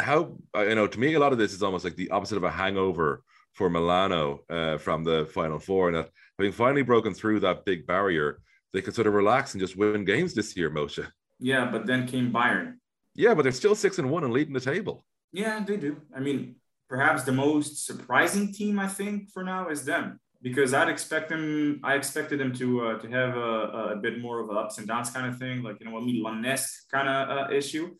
how 0.00 0.36
you 0.56 0.74
know, 0.74 0.86
to 0.86 0.98
me, 0.98 1.14
a 1.14 1.20
lot 1.20 1.32
of 1.32 1.38
this 1.38 1.52
is 1.52 1.62
almost 1.62 1.84
like 1.84 1.96
the 1.96 2.10
opposite 2.10 2.38
of 2.38 2.44
a 2.44 2.50
hangover 2.50 3.22
for 3.52 3.70
Milano 3.70 4.40
uh, 4.50 4.78
from 4.78 5.04
the 5.04 5.26
Final 5.26 5.60
Four, 5.60 5.88
and 5.88 5.96
that 5.96 6.10
having 6.38 6.52
finally 6.52 6.82
broken 6.82 7.14
through 7.14 7.40
that 7.40 7.64
big 7.64 7.86
barrier, 7.86 8.40
they 8.72 8.82
could 8.82 8.94
sort 8.94 9.06
of 9.06 9.14
relax 9.14 9.54
and 9.54 9.60
just 9.60 9.76
win 9.76 10.04
games 10.04 10.34
this 10.34 10.56
year, 10.56 10.70
Moshe. 10.70 11.06
Yeah, 11.38 11.70
but 11.70 11.86
then 11.86 12.08
came 12.08 12.32
Bayern. 12.32 12.74
Yeah, 13.14 13.34
but 13.34 13.42
they're 13.42 13.52
still 13.52 13.76
six 13.76 13.98
and 13.98 14.10
one 14.10 14.24
and 14.24 14.32
leading 14.32 14.54
the 14.54 14.60
table. 14.60 15.04
Yeah, 15.32 15.62
they 15.64 15.76
do. 15.76 16.00
I 16.16 16.20
mean, 16.20 16.56
perhaps 16.88 17.22
the 17.22 17.32
most 17.32 17.86
surprising 17.86 18.52
team 18.52 18.78
I 18.78 18.88
think 18.88 19.30
for 19.30 19.44
now 19.44 19.68
is 19.68 19.84
them 19.84 20.18
because 20.42 20.74
I'd 20.74 20.88
expect 20.88 21.28
them. 21.28 21.80
I 21.84 21.94
expected 21.94 22.40
them 22.40 22.52
to 22.54 22.86
uh, 22.86 22.98
to 22.98 23.08
have 23.08 23.36
a, 23.36 23.92
a 23.92 23.96
bit 23.96 24.20
more 24.20 24.40
of 24.40 24.50
a 24.50 24.52
ups 24.52 24.78
and 24.78 24.88
downs 24.88 25.10
kind 25.10 25.26
of 25.26 25.38
thing, 25.38 25.62
like 25.62 25.78
you 25.78 25.88
know 25.88 25.96
a 25.96 26.00
Milan 26.00 26.42
kind 26.90 27.08
of 27.08 27.50
uh, 27.50 27.54
issue 27.54 27.94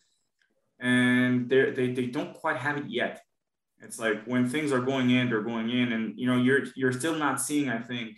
and 0.80 1.48
they 1.48 1.92
they 1.92 2.06
don't 2.06 2.34
quite 2.34 2.56
have 2.56 2.76
it 2.76 2.86
yet. 2.88 3.22
It's 3.82 3.98
like 3.98 4.24
when 4.24 4.48
things 4.48 4.72
are 4.72 4.80
going 4.80 5.10
in, 5.10 5.28
they're 5.28 5.42
going 5.42 5.70
in, 5.70 5.92
and 5.92 6.18
you 6.18 6.26
know 6.26 6.36
you're 6.36 6.64
you're 6.74 6.92
still 6.92 7.14
not 7.14 7.40
seeing. 7.40 7.68
I 7.68 7.78
think 7.78 8.16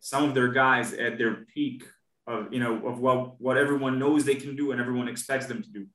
some 0.00 0.24
of 0.24 0.34
their 0.34 0.48
guys 0.48 0.92
at 0.92 1.18
their 1.18 1.46
peak 1.54 1.84
of 2.26 2.52
you 2.52 2.60
know 2.60 2.86
of 2.86 2.98
what 2.98 3.40
what 3.40 3.56
everyone 3.56 3.98
knows 3.98 4.24
they 4.24 4.34
can 4.34 4.56
do 4.56 4.72
and 4.72 4.80
everyone 4.80 5.08
expects 5.08 5.46
them 5.46 5.62
to 5.62 5.70
do. 5.70 5.86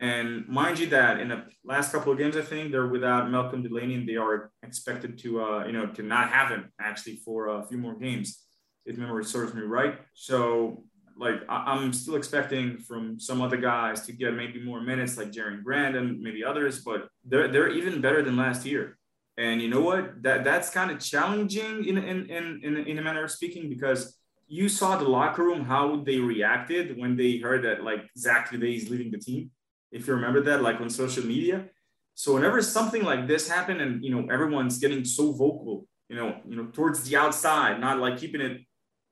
And 0.00 0.46
mind 0.46 0.78
you, 0.78 0.86
that 0.90 1.18
in 1.18 1.28
the 1.28 1.44
last 1.64 1.90
couple 1.90 2.12
of 2.12 2.18
games, 2.18 2.36
I 2.36 2.42
think 2.42 2.70
they're 2.70 2.86
without 2.86 3.30
Malcolm 3.30 3.64
Delaney, 3.64 3.94
and 3.94 4.08
they 4.08 4.14
are 4.14 4.52
expected 4.62 5.18
to 5.18 5.42
uh, 5.42 5.66
you 5.66 5.72
know 5.72 5.86
to 5.86 6.02
not 6.02 6.30
have 6.30 6.50
him 6.50 6.72
actually 6.80 7.16
for 7.16 7.48
a 7.48 7.66
few 7.66 7.78
more 7.78 7.96
games, 7.96 8.44
if 8.86 8.96
memory 8.96 9.24
serves 9.24 9.54
me 9.54 9.62
right. 9.62 9.98
So 10.14 10.84
like 11.18 11.42
I, 11.48 11.76
am 11.76 11.92
still 11.92 12.16
expecting 12.16 12.78
from 12.78 13.18
some 13.18 13.42
other 13.42 13.56
guys 13.56 14.06
to 14.06 14.12
get 14.12 14.34
maybe 14.34 14.62
more 14.62 14.80
minutes, 14.80 15.16
like 15.16 15.32
Jerian 15.32 15.62
Grant 15.64 15.96
and 15.96 16.20
maybe 16.20 16.44
others, 16.44 16.82
but 16.82 17.08
they're 17.24 17.48
they're 17.48 17.70
even 17.70 18.00
better 18.00 18.22
than 18.22 18.36
last 18.36 18.64
year. 18.64 18.98
And 19.36 19.60
you 19.60 19.68
know 19.68 19.80
what? 19.80 20.22
That 20.22 20.44
that's 20.44 20.70
kind 20.70 20.90
of 20.90 21.00
challenging 21.00 21.84
in 21.84 21.98
in 21.98 22.26
in 22.26 22.60
in, 22.62 22.76
in 22.76 22.98
a 22.98 23.02
manner 23.02 23.24
of 23.24 23.30
speaking 23.30 23.68
because 23.68 24.16
you 24.46 24.68
saw 24.68 24.96
the 24.96 25.08
locker 25.08 25.42
room 25.42 25.64
how 25.64 26.02
they 26.04 26.18
reacted 26.18 26.98
when 26.98 27.16
they 27.16 27.38
heard 27.38 27.64
that 27.64 27.84
like 27.84 28.08
Zach 28.16 28.50
LeDay 28.50 28.76
is 28.76 28.90
leaving 28.90 29.10
the 29.10 29.18
team. 29.18 29.50
If 29.90 30.06
you 30.06 30.14
remember 30.14 30.40
that, 30.42 30.62
like 30.62 30.80
on 30.80 30.90
social 30.90 31.24
media. 31.24 31.66
So 32.14 32.34
whenever 32.34 32.60
something 32.62 33.04
like 33.04 33.28
this 33.28 33.48
happened, 33.48 33.80
and 33.80 34.04
you 34.04 34.10
know 34.14 34.26
everyone's 34.32 34.78
getting 34.78 35.04
so 35.04 35.32
vocal, 35.32 35.86
you 36.08 36.16
know, 36.16 36.36
you 36.46 36.56
know, 36.56 36.66
towards 36.66 37.08
the 37.08 37.16
outside, 37.16 37.80
not 37.80 37.98
like 37.98 38.18
keeping 38.18 38.40
it 38.40 38.62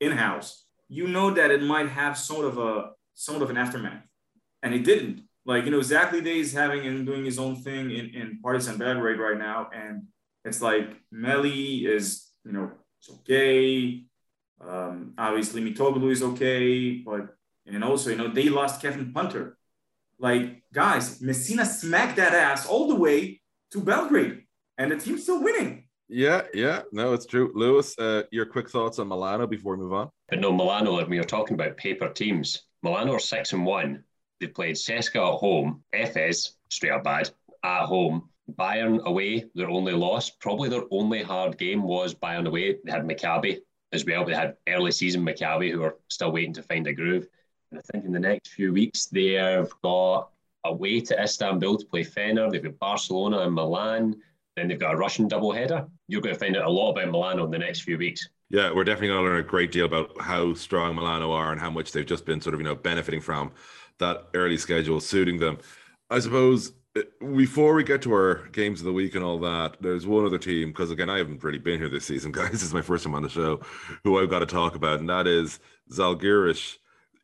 in 0.01 0.13
house, 0.13 0.66
you 0.89 1.09
know 1.09 1.31
that 1.31 1.51
it 1.51 1.63
might 1.63 1.89
have 1.89 2.17
sort 2.17 2.47
of 2.47 2.59
a 2.59 2.91
sort 3.15 3.43
of 3.43 3.51
an 3.51 3.57
aftermath, 3.57 4.05
and 4.63 4.75
it 4.75 4.85
didn't. 4.85 5.23
Like 5.45 5.65
you 5.65 5.71
know, 5.71 5.83
Zach 5.83 6.11
LeDay 6.13 6.37
is 6.37 6.53
having 6.53 6.87
and 6.87 7.07
doing 7.07 7.25
his 7.25 7.39
own 7.39 7.57
thing 7.57 7.91
in 7.91 8.11
in 8.11 8.41
Partizan 8.43 8.79
Belgrade 8.79 9.19
right 9.19 9.39
now, 9.39 9.71
and 9.75 10.07
it's 10.45 10.61
like 10.61 10.89
Melli 11.13 11.87
is 11.87 12.31
you 12.45 12.53
know 12.53 12.73
it's 12.99 13.11
okay. 13.11 14.03
Um, 14.61 15.15
obviously, 15.19 15.63
Mitoglou 15.63 16.11
is 16.11 16.23
okay, 16.23 16.99
but 16.99 17.35
and 17.67 17.85
also 17.85 18.11
you 18.11 18.17
know 18.17 18.29
they 18.29 18.49
lost 18.49 18.83
Kevin 18.83 19.13
Punter. 19.13 19.57
Like 20.19 20.63
guys, 20.73 21.21
Messina 21.21 21.65
smacked 21.65 22.17
that 22.17 22.35
ass 22.35 22.67
all 22.67 22.89
the 22.89 22.95
way 22.95 23.41
to 23.73 23.81
Belgrade, 23.81 24.45
and 24.79 24.91
the 24.91 24.97
team's 24.97 25.23
still 25.23 25.43
winning. 25.43 25.86
Yeah, 26.09 26.43
yeah, 26.55 26.83
no, 26.93 27.13
it's 27.15 27.27
true. 27.27 27.51
Lewis, 27.55 27.99
uh, 27.99 28.23
your 28.31 28.47
quick 28.47 28.71
thoughts 28.71 28.99
on 28.99 29.09
Milano 29.09 29.47
before 29.47 29.77
we 29.77 29.83
move 29.83 29.93
on? 29.93 30.11
But 30.29 30.41
no, 30.41 30.53
Milano, 30.53 31.05
we 31.07 31.19
are 31.19 31.25
talking 31.25 31.55
about 31.55 31.77
paper 31.77 32.09
teams. 32.09 32.63
Milano 32.83 33.15
are 33.15 33.19
six 33.19 33.53
and 33.53 33.67
one. 33.67 34.05
They 34.41 34.47
played 34.47 34.77
CSKA 34.77 35.35
at 35.35 35.39
home, 35.41 35.83
Efes, 35.95 36.51
straight 36.69 36.93
up 36.93 37.05
bad, 37.05 37.31
at 37.65 37.87
home. 37.87 38.29
Bayern 38.53 39.03
away, 39.05 39.47
their 39.57 39.69
only 39.71 39.93
loss, 39.93 40.31
probably 40.31 40.69
their 40.69 40.85
only 40.93 41.23
hard 41.23 41.59
game 41.59 41.83
was 41.83 42.15
Bayern 42.15 42.47
away. 42.47 42.77
They 42.85 42.93
had 42.93 43.03
Maccabi 43.03 43.59
as 43.93 44.05
well. 44.05 44.25
They 44.25 44.35
had 44.35 44.57
early 44.69 44.93
season 44.93 45.25
Maccabi 45.25 45.73
who 45.73 45.83
are 45.83 45.97
still 46.09 46.31
waiting 46.31 46.53
to 46.53 46.63
find 46.63 46.87
a 46.87 46.93
groove. 46.93 47.27
And 47.71 47.81
I 47.81 47.83
think 47.91 48.05
in 48.05 48.13
the 48.13 48.21
next 48.21 48.51
few 48.51 48.73
weeks, 48.73 49.07
they've 49.07 49.69
got 49.83 50.29
away 50.65 51.01
to 51.01 51.21
Istanbul 51.21 51.79
to 51.79 51.87
play 51.87 52.05
Fener. 52.05 52.49
They've 52.51 52.63
got 52.63 52.79
Barcelona 52.79 53.39
and 53.39 53.55
Milan. 53.55 54.17
Then 54.57 54.69
they've 54.69 54.79
got 54.79 54.95
a 54.95 54.97
Russian 54.97 55.29
double 55.29 55.53
header. 55.53 55.87
You're 56.09 56.23
going 56.23 56.35
to 56.35 56.39
find 56.39 56.57
out 56.57 56.65
a 56.65 56.71
lot 56.71 56.93
about 56.93 57.13
Milano 57.13 57.45
in 57.45 57.51
the 57.51 57.59
next 57.59 57.81
few 57.81 57.99
weeks. 57.99 58.29
Yeah, 58.49 58.73
we're 58.73 58.85
definitely 58.85 59.09
going 59.09 59.25
to 59.25 59.31
learn 59.31 59.41
a 59.41 59.43
great 59.43 59.71
deal 59.71 59.85
about 59.85 60.19
how 60.21 60.55
strong 60.55 60.95
Milano 60.95 61.33
are 61.33 61.53
and 61.53 61.61
how 61.61 61.71
much 61.71 61.93
they've 61.93 62.07
just 62.07 62.25
been 62.25 62.41
sort 62.41 62.55
of, 62.55 62.61
you 62.61 62.65
know, 62.65 62.75
benefiting 62.75 63.21
from 63.21 63.53
that 63.99 64.29
early 64.35 64.57
schedule 64.57 65.01
suiting 65.01 65.39
them. 65.39 65.59
I 66.11 66.21
suppose 66.21 66.73
uh, 66.97 67.03
before 67.35 67.75
we 67.75 67.85
get 67.85 68.01
to 68.03 68.13
our 68.13 68.49
games 68.53 68.81
of 68.81 68.87
the 68.87 68.93
week 68.93 69.15
and 69.15 69.25
all 69.25 69.39
that, 69.41 69.77
there's 69.81 70.07
one 70.07 70.25
other 70.25 70.39
team 70.39 70.69
because 70.69 70.91
again, 70.91 71.11
I 71.11 71.19
haven't 71.19 71.43
really 71.45 71.59
been 71.59 71.79
here 71.79 71.89
this 71.89 72.07
season, 72.07 72.33
guys. 72.33 72.53
This 72.53 72.63
is 72.63 72.75
my 72.75 72.83
first 72.83 73.05
time 73.05 73.15
on 73.15 73.23
the 73.23 73.29
show, 73.29 73.61
who 74.05 74.19
I've 74.19 74.31
got 74.31 74.39
to 74.41 74.47
talk 74.47 74.75
about, 74.75 75.01
and 75.01 75.09
that 75.11 75.27
is 75.27 75.59
Zalgiris. 75.91 76.77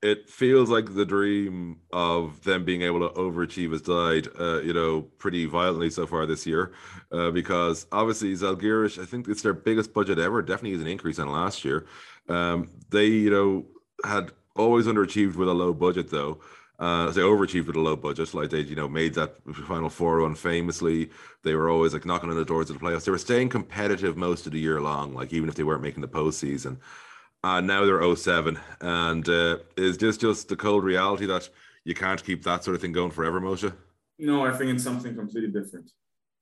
It 0.02 0.28
feels 0.28 0.68
like 0.68 0.94
the 0.94 1.04
dream 1.04 1.78
of 1.92 2.42
them 2.42 2.64
being 2.64 2.82
able 2.82 3.08
to 3.08 3.14
overachieve 3.14 3.70
has 3.70 3.82
died, 3.82 4.26
uh, 4.40 4.60
you 4.60 4.72
know, 4.72 5.02
pretty 5.18 5.46
violently 5.46 5.90
so 5.90 6.08
far 6.08 6.26
this 6.26 6.44
year, 6.44 6.72
uh, 7.12 7.30
because 7.30 7.86
obviously 7.92 8.32
Zalgiris, 8.34 9.00
I 9.00 9.04
think 9.04 9.28
it's 9.28 9.42
their 9.42 9.52
biggest 9.52 9.94
budget 9.94 10.18
ever. 10.18 10.42
Definitely 10.42 10.72
is 10.72 10.80
an 10.80 10.88
increase 10.88 11.20
on 11.20 11.30
last 11.30 11.64
year. 11.64 11.86
Um, 12.28 12.68
they, 12.90 13.06
you 13.06 13.30
know, 13.30 13.64
had 14.04 14.32
always 14.56 14.86
underachieved 14.86 15.36
with 15.36 15.48
a 15.48 15.52
low 15.54 15.72
budget 15.72 16.10
though. 16.10 16.40
Uh, 16.80 17.12
they 17.12 17.20
overachieved 17.20 17.66
with 17.68 17.76
a 17.76 17.80
low 17.80 17.94
budget, 17.94 18.34
like 18.34 18.50
they, 18.50 18.60
you 18.60 18.74
know, 18.74 18.88
made 18.88 19.14
that 19.14 19.36
final 19.68 19.88
four 19.88 20.18
run 20.18 20.34
famously. 20.34 21.10
They 21.44 21.54
were 21.54 21.70
always 21.70 21.92
like 21.92 22.04
knocking 22.04 22.28
on 22.28 22.34
the 22.34 22.44
doors 22.44 22.70
of 22.70 22.78
the 22.80 22.84
playoffs. 22.84 23.04
They 23.04 23.12
were 23.12 23.18
staying 23.18 23.50
competitive 23.50 24.16
most 24.16 24.46
of 24.46 24.52
the 24.52 24.58
year 24.58 24.80
long, 24.80 25.14
like 25.14 25.32
even 25.32 25.48
if 25.48 25.54
they 25.54 25.62
weren't 25.62 25.82
making 25.82 26.00
the 26.00 26.08
postseason. 26.08 26.78
And 27.44 27.66
now 27.66 27.84
they're 27.84 28.16
07. 28.16 28.58
And 28.80 29.28
uh, 29.28 29.58
is 29.76 29.98
this 29.98 30.16
just 30.16 30.48
the 30.48 30.56
cold 30.56 30.84
reality 30.84 31.26
that 31.26 31.48
you 31.84 31.94
can't 31.94 32.22
keep 32.22 32.44
that 32.44 32.62
sort 32.62 32.76
of 32.76 32.80
thing 32.80 32.92
going 32.92 33.10
forever, 33.10 33.40
Moshe? 33.40 33.72
No, 34.18 34.46
I 34.46 34.52
think 34.52 34.70
it's 34.70 34.84
something 34.84 35.14
completely 35.14 35.50
different. 35.50 35.90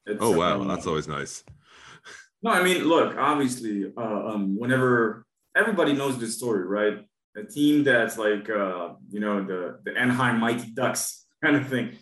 It's, 0.07 0.19
oh 0.21 0.37
wow, 0.37 0.61
um, 0.61 0.69
that's 0.69 0.87
always 0.87 1.09
nice. 1.09 1.45
No, 2.43 2.51
I 2.51 2.63
mean, 2.63 2.85
look, 2.85 3.17
obviously, 3.17 3.93
uh, 3.97 4.01
um, 4.01 4.59
whenever 4.59 5.25
everybody 5.57 5.93
knows 5.93 6.19
this 6.19 6.37
story, 6.37 6.65
right? 6.65 7.05
a 7.37 7.45
team 7.45 7.85
that's 7.85 8.19
like 8.19 8.49
uh, 8.51 8.95
you 9.11 9.21
know 9.21 9.45
the 9.45 9.79
the 9.85 9.97
Anaheim 9.97 10.41
Mighty 10.41 10.71
Ducks 10.73 11.27
kind 11.43 11.57
of 11.57 11.69
thing. 11.69 11.97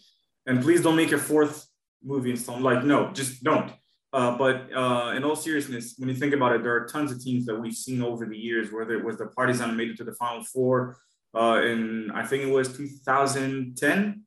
And 0.47 0.63
please 0.63 0.83
don't 0.83 0.97
make 0.97 1.13
a 1.13 1.19
fourth 1.19 1.67
movie 2.03 2.31
installment. 2.31 2.65
Like 2.65 2.85
no, 2.85 3.13
just 3.13 3.43
don't. 3.43 3.71
Uh, 4.13 4.37
but 4.39 4.73
uh, 4.75 5.13
in 5.15 5.25
all 5.25 5.37
seriousness, 5.37 5.95
when 5.99 6.09
you 6.09 6.15
think 6.15 6.33
about 6.33 6.55
it, 6.55 6.63
there 6.63 6.75
are 6.75 6.87
tons 6.87 7.13
of 7.13 7.23
teams 7.23 7.45
that 7.47 7.55
we've 7.55 7.75
seen 7.75 8.03
over 8.03 8.25
the 8.25 8.37
years. 8.37 8.73
Whether 8.73 8.95
it 8.95 9.05
was 9.05 9.19
the 9.19 9.27
Partizan 9.27 9.77
made 9.77 9.91
it 9.91 9.97
to 9.99 10.05
the 10.05 10.15
Final 10.15 10.45
Four 10.45 10.97
uh, 11.35 11.61
in 11.63 12.11
I 12.15 12.25
think 12.25 12.45
it 12.45 12.51
was 12.51 12.75
2010, 12.75 14.23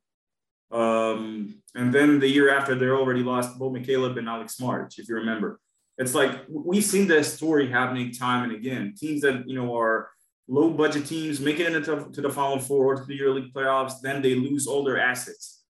um, 0.70 1.62
and 1.74 1.92
then 1.92 2.20
the 2.20 2.28
year 2.28 2.54
after 2.56 2.74
they 2.76 2.86
already 2.86 3.22
lost 3.22 3.58
Bo 3.58 3.70
McCaleb 3.70 4.18
and 4.18 4.28
Aleks 4.28 4.60
Marić, 4.60 4.98
if 4.98 5.08
you 5.08 5.16
remember. 5.16 5.58
It's 5.98 6.14
like 6.14 6.44
we've 6.48 6.84
seen 6.84 7.06
this 7.06 7.34
story 7.34 7.68
happening 7.68 8.12
time 8.12 8.44
and 8.44 8.52
again. 8.52 8.94
Teams 8.96 9.20
that 9.22 9.48
you 9.48 9.56
know 9.56 9.76
are 9.76 10.10
low 10.48 10.70
budget 10.70 11.06
teams 11.06 11.40
make 11.40 11.58
it 11.58 11.74
into 11.74 12.08
to 12.12 12.20
the 12.20 12.30
Final 12.30 12.60
Four 12.60 12.84
or 12.86 12.96
to 12.96 13.04
the 13.04 13.18
EuroLeague 13.18 13.52
playoffs, 13.52 14.00
then 14.00 14.22
they 14.22 14.36
lose 14.36 14.68
all 14.68 14.84
their 14.84 15.00
assets. 15.00 15.64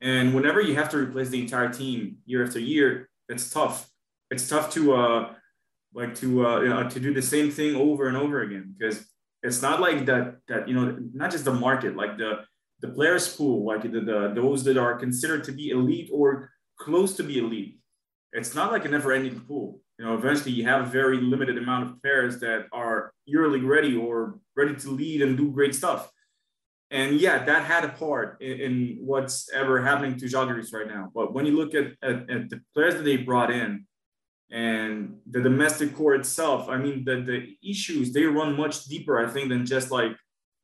And 0.00 0.34
whenever 0.34 0.60
you 0.60 0.74
have 0.76 0.90
to 0.90 0.98
replace 0.98 1.30
the 1.30 1.40
entire 1.40 1.72
team 1.72 2.18
year 2.24 2.44
after 2.44 2.60
year, 2.60 3.08
it's 3.28 3.50
tough. 3.50 3.90
It's 4.30 4.48
tough 4.48 4.72
to 4.74 4.94
uh, 4.94 5.34
like 5.94 6.14
to 6.16 6.46
uh, 6.46 6.60
you 6.60 6.68
know, 6.68 6.88
to 6.88 7.00
do 7.00 7.14
the 7.14 7.22
same 7.22 7.50
thing 7.50 7.76
over 7.76 8.08
and 8.08 8.16
over 8.16 8.42
again 8.42 8.74
because 8.76 9.06
it's 9.42 9.62
not 9.62 9.80
like 9.80 10.06
that 10.06 10.36
that 10.48 10.68
you 10.68 10.74
know 10.74 10.98
not 11.12 11.30
just 11.30 11.44
the 11.44 11.52
market 11.52 11.96
like 11.96 12.18
the 12.18 12.44
the 12.80 12.88
players 12.88 13.34
pool 13.34 13.64
like 13.64 13.82
the, 13.82 14.00
the 14.00 14.32
those 14.34 14.64
that 14.64 14.76
are 14.76 14.96
considered 14.96 15.44
to 15.44 15.52
be 15.52 15.70
elite 15.70 16.10
or 16.12 16.50
close 16.78 17.16
to 17.16 17.22
be 17.22 17.38
elite. 17.38 17.78
It's 18.32 18.54
not 18.54 18.72
like 18.72 18.84
a 18.84 18.88
never 18.88 19.12
ending 19.12 19.40
pool 19.40 19.80
you 19.98 20.04
know, 20.04 20.14
eventually 20.14 20.52
you 20.52 20.64
have 20.64 20.82
a 20.82 20.90
very 20.90 21.20
limited 21.20 21.58
amount 21.58 21.90
of 21.90 22.00
players 22.00 22.38
that 22.38 22.66
are 22.72 23.12
EuroLeague 23.28 23.66
ready 23.66 23.96
or 23.96 24.38
ready 24.56 24.74
to 24.76 24.90
lead 24.90 25.22
and 25.22 25.36
do 25.36 25.50
great 25.50 25.74
stuff. 25.74 26.08
And 26.90 27.20
yeah, 27.20 27.44
that 27.44 27.64
had 27.64 27.84
a 27.84 27.90
part 27.90 28.40
in, 28.40 28.60
in 28.60 28.98
what's 29.00 29.50
ever 29.52 29.82
happening 29.82 30.16
to 30.18 30.26
Žalgiris 30.26 30.72
right 30.72 30.86
now. 30.86 31.10
But 31.14 31.34
when 31.34 31.44
you 31.44 31.56
look 31.56 31.74
at, 31.74 31.92
at, 32.02 32.30
at, 32.30 32.48
the 32.48 32.60
players 32.74 32.94
that 32.94 33.02
they 33.02 33.18
brought 33.18 33.50
in 33.50 33.84
and 34.50 35.18
the 35.30 35.42
domestic 35.42 35.94
core 35.94 36.14
itself, 36.14 36.68
I 36.68 36.78
mean, 36.78 37.04
the, 37.04 37.16
the 37.20 37.70
issues, 37.70 38.12
they 38.12 38.24
run 38.24 38.56
much 38.56 38.84
deeper, 38.84 39.18
I 39.18 39.30
think, 39.30 39.50
than 39.50 39.66
just 39.66 39.90
like 39.90 40.12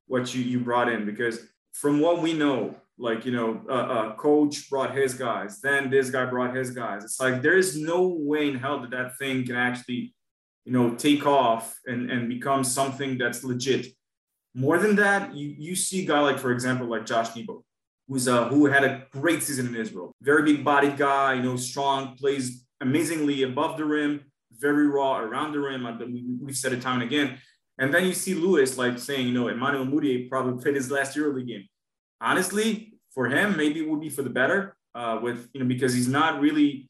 what 0.07 0.35
you, 0.35 0.43
you 0.43 0.61
brought 0.61 0.89
in. 0.89 1.05
Because 1.05 1.41
from 1.73 2.01
what 2.01 2.23
we 2.23 2.33
know, 2.33 2.75
like 2.97 3.27
you 3.27 3.33
know 3.33 3.61
a, 3.69 3.75
a, 3.75 4.15
coach 4.15 4.71
brought 4.71 4.97
his 4.97 5.15
guys 5.15 5.61
then 5.61 5.91
this 5.91 6.11
guy 6.11 6.25
brought 6.25 6.55
his 6.55 6.71
guys 6.71 7.03
it's 7.03 7.21
like 7.21 7.43
there 7.43 7.59
is 7.59 7.77
no 7.77 8.07
way 8.07 8.49
in 8.49 8.55
hell 8.55 8.81
that 8.81 8.91
that 8.91 9.19
thing 9.19 9.45
can 9.45 9.57
actually 9.57 10.15
you 10.65 10.73
know 10.73 10.95
take 10.95 11.27
off 11.27 11.77
and, 11.87 12.11
and 12.11 12.29
become 12.29 12.63
something 12.63 13.19
that's 13.19 13.43
legit 13.43 13.87
more 14.55 14.79
than 14.79 14.97
that 14.97 15.35
you, 15.35 15.55
you 15.59 15.77
see 15.77 16.05
a 16.05 16.07
guy 16.07 16.21
like 16.21 16.39
for 16.39 16.53
example 16.53 16.87
like 16.87 17.07
josh 17.07 17.35
nebo 17.37 17.65
who's 18.09 18.29
uh 18.29 18.49
who 18.49 18.67
had 18.67 18.85
a 18.85 19.07
great 19.11 19.43
season 19.43 19.67
in 19.67 19.77
israel 19.77 20.13
very 20.23 20.43
big 20.43 20.65
bodied 20.65 20.97
guy 20.97 21.35
you 21.35 21.43
know 21.43 21.57
strong 21.57 22.17
plays 22.17 22.65
amazingly 22.81 23.43
above 23.43 23.77
the 23.77 23.85
rim 23.85 24.21
very 24.59 24.87
raw 24.87 25.19
around 25.19 25.53
the 25.53 25.59
rim 25.59 26.41
we've 26.43 26.57
said 26.57 26.73
it 26.73 26.81
time 26.81 27.01
and 27.01 27.03
again 27.03 27.39
and 27.79 27.93
then 27.93 28.05
you 28.05 28.13
see 28.13 28.35
lewis 28.35 28.79
like 28.79 28.99
saying 28.99 29.27
you 29.27 29.35
know 29.35 29.49
emmanuel 29.49 29.87
mudiay 29.87 30.29
probably 30.29 30.63
played 30.63 30.77
his 30.77 30.91
last 30.91 31.17
EuroLeague 31.17 31.49
game 31.49 31.65
honestly, 32.25 32.95
for 33.11 33.29
him, 33.29 33.57
maybe 33.57 33.81
it 33.81 33.89
would 33.89 34.01
be 34.01 34.11
for 34.11 34.23
the 34.23 34.31
better. 34.31 34.77
Uh, 34.95 35.19
with 35.21 35.49
you 35.53 35.59
know 35.59 35.67
because 35.67 35.93
he's 35.93 36.07
not 36.07 36.41
really 36.41 36.89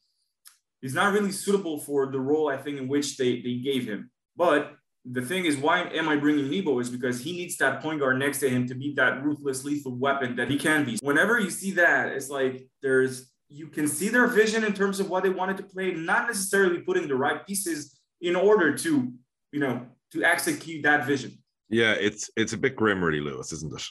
he's 0.79 0.93
not 0.93 1.11
really 1.11 1.31
suitable 1.31 1.79
for 1.79 2.05
the 2.11 2.19
role 2.19 2.47
I 2.47 2.57
think 2.57 2.77
in 2.77 2.87
which 2.87 3.17
they 3.17 3.41
they 3.41 3.55
gave 3.55 3.87
him. 3.87 4.11
But 4.35 4.75
the 5.11 5.21
thing 5.21 5.45
is, 5.45 5.57
why 5.57 5.83
am 5.83 6.09
I 6.09 6.15
bringing 6.15 6.49
Nebo? 6.49 6.79
Is 6.79 6.89
because 6.89 7.21
he 7.21 7.33
needs 7.33 7.57
that 7.57 7.81
point 7.81 7.99
guard 7.99 8.17
next 8.17 8.39
to 8.39 8.49
him 8.49 8.67
to 8.67 8.75
be 8.75 8.93
that 8.95 9.23
ruthless, 9.23 9.63
lethal 9.63 9.95
weapon 9.95 10.35
that 10.35 10.49
he 10.49 10.57
can 10.57 10.83
be. 10.83 10.97
Whenever 11.01 11.39
you 11.39 11.51
see 11.51 11.71
that, 11.71 12.09
it's 12.09 12.29
like 12.29 12.67
there's 12.81 13.31
you 13.47 13.67
can 13.67 13.87
see 13.87 14.09
their 14.09 14.27
vision 14.27 14.63
in 14.63 14.73
terms 14.73 14.99
of 14.99 15.09
what 15.09 15.23
they 15.23 15.29
wanted 15.29 15.57
to 15.57 15.63
play, 15.63 15.91
not 15.91 16.27
necessarily 16.27 16.79
putting 16.79 17.07
the 17.07 17.15
right 17.15 17.45
pieces 17.45 17.99
in 18.21 18.35
order 18.35 18.75
to 18.75 19.13
you 19.51 19.59
know 19.59 19.85
to 20.11 20.23
execute 20.23 20.83
that 20.83 21.05
vision. 21.05 21.37
Yeah, 21.69 21.93
it's 21.93 22.29
it's 22.35 22.53
a 22.53 22.57
bit 22.57 22.75
grim, 22.75 23.03
really, 23.03 23.21
Lewis, 23.21 23.51
isn't 23.51 23.73
it? 23.73 23.83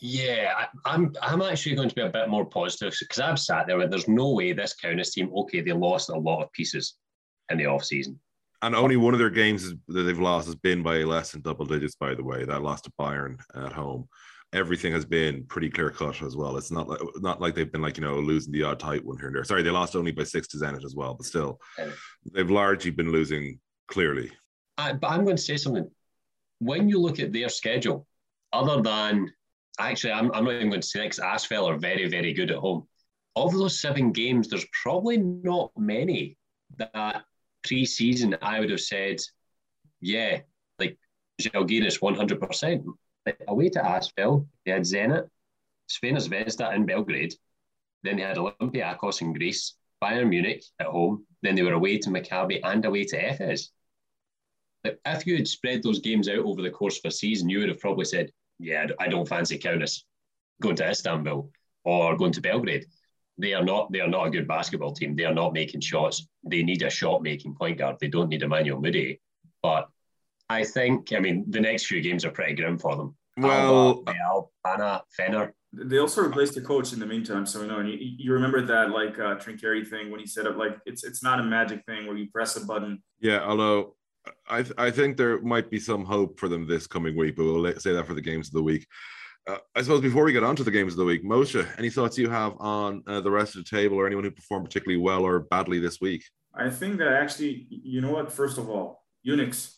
Yeah, 0.00 0.54
I, 0.56 0.94
am 0.94 1.14
I'm, 1.22 1.40
I'm 1.40 1.42
actually 1.42 1.76
going 1.76 1.88
to 1.88 1.94
be 1.94 2.02
a 2.02 2.10
bit 2.10 2.28
more 2.28 2.44
positive 2.44 2.94
because 2.98 3.20
I've 3.20 3.38
sat 3.38 3.66
there 3.66 3.80
and 3.80 3.92
there's 3.92 4.08
no 4.08 4.32
way 4.32 4.52
this 4.52 4.74
Kaunas 4.82 5.12
team, 5.12 5.30
okay, 5.34 5.60
they 5.60 5.72
lost 5.72 6.10
a 6.10 6.18
lot 6.18 6.42
of 6.42 6.52
pieces 6.52 6.96
in 7.48 7.58
the 7.58 7.66
off 7.66 7.84
season. 7.84 8.18
And 8.62 8.74
only 8.74 8.96
one 8.96 9.12
of 9.12 9.18
their 9.20 9.30
games 9.30 9.72
that 9.88 10.02
they've 10.02 10.18
lost 10.18 10.46
has 10.46 10.54
been 10.54 10.82
by 10.82 10.98
less 11.02 11.32
than 11.32 11.42
double 11.42 11.66
digits, 11.66 11.96
by 11.96 12.14
the 12.14 12.24
way. 12.24 12.44
That 12.44 12.62
lost 12.62 12.84
to 12.84 12.92
Bayern 12.98 13.38
at 13.54 13.72
home. 13.72 14.08
everything 14.54 14.92
has 14.92 15.04
been 15.04 15.44
pretty 15.44 15.68
clear 15.68 15.90
cut 15.90 16.22
as 16.22 16.36
well. 16.36 16.56
It's 16.56 16.70
not 16.70 16.88
like 16.88 17.00
not 17.16 17.40
like 17.40 17.54
they've 17.54 17.70
been 17.70 17.82
like 17.82 17.98
you 17.98 18.04
know 18.04 18.18
losing 18.18 18.52
the 18.52 18.62
odd 18.62 18.78
tight 18.78 19.04
one 19.04 19.18
here 19.18 19.26
and 19.26 19.36
there. 19.36 19.44
Sorry, 19.44 19.62
they 19.62 19.70
lost 19.70 19.96
only 19.96 20.12
by 20.12 20.24
six 20.24 20.48
to 20.48 20.56
Zenit 20.56 20.84
as 20.84 20.94
well, 20.94 21.14
but 21.14 21.26
still, 21.26 21.60
they've 22.32 22.50
largely 22.50 22.90
been 22.90 23.12
losing 23.12 23.58
clearly. 23.88 24.30
Uh, 24.78 24.94
but 24.94 25.10
I'm 25.10 25.24
going 25.24 25.36
to 25.36 25.42
say 25.42 25.56
something. 25.56 25.90
When 26.60 26.88
you 26.88 27.00
look 27.00 27.20
at 27.20 27.32
their 27.32 27.48
schedule, 27.48 28.06
other 28.52 28.80
than 28.80 29.30
actually, 29.78 30.12
I'm, 30.12 30.30
I'm 30.32 30.44
not 30.44 30.54
even 30.54 30.70
going 30.70 30.80
to 30.80 30.86
say 30.86 31.02
because 31.02 31.18
Asvel 31.18 31.66
are 31.68 31.76
very 31.76 32.08
very 32.08 32.32
good 32.32 32.50
at 32.50 32.58
home. 32.58 32.86
Of 33.36 33.52
those 33.52 33.80
seven 33.80 34.12
games, 34.12 34.48
there's 34.48 34.66
probably 34.82 35.18
not 35.18 35.72
many 35.76 36.38
that 36.78 37.24
pre-season 37.64 38.36
I 38.42 38.60
would 38.60 38.70
have 38.70 38.80
said, 38.80 39.20
yeah, 40.00 40.40
like 40.78 40.98
Žalgiris 41.40 42.00
100%. 42.00 42.84
Away 43.48 43.68
to 43.70 43.78
Asvel, 43.80 44.46
they 44.64 44.72
had 44.72 44.82
Zenit, 44.82 45.28
Crvena 45.90 46.18
Zvezda 46.18 46.74
in 46.74 46.84
Belgrade, 46.86 47.34
then 48.02 48.16
they 48.16 48.22
had 48.22 48.36
Olympiacos 48.36 49.22
in 49.22 49.32
Greece, 49.32 49.74
Bayern 50.02 50.28
Munich 50.28 50.62
at 50.78 50.86
home, 50.86 51.26
then 51.42 51.54
they 51.54 51.62
were 51.62 51.72
away 51.72 51.98
to 51.98 52.10
Maccabi 52.10 52.60
and 52.62 52.84
away 52.84 53.04
to 53.04 53.16
Efes. 53.16 53.70
Like, 54.84 55.00
if 55.06 55.26
you 55.26 55.36
had 55.36 55.48
spread 55.48 55.82
those 55.82 56.00
games 56.00 56.28
out 56.28 56.40
over 56.40 56.60
the 56.60 56.70
course 56.70 56.98
of 56.98 57.08
a 57.08 57.10
season, 57.10 57.48
you 57.48 57.60
would 57.60 57.70
have 57.70 57.80
probably 57.80 58.04
said, 58.04 58.30
yeah, 58.58 58.86
I 58.98 59.08
don't 59.08 59.26
fancy 59.26 59.58
Kaunas 59.58 60.02
going 60.60 60.76
to 60.76 60.90
Istanbul 60.90 61.50
or 61.84 62.16
going 62.16 62.32
to 62.32 62.42
Belgrade. 62.42 62.84
They 63.38 63.52
are 63.52 63.64
not. 63.64 63.90
They 63.90 64.00
are 64.00 64.08
not 64.08 64.26
a 64.28 64.30
good 64.30 64.46
basketball 64.46 64.92
team. 64.92 65.16
They 65.16 65.24
are 65.24 65.34
not 65.34 65.52
making 65.52 65.80
shots. 65.80 66.26
They 66.44 66.62
need 66.62 66.82
a 66.82 66.90
shot 66.90 67.22
making 67.22 67.54
point 67.54 67.78
guard. 67.78 67.96
They 68.00 68.08
don't 68.08 68.28
need 68.28 68.42
Emmanuel 68.42 68.80
Mudiay. 68.80 69.18
But 69.62 69.88
I 70.48 70.64
think, 70.64 71.12
I 71.12 71.20
mean, 71.20 71.44
the 71.48 71.60
next 71.60 71.86
few 71.86 72.00
games 72.00 72.24
are 72.24 72.30
pretty 72.30 72.54
grim 72.54 72.78
for 72.78 72.96
them. 72.96 73.16
Well, 73.36 74.04
Alba, 74.06 74.48
Anna, 74.64 75.02
Fener. 75.18 75.52
They 75.72 75.98
also 75.98 76.22
replaced 76.22 76.54
the 76.54 76.60
coach 76.60 76.92
in 76.92 77.00
the 77.00 77.06
meantime, 77.06 77.46
so 77.46 77.62
you 77.62 77.66
know, 77.66 77.80
and 77.80 77.88
you, 77.88 77.98
you 78.00 78.32
remember 78.32 78.64
that 78.64 78.90
like 78.90 79.18
uh, 79.18 79.34
Trinchieri 79.36 79.84
thing 79.84 80.10
when 80.10 80.20
he 80.20 80.26
said 80.26 80.46
it 80.46 80.56
like 80.56 80.78
it's 80.86 81.02
it's 81.02 81.20
not 81.20 81.40
a 81.40 81.42
magic 81.42 81.84
thing 81.84 82.06
where 82.06 82.16
you 82.16 82.30
press 82.30 82.54
a 82.54 82.64
button. 82.64 83.02
Yeah, 83.20 83.40
although 83.40 83.96
I 84.48 84.62
th- 84.62 84.74
I 84.78 84.92
think 84.92 85.16
there 85.16 85.40
might 85.40 85.70
be 85.70 85.80
some 85.80 86.04
hope 86.04 86.38
for 86.38 86.48
them 86.48 86.68
this 86.68 86.86
coming 86.86 87.16
week, 87.16 87.34
but 87.34 87.44
we'll 87.44 87.80
say 87.80 87.92
that 87.92 88.06
for 88.06 88.14
the 88.14 88.20
games 88.20 88.48
of 88.48 88.54
the 88.54 88.62
week. 88.62 88.86
Uh, 89.46 89.58
I 89.74 89.82
suppose 89.82 90.00
before 90.00 90.24
we 90.24 90.32
get 90.32 90.42
on 90.42 90.56
to 90.56 90.64
the 90.64 90.70
games 90.70 90.94
of 90.94 90.98
the 90.98 91.04
week, 91.04 91.22
Moshe, 91.22 91.66
any 91.78 91.90
thoughts 91.90 92.16
you 92.16 92.30
have 92.30 92.54
on 92.58 93.02
uh, 93.06 93.20
the 93.20 93.30
rest 93.30 93.56
of 93.56 93.64
the 93.64 93.70
table 93.70 93.98
or 93.98 94.06
anyone 94.06 94.24
who 94.24 94.30
performed 94.30 94.64
particularly 94.64 95.00
well 95.02 95.22
or 95.22 95.40
badly 95.40 95.78
this 95.78 96.00
week? 96.00 96.24
I 96.54 96.70
think 96.70 96.98
that 96.98 97.12
actually, 97.12 97.66
you 97.68 98.00
know 98.00 98.12
what? 98.12 98.32
First 98.32 98.56
of 98.56 98.70
all, 98.70 99.04
UNICS, 99.26 99.74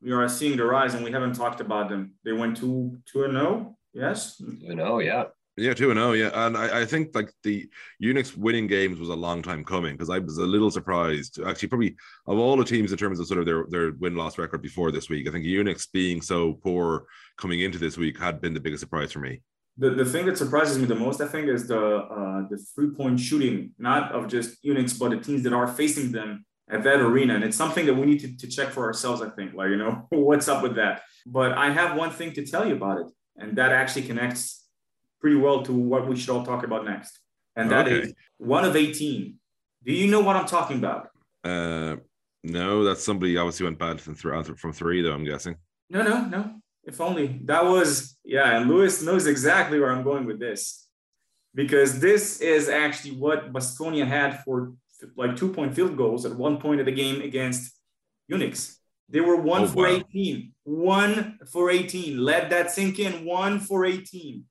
we 0.00 0.12
are 0.12 0.28
seeing 0.28 0.56
the 0.56 0.64
rise, 0.64 0.94
and 0.94 1.02
we 1.04 1.10
haven't 1.10 1.34
talked 1.34 1.60
about 1.60 1.88
them. 1.88 2.12
They 2.24 2.32
went 2.32 2.56
two 2.56 2.98
two 3.06 3.24
and 3.24 3.32
zero. 3.32 3.76
Yes. 3.92 4.40
You 4.40 4.76
know, 4.76 5.00
yeah. 5.00 5.24
Yeah, 5.58 5.74
two 5.74 5.90
and 5.90 5.98
zero. 5.98 6.12
Yeah, 6.12 6.30
and 6.46 6.56
I, 6.56 6.82
I 6.82 6.84
think 6.86 7.14
like 7.14 7.32
the 7.42 7.68
UNICS 8.02 8.36
winning 8.36 8.68
games 8.68 9.00
was 9.00 9.08
a 9.08 9.14
long 9.14 9.42
time 9.42 9.64
coming 9.64 9.94
because 9.94 10.08
I 10.08 10.20
was 10.20 10.38
a 10.38 10.46
little 10.46 10.70
surprised. 10.70 11.40
Actually, 11.44 11.68
probably 11.68 11.96
of 12.26 12.38
all 12.38 12.56
the 12.56 12.64
teams 12.64 12.92
in 12.92 12.98
terms 12.98 13.18
of 13.18 13.26
sort 13.26 13.40
of 13.40 13.46
their 13.46 13.66
their 13.68 13.92
win 13.98 14.14
loss 14.14 14.38
record 14.38 14.62
before 14.62 14.92
this 14.92 15.08
week, 15.08 15.28
I 15.28 15.32
think 15.32 15.44
UNICS 15.44 15.88
being 15.92 16.22
so 16.22 16.54
poor 16.54 17.06
coming 17.38 17.60
into 17.60 17.78
this 17.78 17.96
week 17.98 18.18
had 18.18 18.40
been 18.40 18.54
the 18.54 18.60
biggest 18.60 18.80
surprise 18.80 19.10
for 19.10 19.18
me. 19.18 19.42
The, 19.76 19.90
the 19.90 20.04
thing 20.04 20.26
that 20.26 20.38
surprises 20.38 20.78
me 20.78 20.86
the 20.86 20.94
most, 20.94 21.20
I 21.20 21.26
think, 21.26 21.48
is 21.48 21.66
the 21.66 21.78
uh, 21.78 22.48
the 22.48 22.58
three 22.74 22.90
point 22.90 23.18
shooting, 23.18 23.72
not 23.78 24.12
of 24.12 24.28
just 24.28 24.62
UNICS, 24.64 24.96
but 24.98 25.10
the 25.10 25.18
teams 25.18 25.42
that 25.42 25.52
are 25.52 25.66
facing 25.66 26.12
them 26.12 26.44
at 26.70 26.84
that 26.84 27.00
arena. 27.00 27.34
And 27.34 27.42
it's 27.42 27.56
something 27.56 27.86
that 27.86 27.94
we 27.94 28.06
need 28.06 28.20
to, 28.20 28.36
to 28.36 28.46
check 28.46 28.68
for 28.70 28.84
ourselves, 28.84 29.22
I 29.22 29.30
think, 29.30 29.54
like, 29.54 29.70
you 29.70 29.76
know, 29.76 30.06
what's 30.10 30.46
up 30.46 30.62
with 30.62 30.76
that. 30.76 31.02
But 31.26 31.52
I 31.52 31.70
have 31.70 31.96
one 31.96 32.10
thing 32.10 32.32
to 32.34 32.46
tell 32.46 32.66
you 32.66 32.76
about 32.76 33.00
it, 33.00 33.06
and 33.36 33.56
that 33.58 33.72
actually 33.72 34.02
connects 34.02 34.67
pretty 35.20 35.36
well 35.36 35.62
to 35.64 35.72
what 35.72 36.06
we 36.08 36.16
should 36.16 36.30
all 36.30 36.44
talk 36.44 36.64
about 36.64 36.84
next. 36.84 37.18
And 37.56 37.70
that 37.70 37.86
Okay. 37.88 38.00
is 38.08 38.14
one 38.38 38.64
of 38.64 38.76
18. 38.76 39.34
Do 39.84 39.92
you 39.92 40.08
know 40.10 40.20
what 40.20 40.36
I'm 40.36 40.46
talking 40.46 40.78
about? 40.78 41.08
Uh, 41.44 41.96
no, 42.44 42.84
that's 42.84 43.02
somebody 43.04 43.36
obviously 43.36 43.64
went 43.64 43.78
bad 43.78 44.00
from 44.00 44.14
three, 44.14 44.42
from 44.56 44.72
three, 44.72 45.02
though. 45.02 45.12
I'm 45.12 45.24
guessing. 45.24 45.56
No, 45.90 46.02
no, 46.02 46.24
no. 46.26 46.54
If 46.84 47.00
only 47.00 47.40
that 47.44 47.64
was, 47.64 48.16
yeah. 48.24 48.56
And 48.56 48.68
Lewis 48.70 49.02
knows 49.02 49.26
exactly 49.26 49.78
where 49.80 49.90
I'm 49.90 50.04
going 50.04 50.24
with 50.24 50.38
this 50.38 50.86
because 51.54 52.00
this 52.00 52.40
is 52.40 52.68
actually 52.68 53.16
what 53.16 53.52
Baskonia 53.52 54.06
had 54.06 54.42
for 54.44 54.74
like 55.16 55.36
two 55.36 55.52
point 55.52 55.74
field 55.74 55.96
goals 55.96 56.24
at 56.24 56.34
one 56.34 56.58
point 56.58 56.80
of 56.80 56.86
the 56.86 56.92
game 56.92 57.20
against 57.22 57.76
UNICS. 58.30 58.76
They 59.08 59.20
were 59.20 59.36
one 59.36 59.62
Oh, 59.62 59.66
for 59.68 59.82
wow. 59.88 60.02
18. 60.10 60.52
One 60.64 61.38
for 61.52 61.70
18. 61.70 62.18
Let 62.18 62.50
that 62.50 62.70
sink 62.70 62.98
in. 62.98 63.24
One 63.24 63.58
for 63.60 63.84
18. 63.84 64.44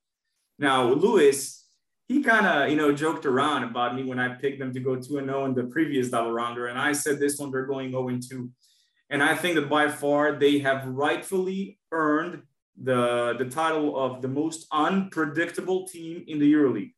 Now, 0.59 0.91
Lewis, 0.91 1.65
he 2.07 2.23
kind 2.23 2.45
of, 2.45 2.69
you 2.69 2.75
know, 2.75 2.91
joked 2.93 3.25
around 3.25 3.63
about 3.63 3.95
me 3.95 4.03
when 4.03 4.19
I 4.19 4.29
picked 4.29 4.59
them 4.59 4.73
to 4.73 4.79
go 4.79 4.95
2 4.95 5.17
and 5.17 5.27
0 5.27 5.45
in 5.45 5.53
the 5.53 5.65
previous 5.65 6.09
double 6.09 6.31
rounder. 6.31 6.67
And 6.67 6.79
I 6.79 6.93
said 6.93 7.19
this 7.19 7.37
one, 7.37 7.51
they're 7.51 7.65
going 7.65 7.91
0 7.91 8.07
and 8.09 8.23
2. 8.27 8.49
And 9.09 9.23
I 9.23 9.35
think 9.35 9.55
that 9.55 9.69
by 9.69 9.89
far 9.89 10.33
they 10.33 10.59
have 10.59 10.85
rightfully 10.87 11.79
earned 11.91 12.43
the, 12.81 13.35
the 13.37 13.45
title 13.45 13.97
of 13.99 14.21
the 14.21 14.27
most 14.27 14.67
unpredictable 14.71 15.87
team 15.87 16.23
in 16.27 16.39
the 16.39 16.51
EuroLeague. 16.53 16.93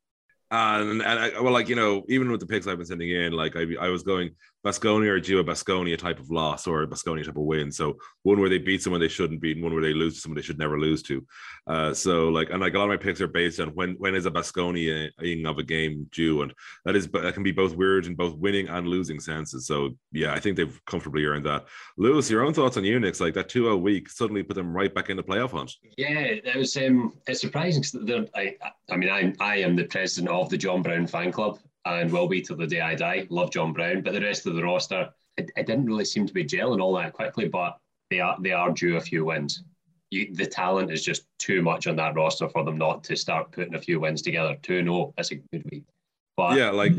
Uh, 0.51 0.81
and, 0.81 1.01
and 1.03 1.19
I, 1.19 1.39
well, 1.39 1.53
like 1.53 1.69
you 1.69 1.75
know, 1.75 2.03
even 2.09 2.31
with 2.31 2.39
the 2.39 2.47
picks 2.47 2.65
I've 2.65 2.77
been 2.77 2.87
sending 2.87 3.11
in, 3.11 3.33
like 3.33 3.55
I, 3.55 3.65
I 3.79 3.89
was 3.89 4.01
going 4.01 4.31
Baskonia 4.65 5.07
or 5.09 5.21
Gio 5.21 5.43
Baskonia 5.43 5.97
type 5.97 6.19
of 6.19 6.29
loss 6.29 6.67
or 6.67 6.83
a 6.83 6.87
Baskonia 6.87 7.25
type 7.25 7.37
of 7.37 7.43
win. 7.43 7.71
So 7.71 7.97
one 8.23 8.39
where 8.39 8.49
they 8.49 8.57
beat 8.57 8.81
someone 8.81 8.99
they 8.99 9.07
shouldn't 9.07 9.39
beat, 9.41 9.55
and 9.55 9.63
one 9.63 9.73
where 9.73 9.81
they 9.81 9.93
lose 9.93 10.15
to 10.15 10.19
someone 10.21 10.35
they 10.35 10.41
should 10.41 10.59
never 10.59 10.79
lose 10.79 11.01
to. 11.03 11.25
Uh, 11.65 11.93
so 11.93 12.27
like, 12.29 12.49
and 12.49 12.59
like 12.59 12.73
a 12.73 12.77
lot 12.77 12.83
of 12.85 12.89
my 12.89 12.97
picks 12.97 13.21
are 13.21 13.27
based 13.27 13.59
on 13.59 13.69
when 13.69 13.93
when 13.99 14.15
is 14.15 14.25
a 14.25 14.31
Baskonia 14.31 15.09
of 15.49 15.57
a 15.57 15.63
game 15.63 16.07
due, 16.11 16.41
and 16.41 16.53
that 16.85 16.95
is 16.95 17.07
that 17.07 17.33
can 17.33 17.43
be 17.43 17.51
both 17.51 17.75
weird 17.75 18.05
in 18.05 18.15
both 18.15 18.35
winning 18.35 18.67
and 18.67 18.87
losing 18.87 19.19
senses. 19.19 19.65
So 19.65 19.95
yeah, 20.11 20.33
I 20.33 20.39
think 20.39 20.57
they've 20.57 20.79
comfortably 20.85 21.25
earned 21.25 21.45
that. 21.45 21.65
Lewis, 21.97 22.29
your 22.29 22.43
own 22.45 22.53
thoughts 22.53 22.77
on 22.77 22.83
UNICS? 22.83 23.21
Like 23.21 23.33
that 23.35 23.49
2-0 23.49 23.79
week 23.81 24.09
suddenly 24.09 24.43
put 24.43 24.55
them 24.55 24.73
right 24.73 24.93
back 24.93 25.09
in 25.09 25.17
the 25.17 25.23
playoff 25.23 25.51
hunt. 25.51 25.71
Yeah, 25.97 26.19
it 26.19 26.55
was. 26.55 26.75
Um, 26.77 27.13
it's 27.27 27.41
surprising. 27.41 27.81
'cause 27.83 27.95
I, 28.35 28.55
I 28.91 28.97
mean, 28.97 29.09
I, 29.09 29.33
I 29.39 29.57
am 29.57 29.75
the 29.75 29.85
president 29.85 30.31
of 30.33 30.49
the 30.49 30.57
John 30.57 30.81
Brown 30.81 31.07
fan 31.07 31.31
club 31.31 31.59
and 31.85 32.11
will 32.11 32.27
be 32.27 32.41
till 32.41 32.57
the 32.57 32.67
day 32.67 32.81
I 32.81 32.95
die. 32.95 33.27
Love 33.29 33.51
John 33.51 33.73
Brown, 33.73 34.01
but 34.01 34.13
the 34.13 34.21
rest 34.21 34.45
of 34.45 34.55
the 34.55 34.63
roster, 34.63 35.09
it, 35.37 35.51
it 35.55 35.65
didn't 35.65 35.85
really 35.85 36.05
seem 36.05 36.25
to 36.27 36.33
be 36.33 36.45
gelling 36.45 36.81
all 36.81 36.95
that 36.95 37.13
quickly. 37.13 37.47
But 37.47 37.77
they 38.09 38.19
are 38.19 38.37
they 38.41 38.51
are 38.51 38.71
due 38.71 38.97
a 38.97 39.01
few 39.01 39.25
wins. 39.25 39.63
You, 40.11 40.33
the 40.33 40.45
talent 40.45 40.91
is 40.91 41.03
just 41.03 41.25
too 41.37 41.61
much 41.61 41.85
on 41.85 41.95
that 41.97 42.15
roster 42.15 42.49
for 42.49 42.63
them 42.63 42.77
not 42.77 43.03
to 43.05 43.15
start 43.15 43.51
putting 43.51 43.75
a 43.75 43.81
few 43.81 43.99
wins 43.99 44.21
together. 44.21 44.57
Two 44.61 44.81
no, 44.81 44.95
oh, 44.95 45.13
that's 45.15 45.31
a 45.31 45.35
good 45.35 45.63
week. 45.71 45.85
But 46.35 46.57
yeah, 46.57 46.71
like 46.71 46.93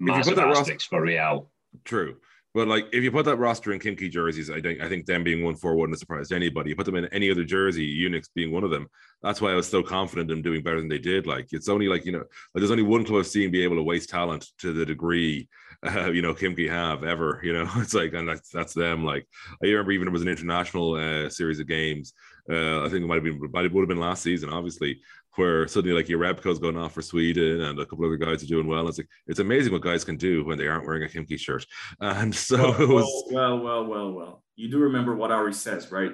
massive 0.00 0.36
that 0.36 0.46
roster- 0.46 0.78
for 0.78 1.02
Real. 1.02 1.50
True. 1.84 2.16
But 2.56 2.68
like 2.68 2.86
if 2.90 3.04
you 3.04 3.12
put 3.12 3.26
that 3.26 3.36
roster 3.36 3.74
in 3.74 3.78
Khimki 3.78 4.10
jerseys, 4.10 4.48
I 4.48 4.62
think 4.62 4.80
I 4.80 4.88
think 4.88 5.04
them 5.04 5.22
being 5.22 5.44
one 5.44 5.56
four 5.56 5.76
wouldn't 5.76 5.98
surprised 5.98 6.32
anybody. 6.32 6.70
You 6.70 6.76
put 6.76 6.86
them 6.86 6.96
in 6.96 7.04
any 7.08 7.30
other 7.30 7.44
jersey, 7.44 7.86
UNICS 8.00 8.30
being 8.34 8.50
one 8.50 8.64
of 8.64 8.70
them. 8.70 8.86
That's 9.22 9.42
why 9.42 9.50
I 9.50 9.54
was 9.56 9.68
so 9.68 9.82
confident 9.82 10.30
in 10.30 10.40
doing 10.40 10.62
better 10.62 10.78
than 10.78 10.88
they 10.88 10.98
did. 10.98 11.26
Like 11.26 11.48
it's 11.52 11.68
only 11.68 11.86
like 11.86 12.06
you 12.06 12.12
know, 12.12 12.20
like 12.20 12.28
there's 12.54 12.70
only 12.70 12.82
one 12.82 13.04
club 13.04 13.18
I've 13.18 13.26
seen 13.26 13.50
be 13.50 13.62
able 13.62 13.76
to 13.76 13.82
waste 13.82 14.08
talent 14.08 14.46
to 14.60 14.72
the 14.72 14.86
degree 14.86 15.50
uh, 15.86 16.10
you 16.10 16.22
know 16.22 16.32
Khimki 16.32 16.66
have 16.70 17.04
ever. 17.04 17.40
You 17.42 17.52
know, 17.52 17.68
it's 17.76 17.92
like 17.92 18.14
and 18.14 18.26
that's 18.26 18.48
that's 18.48 18.72
them. 18.72 19.04
Like 19.04 19.28
I 19.62 19.66
remember 19.66 19.92
even 19.92 20.08
it 20.08 20.12
was 20.12 20.22
an 20.22 20.28
international 20.28 20.94
uh, 20.94 21.28
series 21.28 21.60
of 21.60 21.68
games. 21.68 22.14
Uh, 22.50 22.84
I 22.84 22.88
think 22.88 23.02
it 23.04 23.06
might 23.06 23.16
have 23.16 23.24
been 23.24 23.50
but 23.50 23.66
it 23.66 23.72
would 23.74 23.82
have 23.82 23.88
been 23.88 24.00
last 24.00 24.22
season, 24.22 24.48
obviously, 24.48 25.00
where 25.36 25.66
suddenly 25.68 25.94
like 25.96 26.08
your 26.08 26.18
Rebko's 26.18 26.58
going 26.58 26.76
off 26.76 26.94
for 26.94 27.02
Sweden 27.02 27.60
and 27.62 27.78
a 27.78 27.86
couple 27.86 28.04
other 28.04 28.16
guys 28.16 28.42
are 28.42 28.46
doing 28.46 28.66
well. 28.66 28.88
It's 28.88 28.98
like 28.98 29.08
it's 29.26 29.38
amazing 29.40 29.72
what 29.72 29.82
guys 29.82 30.04
can 30.04 30.16
do 30.16 30.44
when 30.44 30.58
they 30.58 30.66
aren't 30.66 30.86
wearing 30.86 31.04
a 31.04 31.06
Khimki 31.06 31.38
shirt. 31.38 31.64
And 32.00 32.34
so 32.34 32.56
well, 32.56 32.82
it 32.82 32.88
was 32.88 33.24
well, 33.30 33.58
well, 33.58 33.62
well, 33.64 33.84
well, 33.86 34.12
well. 34.12 34.42
You 34.56 34.70
do 34.70 34.78
remember 34.78 35.14
what 35.14 35.30
Ari 35.30 35.52
says, 35.54 35.90
right? 35.92 36.12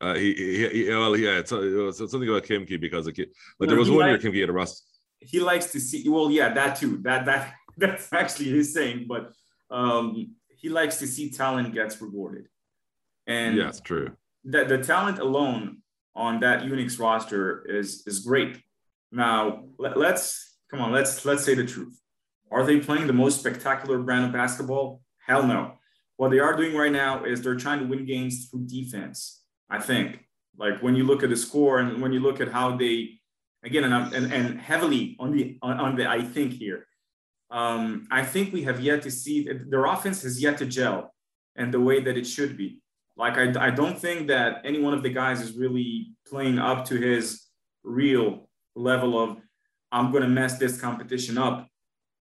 uh, 0.00 0.14
he, 0.14 0.34
he, 0.34 0.68
he 0.84 0.88
well 0.90 1.16
yeah 1.16 1.38
it's, 1.38 1.52
uh, 1.52 1.60
it 1.62 1.70
was 1.74 1.98
something 1.98 2.28
about 2.28 2.42
Khimki 2.44 2.80
because 2.80 3.06
like, 3.06 3.18
like 3.18 3.28
No, 3.60 3.66
there 3.66 3.76
was 3.78 3.90
one 3.90 4.00
year 4.06 4.12
liked- 4.12 4.24
Khimki 4.24 4.40
had 4.40 4.48
a 4.48 4.52
rust. 4.52 4.82
he 5.20 5.38
likes 5.40 5.70
to 5.72 5.80
see 5.80 6.08
well 6.08 6.30
yeah 6.30 6.52
that 6.52 6.76
too 6.76 6.98
that 7.02 7.24
that 7.26 7.54
that's 7.76 8.12
actually 8.12 8.50
his 8.50 8.72
saying 8.74 9.06
but 9.08 9.32
um 9.70 10.34
he 10.48 10.68
likes 10.68 10.98
to 10.98 11.06
see 11.06 11.30
talent 11.30 11.72
gets 11.74 12.00
rewarded 12.00 12.48
and 13.26 13.56
Yes, 13.56 13.80
true. 13.80 14.12
That 14.44 14.68
the 14.68 14.78
talent 14.78 15.18
alone 15.18 15.78
on 16.14 16.40
that 16.40 16.62
UNICS 16.62 16.98
roster 16.98 17.64
is 17.66 18.06
is 18.06 18.20
great. 18.20 18.60
Now 19.10 19.64
let, 19.78 19.96
let's 19.96 20.56
come 20.70 20.80
on 20.80 20.92
let's 20.92 21.24
let's 21.24 21.44
say 21.44 21.54
the 21.54 21.66
truth. 21.66 22.00
Are 22.50 22.64
they 22.64 22.78
playing 22.78 23.06
the 23.06 23.12
most 23.12 23.40
spectacular 23.40 23.98
brand 23.98 24.26
of 24.26 24.32
basketball? 24.32 25.02
Hell 25.26 25.46
no. 25.46 25.74
What 26.16 26.30
they 26.30 26.38
are 26.38 26.56
doing 26.56 26.76
right 26.76 26.92
now 26.92 27.24
is 27.24 27.42
they're 27.42 27.56
trying 27.56 27.80
to 27.80 27.86
win 27.86 28.06
games 28.06 28.48
through 28.48 28.66
defense 28.66 29.42
i 29.70 29.80
think. 29.80 30.20
Like 30.56 30.80
when 30.82 30.94
you 30.94 31.04
look 31.04 31.22
at 31.24 31.30
the 31.30 31.36
score 31.36 31.80
and 31.80 32.00
when 32.00 32.12
you 32.12 32.20
look 32.20 32.40
at 32.40 32.48
how 32.48 32.76
they 32.76 33.18
again 33.64 33.84
and, 33.84 34.14
and, 34.14 34.32
and 34.32 34.60
heavily 34.60 35.16
on 35.18 35.32
the 35.32 35.58
on, 35.62 35.80
on 35.80 35.96
the 35.96 36.08
i 36.08 36.20
think 36.20 36.52
here 36.52 36.86
um, 37.50 38.06
i 38.10 38.22
think 38.22 38.52
we 38.52 38.62
have 38.62 38.80
yet 38.80 39.02
to 39.02 39.10
see 39.10 39.48
their 39.68 39.86
offense 39.86 40.22
has 40.22 40.40
yet 40.40 40.58
to 40.58 40.66
gel 40.66 41.12
and 41.56 41.72
the 41.72 41.80
way 41.80 42.00
that 42.00 42.16
it 42.16 42.26
should 42.26 42.56
be 42.56 42.80
like 43.16 43.38
I, 43.38 43.66
I 43.66 43.70
don't 43.70 43.98
think 43.98 44.28
that 44.28 44.62
any 44.64 44.80
one 44.80 44.94
of 44.94 45.02
the 45.02 45.10
guys 45.10 45.40
is 45.40 45.56
really 45.56 46.12
playing 46.26 46.58
up 46.58 46.84
to 46.86 46.96
his 46.96 47.46
real 47.82 48.48
level 48.74 49.22
of 49.22 49.38
I'm 49.92 50.10
going 50.10 50.22
to 50.22 50.28
mess 50.28 50.58
this 50.58 50.80
competition 50.80 51.38
up. 51.38 51.68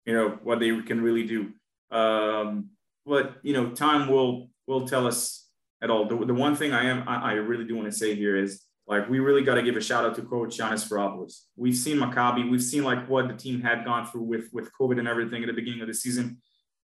You 0.06 0.14
know 0.14 0.40
what 0.44 0.60
they 0.60 0.80
can 0.82 1.02
really 1.02 1.26
do. 1.26 1.52
Um, 1.90 2.70
but 3.06 3.38
you 3.42 3.54
know, 3.54 3.72
time 3.72 4.08
will 4.08 4.50
will 4.68 4.88
tell 4.88 5.08
us 5.08 5.48
at 5.82 5.90
all. 5.90 6.08
The, 6.08 6.26
the 6.26 6.34
one 6.34 6.56
thing 6.56 6.74
I 6.74 6.86
am 6.86 7.08
I, 7.08 7.32
I 7.32 7.34
really 7.34 7.66
do 7.66 7.76
want 7.76 7.92
to 7.92 7.98
say 7.98 8.16
here 8.16 8.36
is 8.36 8.64
like 8.88 9.10
we 9.10 9.20
really 9.20 9.44
got 9.44 9.56
to 9.56 9.64
give 9.64 9.76
a 9.76 9.82
shout 9.82 10.06
out 10.06 10.16
to 10.16 10.22
Coach 10.22 10.58
Giannis 10.58 10.88
Sfairopoulos. 10.88 11.46
We've 11.56 11.76
seen 11.76 11.98
Maccabi, 11.98 12.50
we've 12.50 12.64
seen 12.64 12.84
like 12.84 13.10
what 13.10 13.28
the 13.28 13.34
team 13.34 13.62
had 13.62 13.84
gone 13.84 14.06
through 14.06 14.24
with 14.24 14.50
with 14.54 14.70
COVID 14.80 15.00
and 15.00 15.08
everything 15.08 15.44
at 15.44 15.48
the 15.48 15.54
beginning 15.54 15.82
of 15.82 15.88
the 15.88 15.94
season. 15.94 16.38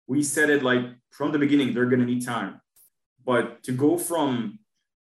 We 0.08 0.24
said 0.24 0.50
it 0.50 0.64
like 0.64 0.82
from 1.12 1.32
the 1.32 1.40
beginning 1.40 1.74
they're 1.74 1.86
going 1.86 2.00
to 2.00 2.06
need 2.06 2.26
time, 2.26 2.62
but 3.30 3.62
to 3.62 3.72
go 3.72 3.96
from 3.96 4.58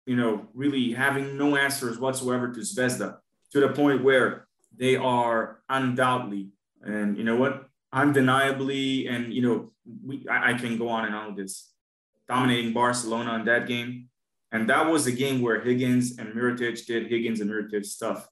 you 0.06 0.18
know 0.18 0.46
really 0.54 0.92
having 0.92 1.38
no 1.38 1.56
answers 1.56 1.98
whatsoever 1.98 2.52
to 2.52 2.60
Zvezda 2.60 3.10
to 3.52 3.62
the 3.62 3.70
point 3.70 4.04
where 4.04 4.28
they 4.76 4.98
are 4.98 5.62
undoubtedly 5.70 6.50
and 6.84 7.18
you 7.18 7.24
know 7.24 7.38
what 7.38 7.54
undeniably 7.94 9.08
and 9.08 9.34
you 9.34 9.42
know 9.42 9.72
we 10.06 10.28
I, 10.28 10.50
I 10.50 10.54
can 10.56 10.78
go 10.78 10.90
on 10.90 11.06
and 11.06 11.16
on 11.16 11.28
with 11.28 11.38
this 11.38 11.72
dominating 12.28 12.74
Barcelona 12.74 13.36
in 13.36 13.46
that 13.46 13.68
game 13.68 14.10
and 14.52 14.70
that 14.70 14.86
was 14.92 15.08
a 15.08 15.14
game 15.24 15.42
where 15.42 15.62
Higgins 15.62 16.18
and 16.20 16.28
Mirotic 16.36 16.86
did 16.86 17.08
Higgins 17.08 17.40
and 17.40 17.50
Mirotic 17.50 17.86
stuff. 17.86 18.28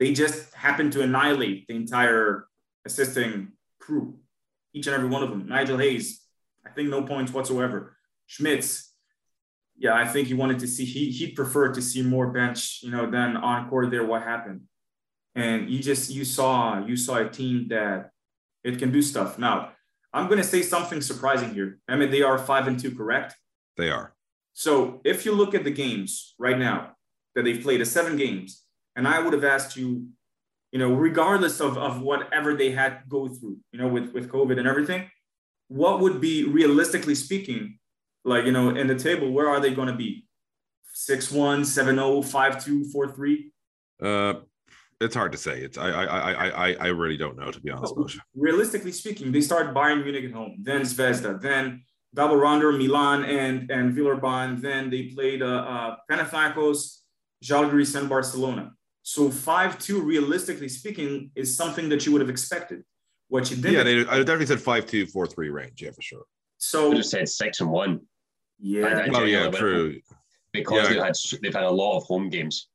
They 0.00 0.12
just 0.12 0.52
happened 0.52 0.92
to 0.94 1.00
annihilate 1.02 1.66
the 1.66 1.76
entire 1.76 2.46
assisting 2.84 3.52
crew, 3.78 4.18
each 4.74 4.86
and 4.88 4.96
every 4.96 5.08
one 5.08 5.22
of 5.22 5.30
them. 5.30 5.46
Nigel 5.48 5.78
Hayes, 5.78 6.20
I 6.66 6.70
think 6.70 6.90
no 6.90 7.02
points 7.04 7.32
whatsoever. 7.32 7.96
Schmitz, 8.26 8.94
yeah, 9.76 9.94
I 9.94 10.06
think 10.06 10.28
he 10.28 10.34
wanted 10.34 10.58
to 10.60 10.68
see, 10.68 10.84
he, 10.84 11.10
he 11.10 11.32
preferred 11.32 11.74
to 11.74 11.82
see 11.82 12.02
more 12.02 12.28
bench, 12.28 12.80
you 12.82 12.90
know, 12.90 13.10
than 13.10 13.36
on 13.36 13.68
court 13.68 13.90
there, 13.90 14.04
what 14.04 14.22
happened. 14.22 14.62
And 15.34 15.70
you 15.70 15.82
just, 15.82 16.10
you 16.10 16.24
saw, 16.24 16.84
you 16.84 16.96
saw 16.96 17.16
a 17.16 17.28
team 17.28 17.68
that 17.68 18.10
it 18.64 18.78
can 18.78 18.92
do 18.92 19.02
stuff. 19.02 19.38
Now, 19.38 19.72
I'm 20.12 20.26
going 20.26 20.38
to 20.38 20.44
say 20.44 20.62
something 20.62 21.00
surprising 21.00 21.54
here. 21.54 21.78
I 21.88 21.96
mean, 21.96 22.10
they 22.10 22.22
are 22.22 22.38
five 22.38 22.66
and 22.66 22.78
two, 22.78 22.94
correct? 22.94 23.34
They 23.76 23.90
are. 23.90 24.14
So 24.52 25.00
if 25.04 25.24
you 25.24 25.32
look 25.32 25.54
at 25.54 25.64
the 25.64 25.70
games 25.70 26.34
right 26.38 26.58
now 26.58 26.92
that 27.34 27.44
they've 27.44 27.62
played, 27.62 27.80
the 27.80 27.86
seven 27.86 28.16
games, 28.16 28.62
and 28.94 29.08
I 29.08 29.20
would 29.20 29.32
have 29.32 29.44
asked 29.44 29.76
you, 29.76 30.08
you 30.70 30.78
know, 30.78 30.92
regardless 30.92 31.60
of, 31.60 31.78
of 31.78 32.02
whatever 32.02 32.54
they 32.54 32.70
had 32.70 33.00
to 33.00 33.08
go 33.08 33.28
through, 33.28 33.56
you 33.72 33.78
know, 33.78 33.88
with, 33.88 34.12
with 34.12 34.30
COVID 34.30 34.58
and 34.58 34.68
everything, 34.68 35.10
what 35.68 36.00
would 36.00 36.20
be 36.20 36.44
realistically 36.44 37.14
speaking, 37.14 37.78
like, 38.24 38.44
you 38.44 38.52
know, 38.52 38.70
in 38.70 38.86
the 38.86 38.94
table, 38.94 39.30
where 39.32 39.48
are 39.48 39.60
they 39.60 39.72
going 39.72 39.88
to 39.88 39.94
be? 39.94 40.26
6 40.94 41.32
1, 41.32 41.64
7 41.64 41.94
0, 41.96 42.22
5 42.22 42.64
2, 42.64 42.84
4 42.84 43.08
3? 43.12 43.52
Uh, 44.02 44.34
it's 45.00 45.14
hard 45.14 45.32
to 45.32 45.38
say. 45.38 45.60
It's 45.60 45.78
I 45.78 45.88
I 45.90 46.04
I 46.04 46.48
I 46.48 46.76
I 46.80 46.86
really 46.88 47.16
don't 47.16 47.36
know 47.36 47.50
to 47.50 47.60
be 47.60 47.70
honest. 47.70 47.94
But 47.96 48.14
realistically 48.34 48.92
speaking, 48.92 49.32
they 49.32 49.40
start 49.40 49.74
Bayern 49.74 50.02
Munich 50.04 50.24
at 50.24 50.32
home, 50.32 50.58
then 50.62 50.82
Zvezda, 50.82 51.40
then 51.40 51.84
double 52.14 52.36
rounder 52.36 52.72
Milan 52.72 53.24
and 53.24 53.70
and 53.70 53.94
Villeurbanne. 53.96 54.60
Then 54.60 54.90
they 54.90 55.04
played 55.04 55.42
uh, 55.42 55.46
uh, 55.46 55.96
Panathinaikos, 56.10 56.98
Žalgiris, 57.44 57.98
and 57.98 58.08
Barcelona. 58.08 58.72
So 59.02 59.30
five 59.30 59.78
two, 59.78 60.00
realistically 60.02 60.68
speaking, 60.68 61.30
is 61.34 61.56
something 61.56 61.88
that 61.88 62.06
you 62.06 62.12
would 62.12 62.20
have 62.20 62.30
expected. 62.30 62.84
What 63.28 63.50
you 63.50 63.56
did, 63.56 63.72
yeah, 63.72 63.82
they, 63.82 64.00
I 64.00 64.18
definitely 64.18 64.46
said 64.46 64.60
five 64.60 64.86
two, 64.86 65.06
four 65.06 65.26
three 65.26 65.50
range, 65.50 65.82
yeah, 65.82 65.90
for 65.90 66.02
sure. 66.02 66.24
So 66.58 66.92
I 66.92 66.94
just 66.94 67.10
said 67.10 67.28
six 67.28 67.60
and 67.60 67.70
one. 67.70 68.00
Yeah, 68.62 69.08
oh 69.12 69.24
yeah, 69.24 69.50
true. 69.50 70.00
Because 70.52 70.84
Yeah. 70.88 70.94
they've 70.94 71.02
had 71.02 71.14
they've 71.42 71.54
had 71.54 71.64
a 71.64 71.70
lot 71.70 71.96
of 71.98 72.04
home 72.04 72.28
games. 72.30 72.68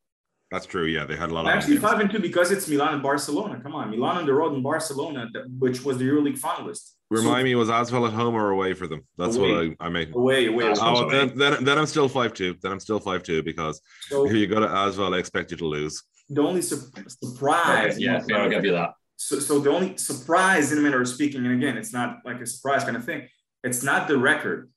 That's 0.51 0.65
true. 0.65 0.85
Yeah, 0.85 1.05
they 1.05 1.15
had 1.15 1.29
a 1.29 1.33
lot 1.33 1.45
of 1.45 1.51
Actually, 1.51 1.77
five 1.77 1.99
and 1.99 2.09
two 2.11 2.19
because 2.19 2.51
it's 2.51 2.67
Milan 2.67 2.93
and 2.95 3.03
Barcelona. 3.03 3.59
Come 3.61 3.73
on, 3.75 3.89
Milan 3.91 4.17
on 4.17 4.25
the 4.25 4.33
road 4.33 4.53
and 4.53 4.63
Barcelona, 4.63 5.29
which 5.59 5.83
was 5.83 5.97
the 5.97 6.05
EuroLeague 6.05 6.39
finalist. 6.39 6.91
Remind 7.09 7.45
me, 7.45 7.55
was 7.55 7.69
Asvel 7.69 8.05
at 8.07 8.13
home 8.13 8.35
or 8.35 8.51
away 8.51 8.73
for 8.73 8.85
them? 8.88 9.01
That's 9.17 9.38
Away. 9.38 9.51
what 9.51 9.75
I, 9.81 9.85
I 9.85 9.89
make. 9.89 10.13
Away, 10.13 10.47
away. 10.47 10.73
Oh, 10.77 11.03
away. 11.03 11.11
then, 11.27 11.38
then, 11.38 11.63
then 11.63 11.77
I'm 11.77 11.85
still 11.85 12.09
five 12.09 12.33
two. 12.33 12.55
Then 12.61 12.71
I'm 12.73 12.79
still 12.81 12.99
five 12.99 13.23
two 13.23 13.41
because 13.43 13.79
So 14.09 14.25
if 14.25 14.33
you 14.33 14.45
go 14.47 14.59
to 14.59 14.67
Asvel, 14.67 15.13
I 15.15 15.19
expect 15.19 15.51
you 15.51 15.57
to 15.57 15.65
lose. 15.65 16.03
the 16.29 16.41
only 16.41 16.61
su- 16.61 16.91
surprise, 17.07 17.97
yeah, 17.99 18.21
I'll 18.35 18.49
give 18.49 18.65
you 18.65 18.71
that. 18.71 18.91
So, 19.15 19.39
so 19.39 19.59
the 19.59 19.71
only 19.71 19.95
surprise 19.97 20.71
in 20.71 20.77
a 20.77 20.81
manner 20.81 21.01
of 21.01 21.07
speaking, 21.07 21.45
and 21.45 21.53
again, 21.55 21.77
it's 21.77 21.91
not 21.93 22.17
like 22.25 22.39
a 22.41 22.45
surprise 22.45 22.83
kind 22.83 22.95
of 22.97 23.03
thing. 23.05 23.27
It's 23.63 23.83
not 23.83 24.07
the 24.07 24.17
record. 24.17 24.69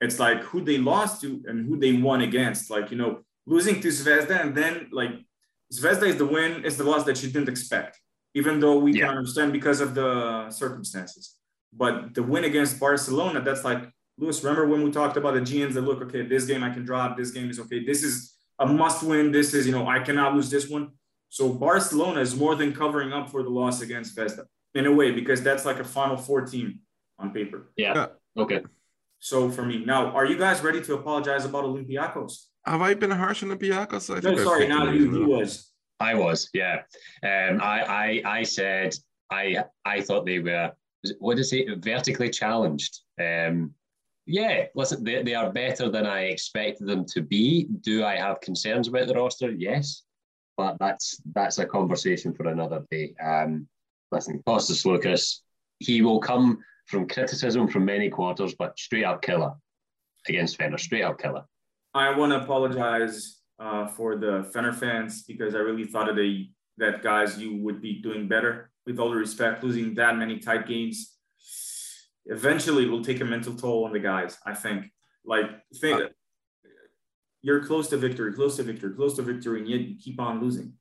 It's 0.00 0.18
like 0.18 0.40
who 0.42 0.60
they 0.62 0.78
lost 0.78 1.20
to 1.22 1.42
and 1.46 1.66
who 1.66 1.78
they 1.78 1.92
won 1.94 2.20
against. 2.22 2.70
Like 2.70 2.90
you 2.90 2.96
know, 2.96 3.20
losing 3.46 3.80
to 3.80 3.88
Zvezda 3.88 4.40
and 4.42 4.54
then 4.54 4.88
like 4.92 5.12
Zvezda 5.72 6.06
is 6.08 6.16
the 6.16 6.26
win, 6.26 6.64
is 6.64 6.76
the 6.76 6.84
loss 6.84 7.04
that 7.04 7.22
you 7.22 7.30
didn't 7.30 7.48
expect, 7.48 7.98
even 8.34 8.60
though 8.60 8.78
we 8.78 8.92
Yeah. 8.92 9.06
can 9.08 9.18
understand 9.18 9.52
because 9.52 9.80
of 9.80 9.94
the 9.94 10.50
circumstances. 10.50 11.36
But 11.72 12.14
the 12.14 12.22
win 12.22 12.44
against 12.44 12.78
Barcelona, 12.78 13.40
that's 13.40 13.64
like 13.64 13.82
Lewis. 14.18 14.42
Remember 14.44 14.66
when 14.68 14.82
we 14.84 14.90
talked 14.90 15.16
about 15.16 15.34
the 15.34 15.40
GMs 15.40 15.74
that 15.74 15.82
look, 15.82 16.00
okay, 16.02 16.22
this 16.22 16.44
game 16.46 16.62
I 16.62 16.70
can 16.70 16.84
drop, 16.84 17.16
this 17.16 17.30
game 17.30 17.50
is 17.50 17.58
okay, 17.60 17.84
this 17.84 18.02
is 18.04 18.36
a 18.58 18.66
must 18.66 19.02
win, 19.02 19.32
this 19.32 19.54
is 19.54 19.66
you 19.66 19.72
know 19.72 19.88
I 19.88 19.98
cannot 20.00 20.34
lose 20.34 20.50
this 20.50 20.68
one. 20.68 20.90
So 21.30 21.52
Barcelona 21.52 22.20
is 22.20 22.36
more 22.36 22.54
than 22.54 22.72
covering 22.72 23.12
up 23.12 23.28
for 23.30 23.42
the 23.42 23.50
loss 23.50 23.80
against 23.80 24.16
Zvezda 24.16 24.44
in 24.74 24.86
a 24.86 24.92
way 24.92 25.10
because 25.10 25.42
that's 25.42 25.64
like 25.64 25.80
a 25.80 25.84
Final 25.84 26.16
Four 26.16 26.42
team 26.42 26.80
on 27.18 27.32
paper. 27.32 27.72
Yeah. 27.76 27.94
Yeah. 27.94 28.42
Okay. 28.42 28.60
So 29.24 29.48
for 29.48 29.64
me, 29.64 29.82
now 29.82 30.08
are 30.08 30.26
you 30.26 30.36
guys 30.36 30.62
ready 30.62 30.82
to 30.82 30.94
apologize 30.96 31.46
about 31.46 31.64
Olympiacos? 31.64 32.48
Have 32.66 32.82
I 32.82 32.92
been 32.92 33.10
harsh 33.10 33.42
on 33.42 33.48
Olympiacos? 33.48 34.10
I 34.10 34.16
No, 34.16 34.20
think 34.20 34.38
I've 34.40 34.44
sorry, 34.44 34.66
picked 34.66 34.68
now 34.68 34.90
you, 34.90 35.06
easily. 35.06 35.20
you 35.20 35.26
was. 35.28 35.72
I 35.98 36.12
was, 36.14 36.50
yeah. 36.52 36.82
Um, 37.22 37.58
I, 37.62 38.20
I, 38.26 38.38
I 38.40 38.42
said 38.42 38.94
I, 39.30 39.64
I 39.86 40.02
thought 40.02 40.26
they 40.26 40.40
were. 40.40 40.72
What 41.20 41.38
is 41.38 41.54
it? 41.54 41.82
Vertically 41.82 42.28
challenged. 42.28 43.00
Um, 43.18 43.72
yeah. 44.26 44.66
Listen, 44.74 45.02
they, 45.02 45.22
they 45.22 45.34
are 45.34 45.50
better 45.50 45.88
than 45.88 46.04
I 46.04 46.24
expected 46.24 46.86
them 46.86 47.06
to 47.06 47.22
be. 47.22 47.68
Do 47.80 48.04
I 48.04 48.16
have 48.16 48.42
concerns 48.42 48.88
about 48.88 49.06
the 49.06 49.14
roster? 49.14 49.50
Yes, 49.52 50.02
but 50.58 50.76
that's 50.78 51.18
that's 51.34 51.58
a 51.58 51.64
conversation 51.64 52.34
for 52.34 52.48
another 52.48 52.84
day. 52.90 53.14
Um, 53.24 53.68
listen, 54.12 54.42
Kostas 54.46 54.84
Sloukas, 54.84 55.38
he 55.78 56.02
will 56.02 56.20
come 56.20 56.58
from 56.86 57.08
criticism 57.08 57.68
from 57.68 57.84
many 57.84 58.10
quarters, 58.10 58.54
but 58.54 58.78
straight 58.78 59.04
up 59.04 59.22
killer 59.22 59.54
against 60.28 60.58
Fener. 60.58 60.78
Straight 60.78 61.02
up 61.02 61.18
killer. 61.20 61.44
I 61.94 62.16
want 62.16 62.32
to 62.32 62.42
apologize 62.42 63.40
uh, 63.58 63.86
for 63.86 64.16
the 64.16 64.50
Fener 64.54 64.74
fans 64.74 65.22
because 65.22 65.54
I 65.54 65.58
really 65.58 65.84
thought 65.84 66.06
that 66.06 66.16
they 66.16 66.50
that 66.76 67.02
guys 67.02 67.38
you 67.38 67.56
would 67.58 67.80
be 67.80 68.00
doing 68.00 68.28
better. 68.28 68.70
With 68.86 68.98
all 68.98 69.10
the 69.10 69.16
respect, 69.16 69.64
losing 69.64 69.94
that 69.94 70.16
many 70.16 70.38
tight 70.38 70.66
games 70.66 71.16
eventually 72.26 72.84
it 72.84 72.90
will 72.90 73.04
take 73.04 73.20
a 73.20 73.24
mental 73.24 73.54
toll 73.54 73.84
on 73.84 73.92
the 73.92 73.98
guys. 73.98 74.36
I 74.44 74.54
think. 74.54 74.90
Like 75.24 75.50
think 75.80 76.02
Uh, 76.02 76.08
you're 77.40 77.64
close 77.64 77.88
to 77.88 77.96
victory, 77.96 78.32
close 78.32 78.56
to 78.56 78.62
victory, 78.62 78.94
close 78.94 79.16
to 79.16 79.22
victory, 79.22 79.60
and 79.60 79.68
yet 79.68 79.80
you 79.80 79.96
keep 79.96 80.20
on 80.20 80.40
losing. 80.40 80.74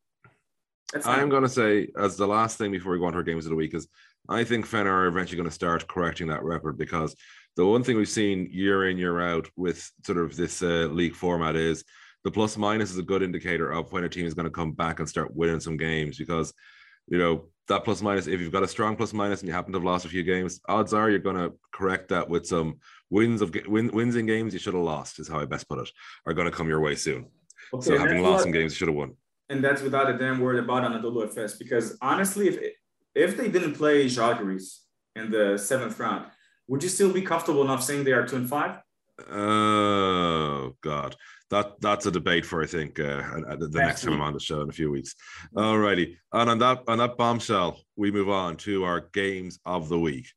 That's 0.92 1.08
I'm 1.08 1.30
going 1.30 1.44
to 1.44 1.50
say, 1.50 1.90
as 1.98 2.18
the 2.18 2.28
last 2.28 2.58
thing 2.58 2.72
before 2.72 2.92
we 2.92 3.00
go 3.00 3.06
on 3.06 3.14
to 3.14 3.18
our 3.18 3.24
games 3.24 3.46
of 3.46 3.50
the 3.50 3.56
week, 3.56 3.74
is 3.74 3.88
I 4.30 4.44
think 4.44 4.68
Fener 4.68 4.86
are 4.86 5.08
eventually 5.08 5.38
going 5.38 5.50
to 5.50 5.54
start 5.54 5.88
correcting 5.88 6.28
that 6.28 6.44
record 6.44 6.78
because 6.78 7.16
the 7.56 7.66
one 7.66 7.84
thing 7.84 7.98
we've 7.98 8.08
seen 8.10 8.48
year 8.52 8.90
in, 8.90 8.98
year 8.98 9.20
out 9.22 9.48
with 9.56 9.90
sort 10.06 10.18
of 10.18 10.36
this 10.36 10.62
uh, 10.64 10.88
league 10.92 11.16
format 11.16 11.56
is 11.56 11.84
the 12.24 12.32
plus 12.32 12.58
minus 12.58 12.92
is 12.92 12.98
a 12.98 13.04
good 13.04 13.22
indicator 13.22 13.72
of 13.72 13.92
when 13.92 14.06
a 14.06 14.10
team 14.10 14.26
is 14.26 14.34
going 14.34 14.46
to 14.46 14.50
come 14.52 14.72
back 14.72 15.00
and 15.00 15.10
start 15.10 15.36
winning 15.36 15.60
some 15.60 15.76
games 15.76 16.18
because, 16.18 16.54
you 17.08 17.18
know, 17.18 17.50
that 17.68 17.84
plus 17.84 18.02
minus, 18.02 18.28
if 18.28 18.40
you've 18.40 18.52
got 18.52 18.64
a 18.64 18.68
strong 18.68 18.96
plus 18.96 19.14
minus 19.14 19.42
and 19.42 19.48
you 19.48 19.54
happen 19.54 19.72
to 19.74 19.78
have 19.80 19.86
lost 19.86 20.06
a 20.06 20.10
few 20.10 20.24
games, 20.24 20.62
odds 20.68 20.94
are 20.94 21.10
you're 21.10 21.20
going 21.20 21.36
to 21.36 21.54
correct 21.74 22.10
that 22.10 22.28
with 22.30 22.46
some 22.48 22.76
wins 23.10 23.42
of 23.42 23.54
win, 23.68 23.90
wins 23.94 24.16
in 24.16 24.26
games 24.26 24.54
you 24.54 24.60
should 24.60 24.74
have 24.74 24.84
lost, 24.84 25.20
is 25.20 25.28
how 25.28 25.40
I 25.40 25.46
best 25.46 25.68
put 25.68 25.80
it, 25.80 25.90
are 26.26 26.34
going 26.34 26.50
to 26.50 26.56
come 26.56 26.68
your 26.68 26.80
way 26.82 26.96
soon. 26.96 27.28
Okay, 27.74 27.86
so 27.86 27.98
having 27.98 28.22
lost 28.22 28.32
what- 28.32 28.42
some 28.44 28.52
games 28.52 28.74
you 28.74 28.78
should 28.78 28.88
have 28.88 28.96
won. 28.98 29.16
and 29.50 29.64
that's 29.64 29.82
without 29.82 30.10
a 30.10 30.18
damn 30.18 30.40
word 30.40 30.58
about 30.58 30.84
Anadolu 30.84 31.28
Efes. 31.30 31.58
Because 31.60 31.98
honestly, 32.02 32.48
if 32.48 32.58
if 33.16 33.38
they 33.38 33.50
didn't 33.50 33.74
play 33.76 34.06
Žalgiris 34.06 34.80
in 35.16 35.32
the 35.32 35.58
seventh 35.58 36.00
round, 36.00 36.26
would 36.68 36.84
you 36.84 36.90
still 36.90 37.12
be 37.12 37.22
comfortable 37.22 37.64
enough 37.64 37.84
saying 37.84 38.04
they 38.04 38.12
are 38.12 38.26
two 38.26 38.38
and 38.38 38.50
five? 38.50 38.80
Oh 39.32 40.76
God, 40.82 41.16
that 41.50 41.80
that's 41.80 42.06
a 42.06 42.12
debate 42.12 42.46
for 42.46 42.64
I 42.64 42.66
think 42.66 43.00
uh, 43.00 43.22
the, 43.58 43.68
the 43.68 43.80
next 43.80 44.04
time 44.04 44.14
I'm 44.14 44.22
on 44.22 44.34
the 44.34 44.40
show 44.40 44.62
in 44.62 44.70
a 44.70 44.74
few 44.74 44.90
weeks. 44.90 45.16
Alrighty, 45.56 46.16
and 46.32 46.50
on 46.50 46.60
that 46.60 46.84
on 46.88 46.98
that 46.98 47.18
bombshell, 47.18 47.80
we 47.96 48.12
move 48.12 48.30
on 48.30 48.56
to 48.58 48.84
our 48.86 49.10
games 49.14 49.60
of 49.66 49.90
the 49.90 50.00
week. 50.00 50.28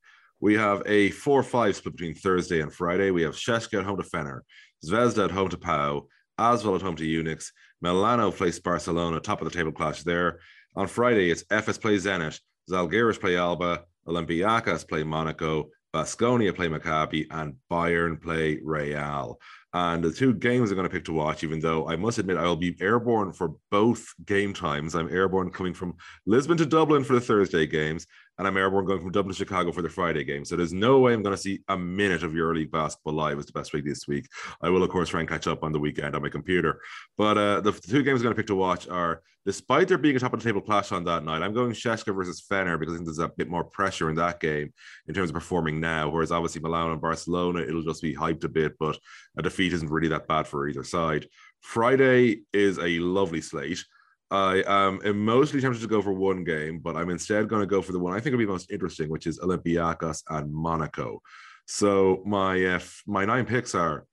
We 0.41 0.55
have 0.55 0.83
a 0.85 1.11
four-five 1.13 1.77
split 1.77 1.97
between 1.97 2.15
Thursday 2.15 2.61
and 2.61 2.73
Friday. 2.73 3.11
We 3.11 3.23
have 3.23 3.35
CSKA 3.35 3.79
at 3.79 3.87
home 3.87 3.97
to 3.97 4.03
Fener, 4.03 4.41
Zvezda 4.85 5.25
at 5.25 5.31
home 5.31 5.49
to 5.49 5.57
Pau, 5.57 6.07
Asvel 6.39 6.77
at 6.77 6.83
home 6.83 6.97
to 6.97 7.05
UNICS, 7.05 7.53
Milano 7.81 8.31
plays 8.31 8.61
Barcelona, 8.61 9.21
top 9.21 9.41
of 9.41 9.51
the 9.51 9.57
table 9.57 9.73
clash 9.73 10.03
there. 10.03 10.41
On 10.75 10.87
Friday, 10.87 11.31
it's 11.31 11.45
Efes 11.45 11.81
plays 11.81 12.05
Zenit, 12.05 12.39
Zalgiris 12.71 13.21
play 13.21 13.37
Alba, 13.37 13.85
Olympiacos 14.09 14.87
play 14.89 15.03
Monaco, 15.03 15.71
Baskonia 15.95 16.55
play 16.55 16.69
Maccabi, 16.69 17.27
and 17.31 17.55
Bayern 17.71 18.21
play 18.21 18.61
Real. 18.63 19.39
And 19.77 20.03
the 20.03 20.11
two 20.11 20.33
games 20.33 20.71
I'm 20.71 20.77
going 20.77 20.89
to 20.89 20.93
pick 20.93 21.05
to 21.05 21.13
watch, 21.13 21.45
even 21.45 21.61
though 21.61 21.87
I 21.87 21.97
must 21.97 22.17
admit 22.17 22.39
I 22.39 22.45
will 22.45 22.57
be 22.57 22.75
airborne 22.81 23.31
for 23.31 23.57
both 23.71 24.15
game 24.25 24.55
times. 24.55 24.95
I'm 24.95 25.13
airborne 25.13 25.51
coming 25.51 25.75
from 25.75 25.97
Lisbon 26.25 26.57
to 26.57 26.65
Dublin 26.65 27.05
for 27.05 27.13
the 27.13 27.21
Thursday 27.21 27.67
games, 27.67 28.07
and 28.39 28.47
I'm 28.47 28.57
airborne 28.57 28.87
going 28.87 29.01
from 29.01 29.13
Dublin 29.13 29.35
to 29.35 29.39
Chicago 29.39 29.73
for 29.73 29.83
the 29.83 29.91
Friday 29.91 30.25
game. 30.25 30.47
So 30.47 30.57
there's 30.57 30.73
no 30.73 31.01
way 31.01 31.13
I'm 31.13 31.23
going 31.23 31.37
to 31.37 31.41
see 31.41 31.61
a 31.69 31.77
minute 31.77 32.23
of 32.23 32.33
EuroLeague 32.33 32.71
basketball 32.71 33.13
live 33.13 33.39
as 33.39 33.45
the 33.45 33.53
best 33.53 33.75
week 33.75 33.85
this 33.85 34.09
week. 34.09 34.27
I 34.63 34.71
will, 34.71 34.83
of 34.83 34.89
course, 34.89 35.11
try 35.11 35.21
and 35.21 35.29
catch 35.29 35.47
up 35.47 35.63
on 35.63 35.73
the 35.73 35.79
weekend 35.79 36.15
on 36.15 36.23
my 36.23 36.31
computer. 36.31 36.81
But 37.19 37.37
uh, 37.37 37.61
the, 37.61 37.73
two 37.73 38.03
games 38.03 38.21
I'm 38.21 38.25
going 38.25 38.35
to 38.35 38.39
pick 38.39 38.47
to 38.47 38.55
watch 38.55 38.89
are, 38.89 39.23
despite 39.47 39.89
there 39.89 39.97
being 39.97 40.17
a 40.17 40.19
top 40.19 40.35
of 40.35 40.41
the 40.41 40.45
table 40.45 40.61
clash 40.61 40.91
on 40.91 41.05
that 41.05 41.25
night, 41.25 41.41
I'm 41.41 41.55
going 41.55 41.73
CSKA 41.73 42.15
versus 42.15 42.45
Fener 42.51 42.79
because 42.79 42.95
I 42.95 42.97
think 42.97 43.07
there's 43.07 43.21
a 43.21 43.29
bit 43.29 43.49
more 43.49 43.65
pressure 43.65 44.11
in 44.11 44.17
that 44.17 44.41
game 44.41 44.73
in 45.07 45.15
terms 45.15 45.31
of 45.31 45.35
performing 45.35 45.81
now. 45.81 46.09
Whereas 46.09 46.33
obviously 46.33 46.61
Milan 46.61 46.91
and 46.91 47.01
Barcelona, 47.01 47.61
it'll 47.61 47.83
just 47.83 48.03
be 48.03 48.15
hyped 48.15 48.45
a 48.45 48.49
bit, 48.49 48.77
but 48.79 48.99
a 49.39 49.43
defeat 49.43 49.66
isn't 49.73 49.91
really 49.91 50.09
that 50.09 50.29
bad 50.29 50.47
for 50.47 50.69
either 50.69 50.85
side. 50.85 51.27
Friday 51.61 52.43
is 52.53 52.79
a 52.79 52.99
lovely 53.01 53.41
slate. 53.41 53.85
I 54.31 54.63
am 54.67 55.01
emotionally 55.03 55.63
tempted 55.63 55.81
to 55.81 55.87
go 55.87 56.03
for 56.03 56.13
one 56.13 56.43
game, 56.43 56.81
but 56.81 56.97
I'm 56.97 57.11
instead 57.11 57.49
going 57.49 57.63
to 57.63 57.67
go 57.67 57.81
for 57.81 57.93
the 57.93 57.99
one 57.99 58.13
I 58.13 58.21
think 58.21 58.33
will 58.33 58.39
be 58.39 58.47
most 58.47 58.71
interesting, 58.71 59.09
which 59.09 59.27
is 59.27 59.39
Olympiacos 59.39 60.23
and 60.29 60.53
Monaco. 60.53 61.23
So 61.67 62.23
my 62.27 62.65
uh, 62.65 62.81
my 63.07 63.25
nine 63.25 63.47
picks 63.47 63.75
are 63.75 64.05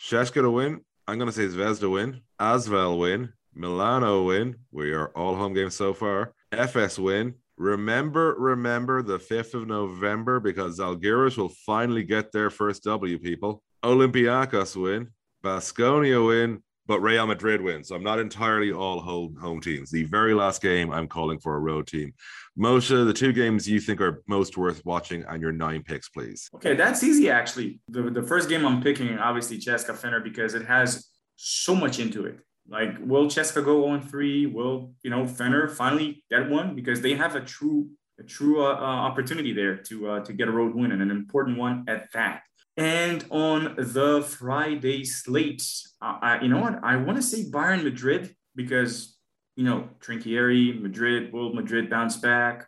CSKA 0.00 0.42
to 0.42 0.50
win. 0.50 0.80
I'm 1.06 1.18
going 1.18 1.30
to 1.30 1.32
say 1.32 1.46
Zvezda 1.46 1.90
win, 1.90 2.20
Asvel 2.40 2.98
win, 2.98 3.32
Milano 3.54 4.24
win. 4.24 4.56
We 4.70 4.92
are 4.92 5.08
all 5.16 5.34
home 5.34 5.54
games 5.54 5.74
so 5.74 5.92
far. 5.92 6.34
Efes 6.52 6.98
win. 6.98 7.34
Remember, 7.56 8.36
remember 8.38 9.02
the 9.02 9.18
5th 9.18 9.54
of 9.54 9.66
November 9.66 10.38
because 10.38 10.78
Zalgiris 10.78 11.36
will 11.36 11.48
finally 11.48 12.04
get 12.04 12.30
their 12.30 12.50
first 12.50 12.84
W, 12.84 13.18
people. 13.18 13.62
Olympiacos 13.82 14.80
win, 14.80 15.08
Baskonia 15.44 16.26
win, 16.26 16.62
but 16.86 17.00
Real 17.00 17.26
Madrid 17.26 17.60
win. 17.60 17.84
So 17.84 17.94
I'm 17.94 18.02
not 18.02 18.18
entirely 18.18 18.72
all 18.72 19.00
home, 19.00 19.36
home 19.36 19.60
teams. 19.60 19.90
The 19.90 20.04
very 20.04 20.34
last 20.34 20.62
game, 20.62 20.90
I'm 20.90 21.06
calling 21.06 21.38
for 21.38 21.54
a 21.54 21.60
road 21.60 21.86
team. 21.86 22.14
Moshe, 22.58 23.06
the 23.06 23.12
two 23.12 23.32
games 23.32 23.68
you 23.68 23.78
think 23.78 24.00
are 24.00 24.22
most 24.26 24.56
worth 24.56 24.84
watching 24.84 25.22
and 25.28 25.40
your 25.40 25.52
nine 25.52 25.82
picks, 25.82 26.08
please. 26.08 26.48
Okay, 26.54 26.74
that's 26.74 27.04
easy 27.04 27.30
actually. 27.30 27.80
The, 27.88 28.02
the 28.10 28.22
first 28.22 28.48
game 28.48 28.66
I'm 28.66 28.82
picking, 28.82 29.18
obviously, 29.18 29.58
CSKA 29.58 30.00
Fener, 30.00 30.24
because 30.24 30.54
it 30.54 30.66
has 30.66 31.08
so 31.36 31.74
much 31.74 32.00
into 32.00 32.24
it. 32.24 32.38
Like, 32.68 32.96
will 33.00 33.26
CSKA 33.26 33.64
go 33.64 33.88
on 33.88 34.02
three? 34.02 34.46
Will 34.46 34.92
you 35.02 35.10
know 35.10 35.24
Fener 35.24 35.70
finally 35.70 36.24
get 36.30 36.50
one 36.50 36.74
because 36.74 37.00
they 37.00 37.14
have 37.14 37.34
a 37.34 37.40
true 37.40 37.88
a 38.18 38.22
true 38.22 38.62
uh, 38.62 38.74
uh, 38.74 38.80
opportunity 38.80 39.52
there 39.52 39.76
to 39.76 40.10
uh, 40.10 40.20
to 40.24 40.32
get 40.32 40.48
a 40.48 40.50
road 40.50 40.74
win 40.74 40.92
and 40.92 41.00
an 41.00 41.10
important 41.10 41.56
one 41.56 41.84
at 41.88 42.12
that. 42.12 42.42
And 42.78 43.24
on 43.30 43.74
the 43.76 44.22
Friday 44.22 45.04
slate, 45.04 45.62
I, 46.00 46.38
you 46.40 46.48
know 46.48 46.60
what? 46.60 46.78
I 46.82 46.96
want 46.96 47.16
to 47.16 47.22
say 47.22 47.44
Bayern 47.44 47.84
Madrid 47.84 48.34
because 48.54 49.18
you 49.56 49.64
know 49.64 49.88
Trinchieri, 50.00 50.80
Madrid, 50.80 51.32
will 51.32 51.52
Madrid 51.52 51.90
bounce 51.90 52.16
back? 52.16 52.66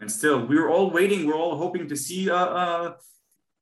And 0.00 0.10
still, 0.10 0.44
we 0.44 0.56
were 0.58 0.68
all 0.68 0.90
waiting. 0.90 1.26
We're 1.26 1.34
all 1.34 1.56
hoping 1.56 1.88
to 1.88 1.96
see 1.96 2.28
uh, 2.28 2.36
uh, 2.36 2.94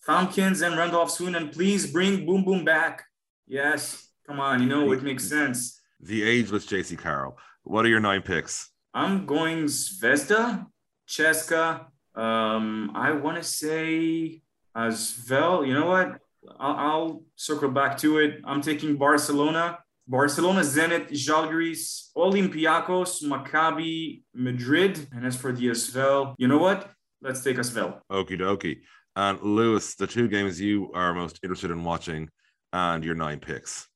and 0.08 0.76
Randolph 0.76 1.10
soon. 1.10 1.34
And 1.34 1.52
please 1.52 1.92
bring 1.92 2.26
Boom 2.26 2.44
Boom 2.44 2.64
back. 2.64 3.04
Yes, 3.46 4.06
Come 4.26 4.40
on, 4.40 4.60
you 4.60 4.68
know 4.68 4.90
it 4.92 5.04
makes 5.04 5.28
sense. 5.28 5.80
The 6.00 6.24
age 6.24 6.46
ageless 6.46 6.66
Jaycee 6.66 6.98
Carroll. 6.98 7.38
What 7.62 7.84
are 7.84 7.88
your 7.88 8.00
nine 8.00 8.22
picks? 8.22 8.70
I'm 8.92 9.24
going 9.24 9.66
Zvezda, 9.66 10.66
CSKA. 11.08 11.86
Um, 12.16 12.90
I 12.94 13.12
want 13.12 13.36
to 13.36 13.44
say 13.44 14.42
Asvel. 14.76 15.66
You 15.66 15.74
know 15.74 15.86
what? 15.86 16.18
I'll, 16.60 16.76
I'll, 16.76 17.22
circle 17.36 17.70
back 17.70 17.98
to 17.98 18.18
it. 18.18 18.40
I'm 18.44 18.60
taking 18.60 18.96
Barcelona. 18.96 19.78
Barcelona, 20.08 20.60
Zenit, 20.60 21.10
Žalgiris, 21.10 22.10
Olympiacos, 22.16 23.24
Maccabi, 23.24 24.22
Madrid. 24.34 25.04
And 25.12 25.26
as 25.26 25.36
for 25.36 25.52
the 25.52 25.66
Asvel, 25.66 26.34
you 26.38 26.46
know 26.46 26.58
what? 26.58 26.90
Let's 27.20 27.42
take 27.42 27.56
Asvel. 27.56 28.00
Okie 28.12 28.38
dokie. 28.38 28.78
And 29.16 29.40
Lewis, 29.42 29.96
the 29.96 30.06
two 30.06 30.28
games 30.28 30.60
you 30.60 30.92
are 30.94 31.12
most 31.12 31.40
interested 31.42 31.72
in 31.72 31.82
watching 31.82 32.28
and 32.72 33.02
your 33.02 33.16
nine 33.16 33.40
picks 33.40 33.88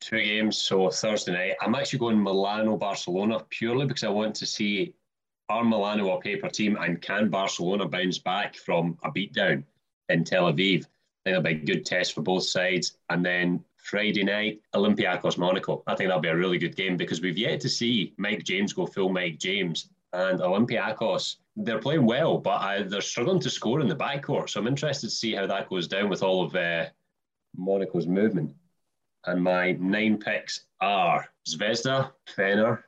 two 0.00 0.22
games. 0.22 0.58
So 0.58 0.90
Thursday 0.90 1.32
night, 1.32 1.56
I'm 1.60 1.74
actually 1.74 1.98
going 1.98 2.22
Milano 2.22 2.76
Barcelona 2.76 3.40
purely 3.50 3.86
because 3.86 4.04
I 4.04 4.08
want 4.08 4.34
to 4.36 4.46
see 4.46 4.94
are 5.48 5.64
Milano 5.64 6.10
a 6.16 6.20
paper 6.20 6.48
team 6.48 6.76
and 6.80 7.02
can 7.02 7.28
Barcelona 7.28 7.86
bounce 7.86 8.18
back 8.18 8.56
from 8.56 8.96
a 9.04 9.10
beatdown 9.10 9.64
in 10.08 10.24
Tel 10.24 10.52
Aviv? 10.52 10.84
I 11.26 11.30
think 11.30 11.36
that'll 11.36 11.42
be 11.42 11.50
a 11.50 11.54
good 11.54 11.86
test 11.86 12.12
for 12.12 12.22
both 12.22 12.44
sides. 12.44 12.98
And 13.08 13.24
then 13.24 13.64
Friday 13.76 14.24
night, 14.24 14.60
Olympiacos 14.74 15.38
Monaco. 15.38 15.82
I 15.86 15.94
think 15.94 16.08
that'll 16.08 16.20
be 16.20 16.28
a 16.28 16.36
really 16.36 16.58
good 16.58 16.76
game 16.76 16.96
because 16.96 17.20
we've 17.20 17.38
yet 17.38 17.60
to 17.60 17.68
see 17.68 18.14
Mike 18.16 18.44
James 18.44 18.72
go 18.72 18.86
full 18.86 19.10
Mike 19.10 19.38
James. 19.38 19.88
And 20.12 20.40
Olympiacos, 20.40 21.36
they're 21.56 21.80
playing 21.80 22.06
well, 22.06 22.38
but 22.38 22.60
I, 22.60 22.82
they're 22.82 23.00
struggling 23.00 23.40
to 23.40 23.50
score 23.50 23.80
in 23.80 23.88
the 23.88 23.96
backcourt. 23.96 24.48
So 24.48 24.60
I'm 24.60 24.66
interested 24.66 25.08
to 25.08 25.14
see 25.14 25.34
how 25.34 25.46
that 25.46 25.68
goes 25.68 25.88
down 25.88 26.08
with 26.08 26.22
all 26.22 26.44
of 26.44 26.54
uh, 26.54 26.86
Monaco's 27.56 28.06
movement. 28.06 28.54
And 29.26 29.42
my 29.42 29.72
nine 29.72 30.18
picks 30.18 30.66
are 30.80 31.28
Zvezda, 31.48 32.12
Fener, 32.36 32.82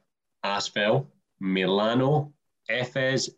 Asvel, 0.44 1.06
Milano, 1.40 2.32
Efes, 2.70 3.30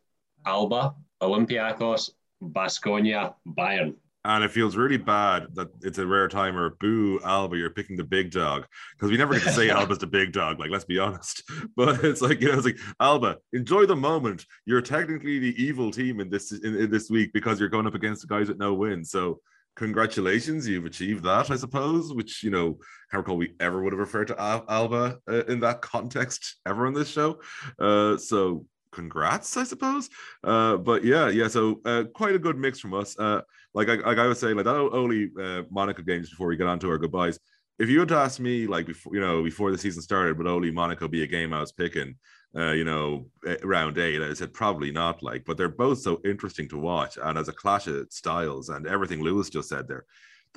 Alba, 0.46 0.94
Olympiacos, 1.22 2.10
Baskonia, 2.42 3.34
Bayern. 3.46 3.94
And 4.24 4.44
it 4.44 4.50
feels 4.50 4.76
really 4.76 4.96
bad 4.96 5.46
that 5.54 5.68
it's 5.80 5.98
a 5.98 6.06
rare 6.06 6.28
timer. 6.28 6.76
Boo, 6.80 7.20
Alba, 7.24 7.56
you're 7.56 7.70
picking 7.70 7.96
the 7.96 8.04
big 8.04 8.30
dog 8.30 8.66
because 8.94 9.10
we 9.10 9.16
never 9.16 9.34
get 9.34 9.44
to 9.44 9.52
say 9.52 9.70
Alba's 9.70 9.98
the 9.98 10.06
big 10.06 10.32
dog. 10.32 10.58
Like, 10.58 10.70
let's 10.70 10.84
be 10.84 10.98
honest. 10.98 11.42
But 11.76 12.04
it's 12.04 12.20
like 12.20 12.40
you 12.40 12.48
know, 12.48 12.54
it's 12.54 12.66
like 12.66 12.78
Alba, 13.00 13.38
enjoy 13.52 13.86
the 13.86 13.96
moment. 13.96 14.44
You're 14.66 14.82
technically 14.82 15.38
the 15.38 15.62
evil 15.62 15.90
team 15.90 16.20
in 16.20 16.28
this 16.28 16.52
in, 16.52 16.74
in 16.74 16.90
this 16.90 17.08
week 17.08 17.32
because 17.32 17.60
you're 17.60 17.68
going 17.68 17.86
up 17.86 17.94
against 17.94 18.22
the 18.22 18.28
guys 18.28 18.48
with 18.48 18.58
no 18.58 18.74
win. 18.74 19.04
So 19.04 19.40
congratulations, 19.78 20.68
you've 20.68 20.84
achieved 20.84 21.24
that, 21.24 21.50
I 21.50 21.56
suppose, 21.56 22.12
which, 22.12 22.42
you 22.42 22.50
know, 22.50 22.78
can't 23.10 23.22
recall 23.22 23.36
we 23.36 23.54
ever 23.60 23.82
would 23.82 23.92
have 23.92 24.00
referred 24.00 24.26
to 24.26 24.40
Alba 24.68 25.18
uh, 25.30 25.44
in 25.44 25.60
that 25.60 25.80
context 25.80 26.56
ever 26.66 26.86
on 26.86 26.92
this 26.92 27.08
show. 27.08 27.40
Uh, 27.78 28.16
so 28.16 28.66
congrats, 28.98 29.56
I 29.56 29.64
suppose. 29.64 30.10
Uh, 30.42 30.76
but 30.76 31.04
yeah, 31.04 31.28
yeah, 31.28 31.48
so 31.48 31.80
uh, 31.84 32.04
quite 32.20 32.34
a 32.34 32.38
good 32.46 32.58
mix 32.58 32.80
from 32.80 32.94
us. 32.94 33.18
Uh, 33.18 33.40
like, 33.74 33.88
I, 33.88 33.94
like 33.94 34.18
I 34.18 34.26
was 34.26 34.38
saying, 34.40 34.56
like 34.56 34.64
that 34.64 34.76
only 34.76 35.30
uh, 35.40 35.62
Monaco 35.70 36.02
games 36.02 36.30
before 36.30 36.48
we 36.48 36.56
get 36.56 36.66
on 36.66 36.78
to 36.80 36.90
our 36.90 36.98
goodbyes. 36.98 37.38
If 37.78 37.88
you 37.88 38.00
had 38.00 38.10
asked 38.10 38.40
me, 38.40 38.66
like 38.66 38.86
before, 38.86 39.14
you 39.14 39.20
know, 39.20 39.42
before 39.44 39.70
the 39.70 39.78
season 39.78 40.02
started, 40.02 40.36
would 40.36 40.48
only 40.48 40.72
Monaco 40.72 41.06
be 41.06 41.22
a 41.22 41.26
game 41.26 41.52
I 41.52 41.60
was 41.60 41.72
picking? 41.72 42.16
uh, 42.56 42.72
you 42.72 42.84
know, 42.84 43.26
round 43.62 43.98
eight. 43.98 44.22
I 44.22 44.32
said 44.34 44.52
probably 44.52 44.90
not 44.90 45.22
like, 45.22 45.44
but 45.44 45.56
they're 45.56 45.68
both 45.68 45.98
so 45.98 46.20
interesting 46.24 46.68
to 46.70 46.78
watch. 46.78 47.18
And 47.22 47.38
as 47.38 47.48
a 47.48 47.52
clash 47.52 47.86
of 47.86 48.06
styles 48.10 48.68
and 48.70 48.86
everything 48.86 49.22
Lewis 49.22 49.50
just 49.50 49.68
said 49.68 49.86
there, 49.86 50.04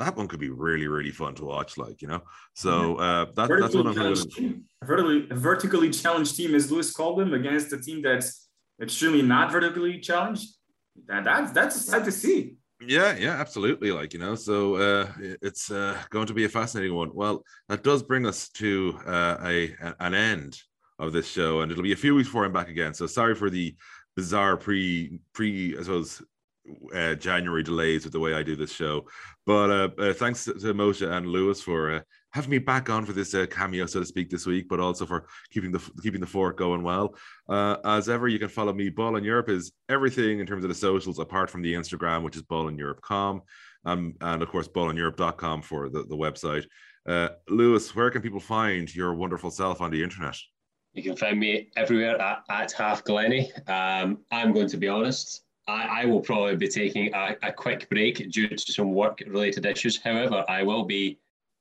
that 0.04 0.16
one 0.16 0.28
could 0.28 0.40
be 0.40 0.50
really, 0.50 0.88
really 0.88 1.12
fun 1.12 1.34
to 1.36 1.46
watch, 1.46 1.78
like, 1.78 2.02
you 2.02 2.08
know. 2.08 2.22
So 2.54 2.96
uh, 2.98 3.26
that, 3.36 3.50
that's 3.60 3.76
what 3.76 3.88
I'm 3.88 3.94
going 3.94 4.64
vertically, 4.84 5.28
a 5.30 5.36
vertically 5.36 5.90
challenged 5.90 6.36
team, 6.36 6.56
as 6.56 6.72
Lewis 6.72 6.92
called 6.92 7.20
them, 7.20 7.34
against 7.34 7.72
a 7.74 7.80
team 7.80 8.02
that's 8.02 8.50
extremely 8.82 9.22
not 9.22 9.52
vertically 9.52 10.00
challenged. 10.00 10.48
That, 11.08 11.24
that's 11.24 11.52
that's 11.52 11.76
sad 11.86 12.04
to 12.06 12.12
see. 12.12 12.56
Yeah, 12.82 13.16
yeah, 13.16 13.40
absolutely. 13.40 13.92
Like, 13.92 14.14
you 14.14 14.20
know, 14.20 14.36
so 14.36 14.76
uh, 14.76 15.08
it's 15.20 15.70
uh, 15.70 15.96
going 16.10 16.28
to 16.28 16.34
be 16.34 16.46
a 16.46 16.50
fascinating 16.50 16.96
one. 16.96 17.12
Well, 17.14 17.44
that 17.70 17.84
does 17.84 18.02
bring 18.02 18.26
us 18.26 18.50
to 18.62 19.00
uh, 19.06 19.38
a 19.44 19.76
an 20.00 20.14
end 20.16 20.60
of 20.98 21.14
this 21.14 21.28
show, 21.28 21.62
and 21.62 21.72
it'll 21.72 21.84
be 21.84 21.94
a 21.94 22.04
few 22.06 22.16
weeks 22.16 22.30
before 22.30 22.46
I'm 22.46 22.54
back 22.54 22.70
again. 22.70 22.94
So 22.94 23.06
sorry 23.08 23.36
for 23.36 23.50
the 23.50 23.76
bizarre 24.16 24.58
pre 24.58 25.20
pre 25.34 25.78
I 25.78 25.82
suppose 25.84 26.22
uh, 26.94 27.16
January 27.16 27.64
delays 27.64 28.04
with 28.04 28.14
the 28.14 28.20
way 28.20 28.34
I 28.34 28.44
do 28.44 28.56
this 28.56 28.72
show. 28.72 29.06
But 29.46 29.70
uh, 29.70 29.90
uh, 29.98 30.14
thanks 30.14 30.46
to, 30.46 30.54
Moshe 30.54 31.10
and 31.10 31.28
Lewis 31.28 31.62
for 31.62 31.92
uh, 31.92 32.02
having 32.32 32.52
me 32.52 32.60
back 32.60 32.90
on 32.90 33.06
for 33.06 33.14
this 33.14 33.34
uh, 33.34 33.46
cameo, 33.48 33.86
so 33.86 34.00
to 34.00 34.06
speak, 34.06 34.30
this 34.30 34.46
week, 34.46 34.68
but 34.70 34.80
also 34.80 35.06
for 35.06 35.28
keeping 35.50 35.72
the 35.72 35.82
keeping 36.02 36.22
the 36.22 36.28
fort 36.28 36.58
going 36.58 36.84
well. 36.84 37.16
Uh, 37.50 37.78
as 37.86 38.10
ever, 38.10 38.28
you 38.28 38.40
can 38.40 38.50
follow 38.50 38.74
me. 38.74 38.90
Ball 38.90 39.16
in 39.16 39.24
Europe 39.24 39.50
is 39.50 39.72
everything 39.90 40.40
in 40.40 40.46
terms 40.46 40.64
of 40.64 40.70
the 40.70 40.76
socials, 40.76 41.20
apart 41.20 41.50
from 41.50 41.62
the 41.62 41.74
Instagram, 41.74 42.24
which 42.24 42.36
is 42.36 42.44
ballineurope.com, 42.44 43.42
um, 43.86 44.14
and 44.22 44.42
of 44.42 44.50
course 44.50 44.68
ballineurope.com 44.68 45.62
for 45.62 45.90
the, 45.90 46.04
the 46.04 46.16
website. 46.16 46.66
Lewis, 47.50 47.96
where 47.96 48.12
can 48.12 48.22
people 48.22 48.40
find 48.40 48.94
your 48.94 49.16
wonderful 49.16 49.50
self 49.50 49.82
on 49.82 49.92
the 49.92 50.04
internet? 50.04 50.38
You 50.94 51.04
can 51.04 51.16
find 51.16 51.40
me 51.40 51.70
everywhere 51.78 52.22
at, 52.22 52.44
at 52.50 52.72
Half 52.74 53.06
Glenny. 53.06 53.50
Um, 53.68 54.20
I'm 54.30 54.52
going 54.52 54.68
to 54.68 54.78
be 54.78 54.90
honest. 54.90 55.42
I, 55.68 56.02
I 56.02 56.06
will 56.06 56.22
probably 56.22 56.56
be 56.56 56.68
taking 56.68 57.14
a, 57.14 57.36
a 57.44 57.52
quick 57.52 57.90
break 57.90 58.30
due 58.32 58.48
to 58.50 58.72
some 58.72 58.94
work-related 58.94 59.66
issues. 59.66 59.98
However, 60.02 60.44
I 60.50 60.64
will 60.64 60.84
be 60.84 61.20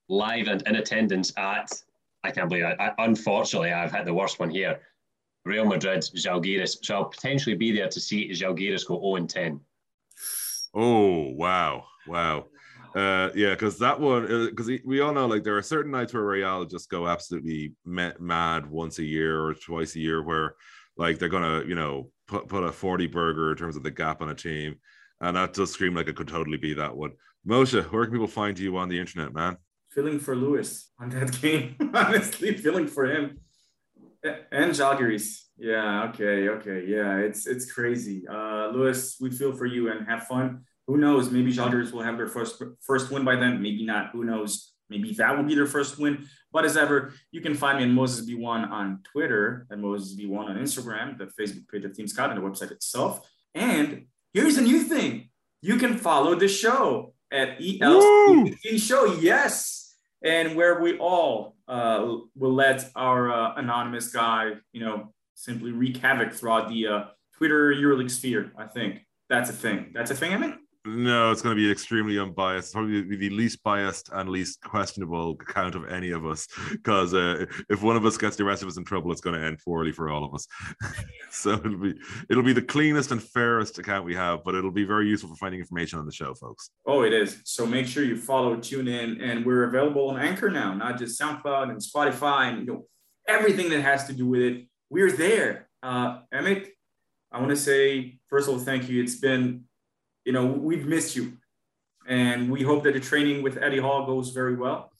live 0.09 0.49
and 0.49 0.63
in 0.67 0.77
attendance 0.77 1.33
at. 1.37 1.71
I 2.25 2.31
can't 2.31 2.49
believe 2.49 2.65
that. 2.65 2.81
I, 2.81 2.93
unfortunately, 2.99 3.73
I've 3.73 3.93
had 3.93 4.07
the 4.07 4.15
worst 4.15 4.41
one 4.41 4.51
here. 4.51 4.81
Real 5.45 5.65
Madrid, 5.65 6.01
Žalgiris. 6.01 6.85
So 6.85 6.97
I'll 6.97 7.05
potentially 7.07 7.57
be 7.57 7.73
there 7.73 7.89
to 7.89 8.01
see 8.01 8.31
Žalgiris 8.31 8.87
go 8.87 9.01
0 9.01 9.27
10. 9.27 9.61
Oh 10.75 11.31
wow, 11.33 11.85
wow! 12.07 12.47
Uh, 12.95 13.31
yeah, 13.35 13.51
because 13.51 13.79
that 13.79 13.99
one, 13.99 14.27
because 14.51 14.71
we 14.85 15.01
all 15.01 15.13
know 15.13 15.27
like 15.27 15.43
there 15.43 15.57
are 15.57 15.63
certain 15.63 15.91
nights 15.91 16.13
where 16.13 16.23
Real 16.23 16.65
just 16.65 16.91
go 16.91 17.09
absolutely 17.09 17.73
mad 17.85 18.71
once 18.71 18.99
a 18.99 19.05
year 19.05 19.43
or 19.43 19.55
twice 19.55 19.97
a 19.97 20.01
year, 20.01 20.23
where 20.23 20.55
like 20.97 21.19
they're 21.19 21.29
gonna, 21.29 21.65
you 21.65 21.75
know, 21.75 22.11
put 22.31 22.49
put 22.49 22.65
a 22.65 22.73
forty 22.73 23.07
burger 23.07 23.51
in 23.51 23.57
terms 23.57 23.77
of 23.77 23.83
the 23.83 23.91
gap 23.91 24.23
on 24.23 24.31
a 24.31 24.35
team, 24.35 24.77
and 25.21 25.37
that 25.37 25.53
does 25.53 25.73
scream 25.73 25.95
like 25.95 26.09
it 26.09 26.17
could 26.17 26.29
totally 26.29 26.59
be 26.59 26.75
that 26.75 26.97
one. 26.97 27.13
Moshe, 27.47 27.83
where 27.91 28.05
can 28.05 28.13
people 28.13 28.27
find 28.27 28.59
you 28.59 28.77
on 28.77 28.89
the 28.89 28.99
internet, 28.99 29.35
man? 29.35 29.57
Feeling 29.91 30.21
for 30.21 30.37
Lewis 30.37 30.91
on 31.01 31.11
that 31.11 31.41
game, 31.41 31.75
honestly, 31.95 32.57
feeling 32.57 32.87
for 32.87 33.07
him 33.07 33.41
and 34.23 34.73
Žalgiris. 34.73 35.43
Yeah, 35.59 36.05
okay, 36.05 36.49
okay, 36.49 36.85
yeah, 36.87 37.17
it's 37.19 37.47
it's 37.47 37.71
crazy. 37.71 38.27
Uh, 38.29 38.69
Lewis, 38.69 39.17
we 39.21 39.31
feel 39.31 39.53
for 39.53 39.67
you 39.67 39.91
and 39.91 40.07
have 40.07 40.27
fun. 40.27 40.65
Who 40.87 40.97
knows? 40.97 41.31
Maybe 41.31 41.53
Žalgiris 41.53 41.93
will 41.93 42.03
have 42.03 42.17
their 42.17 42.29
first 42.29 42.63
first 42.81 43.11
win 43.11 43.25
by 43.25 43.37
then. 43.37 43.61
Maybe 43.61 43.85
not. 43.85 44.11
Who 44.13 44.25
knows? 44.25 44.70
Maybe 44.91 45.15
that 45.15 45.37
will 45.37 45.45
be 45.45 45.55
their 45.55 45.67
first 45.67 45.99
win. 45.99 46.27
But 46.53 46.65
as 46.65 46.77
ever, 46.77 47.15
you 47.31 47.41
can 47.41 47.55
find 47.55 47.79
me 47.79 47.85
at 47.85 47.91
Moses 47.91 48.29
B1 48.29 48.71
on 48.71 49.01
Twitter 49.05 49.67
and 49.71 49.81
Moses 49.81 50.21
B1 50.21 50.51
on 50.51 50.57
Instagram, 50.57 51.17
the 51.17 51.27
Facebook 51.27 51.69
page 51.69 51.85
of 51.85 51.95
Team 51.95 52.09
Scout, 52.09 52.31
and 52.31 52.43
the 52.43 52.47
website 52.47 52.73
itself. 52.73 53.27
And 53.55 54.07
here's 54.35 54.59
a 54.59 54.63
new 54.63 54.81
thing: 54.83 55.31
you 55.63 55.77
can 55.77 55.97
follow 55.97 56.35
the 56.35 56.49
show 56.49 57.15
at 57.31 57.61
ELC 57.61 58.81
Show. 58.81 59.15
Yes, 59.21 59.97
and 60.23 60.57
where 60.57 60.81
we 60.81 60.99
all 60.99 61.57
uh, 61.69 62.17
will 62.35 62.55
let 62.55 62.91
our 62.97 63.31
uh, 63.31 63.55
anonymous 63.55 64.13
guy, 64.13 64.53
you 64.73 64.81
know, 64.81 65.13
simply 65.35 65.73
wreak 65.73 65.97
havoc 65.99 66.33
throughout 66.33 66.69
the 66.69 66.87
uh, 66.87 67.05
Twitter 67.37 67.73
EuroLeague 67.73 68.11
sphere. 68.11 68.53
I 68.59 68.67
think 68.67 69.07
that's 69.29 69.49
a 69.49 69.55
thing. 69.55 69.93
That's 69.95 70.11
a 70.11 70.15
thing, 70.15 70.35
I 70.35 70.37
mean. 70.37 70.59
No, 70.87 71.31
it's 71.31 71.43
going 71.43 71.55
to 71.55 71.61
be 71.61 71.71
extremely 71.71 72.19
unbiased. 72.19 72.73
Probably 72.73 73.03
the 73.03 73.29
least 73.29 73.63
biased 73.63 74.09
and 74.15 74.31
least 74.31 74.63
questionable 74.63 75.33
account 75.33 75.75
of 75.75 75.87
any 75.91 76.11
of 76.11 76.25
us. 76.25 76.49
Because 76.71 77.13
uh, 77.13 77.45
if 77.69 77.83
one 77.83 77.97
of 77.97 78.07
us 78.07 78.17
gets 78.17 78.37
the 78.37 78.45
rest 78.45 78.63
of 78.63 78.69
us 78.69 78.79
in 78.79 78.85
trouble, 78.85 79.13
it's 79.13 79.21
going 79.21 79.39
to 79.39 79.47
end 79.47 79.59
poorly 79.63 79.93
for 79.93 80.09
all 80.09 80.25
of 80.25 80.35
us. 80.35 80.47
so 81.31 81.53
it'll 81.53 81.77
be 81.77 81.95
it'll 82.31 82.43
be 82.43 82.55
the 82.55 82.63
cleanest 82.63 83.11
and 83.11 83.23
fairest 83.23 83.79
account 83.79 84.07
we 84.07 84.15
have, 84.15 84.43
but 84.43 84.55
it'll 84.55 84.71
be 84.71 84.85
very 84.85 85.07
useful 85.07 85.29
for 85.29 85.37
finding 85.37 85.61
information 85.61 85.99
on 85.99 86.07
the 86.07 86.13
show, 86.13 86.33
folks. 86.35 86.71
Oh, 86.87 87.03
it 87.03 87.13
is. 87.13 87.43
So 87.45 87.67
make 87.67 87.87
sure 87.87 88.03
you 88.03 88.17
follow, 88.17 88.57
tune 88.57 88.89
in, 88.89 89.21
and 89.21 89.45
we're 89.45 89.65
available 89.65 90.09
on 90.09 90.19
Anchor 90.19 90.49
now, 90.49 90.73
not 90.73 90.99
just 90.99 91.21
SoundCloud 91.21 91.71
and 91.71 91.79
Spotify, 91.79 92.49
and 92.49 92.61
you 92.61 92.67
know 92.67 92.87
everything 93.29 93.69
that 93.69 93.83
has 93.83 94.07
to 94.07 94.15
do 94.15 94.27
with 94.27 94.41
it. 94.41 94.67
We're 94.89 95.13
there. 95.13 95.69
Uh, 95.83 96.21
Emmett, 96.33 96.69
I 97.31 97.39
want 97.39 97.51
to 97.51 97.57
say 97.57 98.19
first 98.29 98.49
of 98.49 98.55
all, 98.55 98.61
thank 98.61 98.89
you. 98.89 99.03
It's 99.03 99.17
been 99.17 99.65
you 100.25 100.33
know, 100.33 100.47
we've 100.47 100.87
missed 100.87 101.17
you. 101.17 101.37
And 102.07 102.51
we 102.51 102.63
hope 102.63 102.85
that 102.85 102.95
the 102.95 103.01
training 103.01 103.43
with 103.43 103.59
Eddie 103.63 103.79
Hall 103.79 104.07
goes 104.07 104.31
very 104.31 104.57
well. 104.57 104.91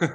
Oh 0.00 0.06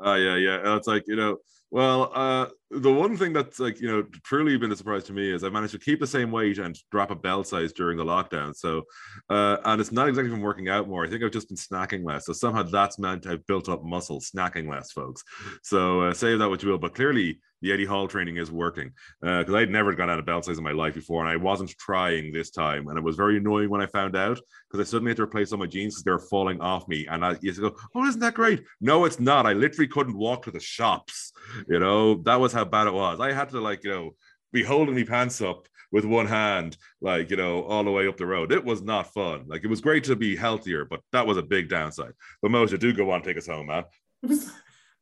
uh, 0.04 0.14
yeah, 0.14 0.36
yeah. 0.36 0.76
It's 0.76 0.86
like 0.86 1.04
you 1.06 1.16
know, 1.16 1.38
well, 1.70 2.10
uh, 2.14 2.46
the 2.70 2.92
one 2.92 3.16
thing 3.16 3.32
that's 3.32 3.60
like 3.60 3.80
you 3.80 3.88
know 3.88 4.04
truly 4.24 4.56
been 4.56 4.72
a 4.72 4.76
surprise 4.76 5.04
to 5.04 5.12
me 5.12 5.32
is 5.32 5.44
I 5.44 5.48
managed 5.48 5.72
to 5.72 5.78
keep 5.78 6.00
the 6.00 6.06
same 6.06 6.32
weight 6.32 6.58
and 6.58 6.76
drop 6.90 7.10
a 7.10 7.14
belt 7.14 7.46
size 7.46 7.72
during 7.72 7.96
the 7.96 8.04
lockdown. 8.04 8.54
So, 8.54 8.82
uh, 9.30 9.58
and 9.64 9.80
it's 9.80 9.92
not 9.92 10.08
exactly 10.08 10.30
from 10.30 10.42
working 10.42 10.68
out 10.68 10.88
more. 10.88 11.04
I 11.04 11.08
think 11.08 11.22
I've 11.22 11.30
just 11.30 11.48
been 11.48 11.56
snacking 11.56 12.04
less. 12.04 12.26
So 12.26 12.32
somehow 12.32 12.64
that's 12.64 12.98
meant 12.98 13.26
I've 13.26 13.46
built 13.46 13.68
up 13.68 13.84
muscle 13.84 14.20
snacking 14.20 14.68
less, 14.68 14.92
folks. 14.92 15.22
So 15.62 16.02
uh, 16.02 16.14
say 16.14 16.36
that 16.36 16.48
what 16.48 16.62
you 16.62 16.70
will, 16.70 16.78
but 16.78 16.94
clearly 16.94 17.38
the 17.62 17.72
Eddie 17.72 17.84
Hall 17.84 18.06
training 18.06 18.36
is 18.36 18.50
working 18.50 18.92
because 19.20 19.54
uh, 19.54 19.58
I'd 19.58 19.70
never 19.70 19.94
gone 19.94 20.10
out 20.10 20.18
of 20.18 20.26
belt 20.26 20.44
size 20.44 20.58
in 20.58 20.64
my 20.64 20.72
life 20.72 20.94
before, 20.94 21.22
and 21.22 21.30
I 21.30 21.36
wasn't 21.36 21.70
trying 21.70 22.32
this 22.32 22.50
time, 22.50 22.88
and 22.88 22.98
it 22.98 23.04
was 23.04 23.16
very 23.16 23.38
annoying 23.38 23.70
when 23.70 23.80
I 23.80 23.86
found 23.86 24.16
out 24.16 24.38
because 24.70 24.86
I 24.86 24.88
suddenly 24.88 25.10
had 25.10 25.16
to 25.18 25.22
replace 25.22 25.52
all 25.52 25.58
my 25.58 25.66
jeans 25.66 25.94
because 25.94 26.04
they 26.04 26.10
were 26.10 26.18
falling 26.18 26.60
off 26.60 26.86
me, 26.88 27.06
and 27.06 27.24
I 27.24 27.36
used 27.40 27.56
to 27.56 27.70
go, 27.70 27.76
"Oh, 27.94 28.06
isn't 28.06 28.20
that 28.20 28.34
great?" 28.34 28.62
No, 28.80 29.04
it's 29.04 29.20
not. 29.20 29.46
I 29.46 29.52
literally 29.54 29.88
couldn't 29.88 30.16
walk 30.16 30.42
to 30.44 30.50
the 30.50 30.60
shops. 30.60 31.32
You 31.68 31.78
know, 31.78 32.16
that 32.24 32.40
was 32.40 32.52
how 32.56 32.64
bad 32.64 32.86
it 32.86 32.94
was. 32.94 33.20
I 33.20 33.32
had 33.32 33.50
to 33.50 33.60
like 33.60 33.84
you 33.84 33.90
know 33.90 34.14
be 34.52 34.62
holding 34.62 34.94
my 34.94 35.04
pants 35.04 35.40
up 35.40 35.68
with 35.92 36.04
one 36.04 36.26
hand, 36.26 36.76
like 37.00 37.30
you 37.30 37.36
know, 37.36 37.62
all 37.64 37.84
the 37.84 37.90
way 37.90 38.08
up 38.08 38.16
the 38.16 38.26
road. 38.26 38.52
It 38.52 38.64
was 38.64 38.82
not 38.82 39.12
fun. 39.12 39.44
Like 39.46 39.64
it 39.64 39.68
was 39.68 39.80
great 39.80 40.04
to 40.04 40.16
be 40.16 40.36
healthier, 40.36 40.84
but 40.84 41.00
that 41.12 41.26
was 41.26 41.36
a 41.36 41.42
big 41.42 41.68
downside. 41.68 42.12
But 42.42 42.50
Moshe, 42.50 42.78
do 42.78 42.92
go 42.92 43.10
on, 43.10 43.22
take 43.22 43.36
us 43.36 43.46
home, 43.46 43.66
man. 43.66 43.84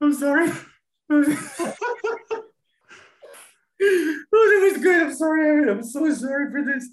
I'm 0.00 0.12
sorry. 0.12 0.50
oh, 1.10 1.22
that 3.80 4.70
was 4.72 4.82
good. 4.82 5.02
I'm 5.02 5.14
sorry. 5.14 5.70
I'm 5.70 5.82
so 5.82 6.12
sorry 6.12 6.50
for 6.50 6.64
this. 6.64 6.88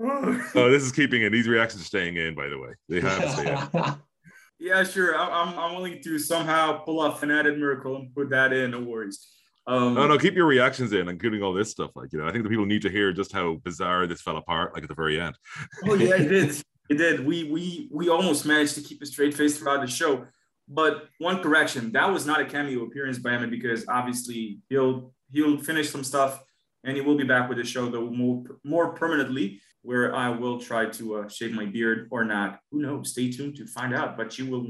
Oh. 0.00 0.50
oh, 0.54 0.70
this 0.70 0.84
is 0.84 0.92
keeping 0.92 1.22
in. 1.22 1.32
These 1.32 1.48
reactions 1.48 1.82
are 1.82 1.86
staying 1.86 2.16
in, 2.16 2.34
by 2.34 2.48
the 2.48 2.58
way. 2.58 2.70
They 2.88 3.00
have 3.00 3.20
to 3.20 3.30
stay 3.30 3.80
in. 3.80 3.94
yeah, 4.60 4.84
sure. 4.84 5.18
I'm, 5.18 5.58
I'm 5.58 5.74
willing 5.74 6.00
to 6.04 6.18
somehow 6.18 6.78
pull 6.84 7.00
off 7.00 7.22
an 7.24 7.30
added 7.32 7.58
miracle 7.58 7.96
and 7.96 8.14
put 8.14 8.30
that 8.30 8.52
in. 8.52 8.70
No 8.70 8.80
worries. 8.80 9.37
Um, 9.68 9.92
no, 9.92 10.06
no, 10.06 10.16
keep 10.16 10.34
your 10.34 10.46
reactions 10.46 10.94
in, 10.94 11.08
including 11.08 11.42
all 11.42 11.52
this 11.52 11.70
stuff. 11.70 11.90
Like, 11.94 12.10
you 12.12 12.18
know, 12.18 12.26
I 12.26 12.32
think 12.32 12.42
the 12.42 12.48
people 12.48 12.64
need 12.64 12.80
to 12.82 12.90
hear 12.90 13.12
just 13.12 13.32
how 13.32 13.56
bizarre 13.56 14.06
this 14.06 14.22
fell 14.22 14.38
apart, 14.38 14.72
like 14.72 14.82
at 14.82 14.88
the 14.88 14.94
very 14.94 15.20
end. 15.20 15.36
oh 15.84 15.94
yeah, 15.94 16.16
it 16.16 16.28
did. 16.28 16.62
It 16.90 16.96
did. 16.96 17.26
We 17.26 17.44
we 17.44 17.90
we 17.92 18.08
almost 18.08 18.46
managed 18.46 18.74
to 18.76 18.80
keep 18.80 19.02
a 19.02 19.04
straight 19.04 19.34
face 19.34 19.58
throughout 19.58 19.82
the 19.82 19.86
show. 19.86 20.24
But 20.66 21.08
one 21.18 21.42
correction, 21.42 21.92
that 21.92 22.10
was 22.10 22.24
not 22.24 22.40
a 22.40 22.46
cameo 22.46 22.84
appearance 22.84 23.18
by 23.18 23.36
him 23.36 23.50
because 23.50 23.84
obviously 23.88 24.60
he'll 24.70 25.12
he'll 25.30 25.58
finish 25.58 25.90
some 25.90 26.02
stuff 26.02 26.42
and 26.84 26.96
he 26.96 27.02
will 27.02 27.16
be 27.16 27.24
back 27.24 27.48
with 27.48 27.58
the 27.58 27.64
show 27.64 27.90
though 27.90 28.08
more, 28.08 28.42
more 28.64 28.94
permanently 28.94 29.60
where 29.82 30.14
I 30.14 30.30
will 30.30 30.58
try 30.58 30.86
to 30.86 31.16
uh, 31.16 31.28
shave 31.28 31.52
my 31.52 31.66
beard 31.66 32.08
or 32.10 32.24
not. 32.24 32.60
Who 32.70 32.80
knows? 32.80 33.10
Stay 33.10 33.30
tuned 33.30 33.56
to 33.56 33.66
find 33.66 33.94
out, 33.94 34.16
but 34.16 34.38
you 34.38 34.46
will 34.46 34.66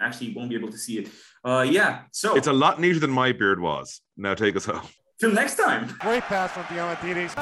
actually 0.00 0.34
won't 0.34 0.50
be 0.50 0.56
able 0.56 0.70
to 0.70 0.78
see 0.78 0.98
it. 0.98 1.08
Uh, 1.44 1.66
yeah, 1.68 2.02
so 2.12 2.34
it's 2.36 2.46
a 2.46 2.52
lot 2.52 2.80
neater 2.80 2.98
than 3.00 3.10
my 3.10 3.32
beard 3.32 3.60
was. 3.60 4.00
Now 4.16 4.34
take 4.34 4.56
us 4.56 4.64
home. 4.64 4.82
Till 5.18 5.32
next 5.32 5.56
time. 5.56 5.88
Great 6.00 6.22
pass 6.24 6.52
from 6.52 6.64
Diamantidis. 6.64 7.34
The 7.34 7.40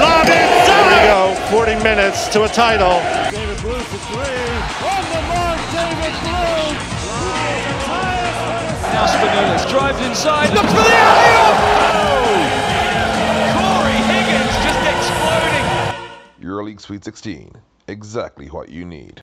lob 0.00 0.24
is 0.24 0.34
Here 0.64 0.84
we 0.88 0.98
go. 1.04 1.36
40 1.50 1.74
minutes 1.84 2.28
to 2.28 2.44
a 2.44 2.48
title. 2.48 3.00
David 3.30 3.60
Blu 3.60 3.74
for 3.74 3.98
three. 4.08 4.48
On 4.88 5.04
the 5.12 5.20
mark, 5.28 5.60
David 5.76 6.14
Blu. 6.24 6.38
Now 8.98 9.06
Spanoulis 9.06 9.68
drives 9.68 10.00
inside, 10.06 10.48
looks 10.54 10.72
for 10.72 10.82
the 10.82 10.96
alley 10.96 12.48
Cory 13.54 14.00
Higgins 14.10 14.54
just 14.64 14.82
exploding. 14.88 15.66
EuroLeague 16.40 16.80
Sweet 16.80 17.04
16, 17.04 17.52
exactly 17.88 18.46
what 18.46 18.70
you 18.70 18.84
need. 18.86 19.16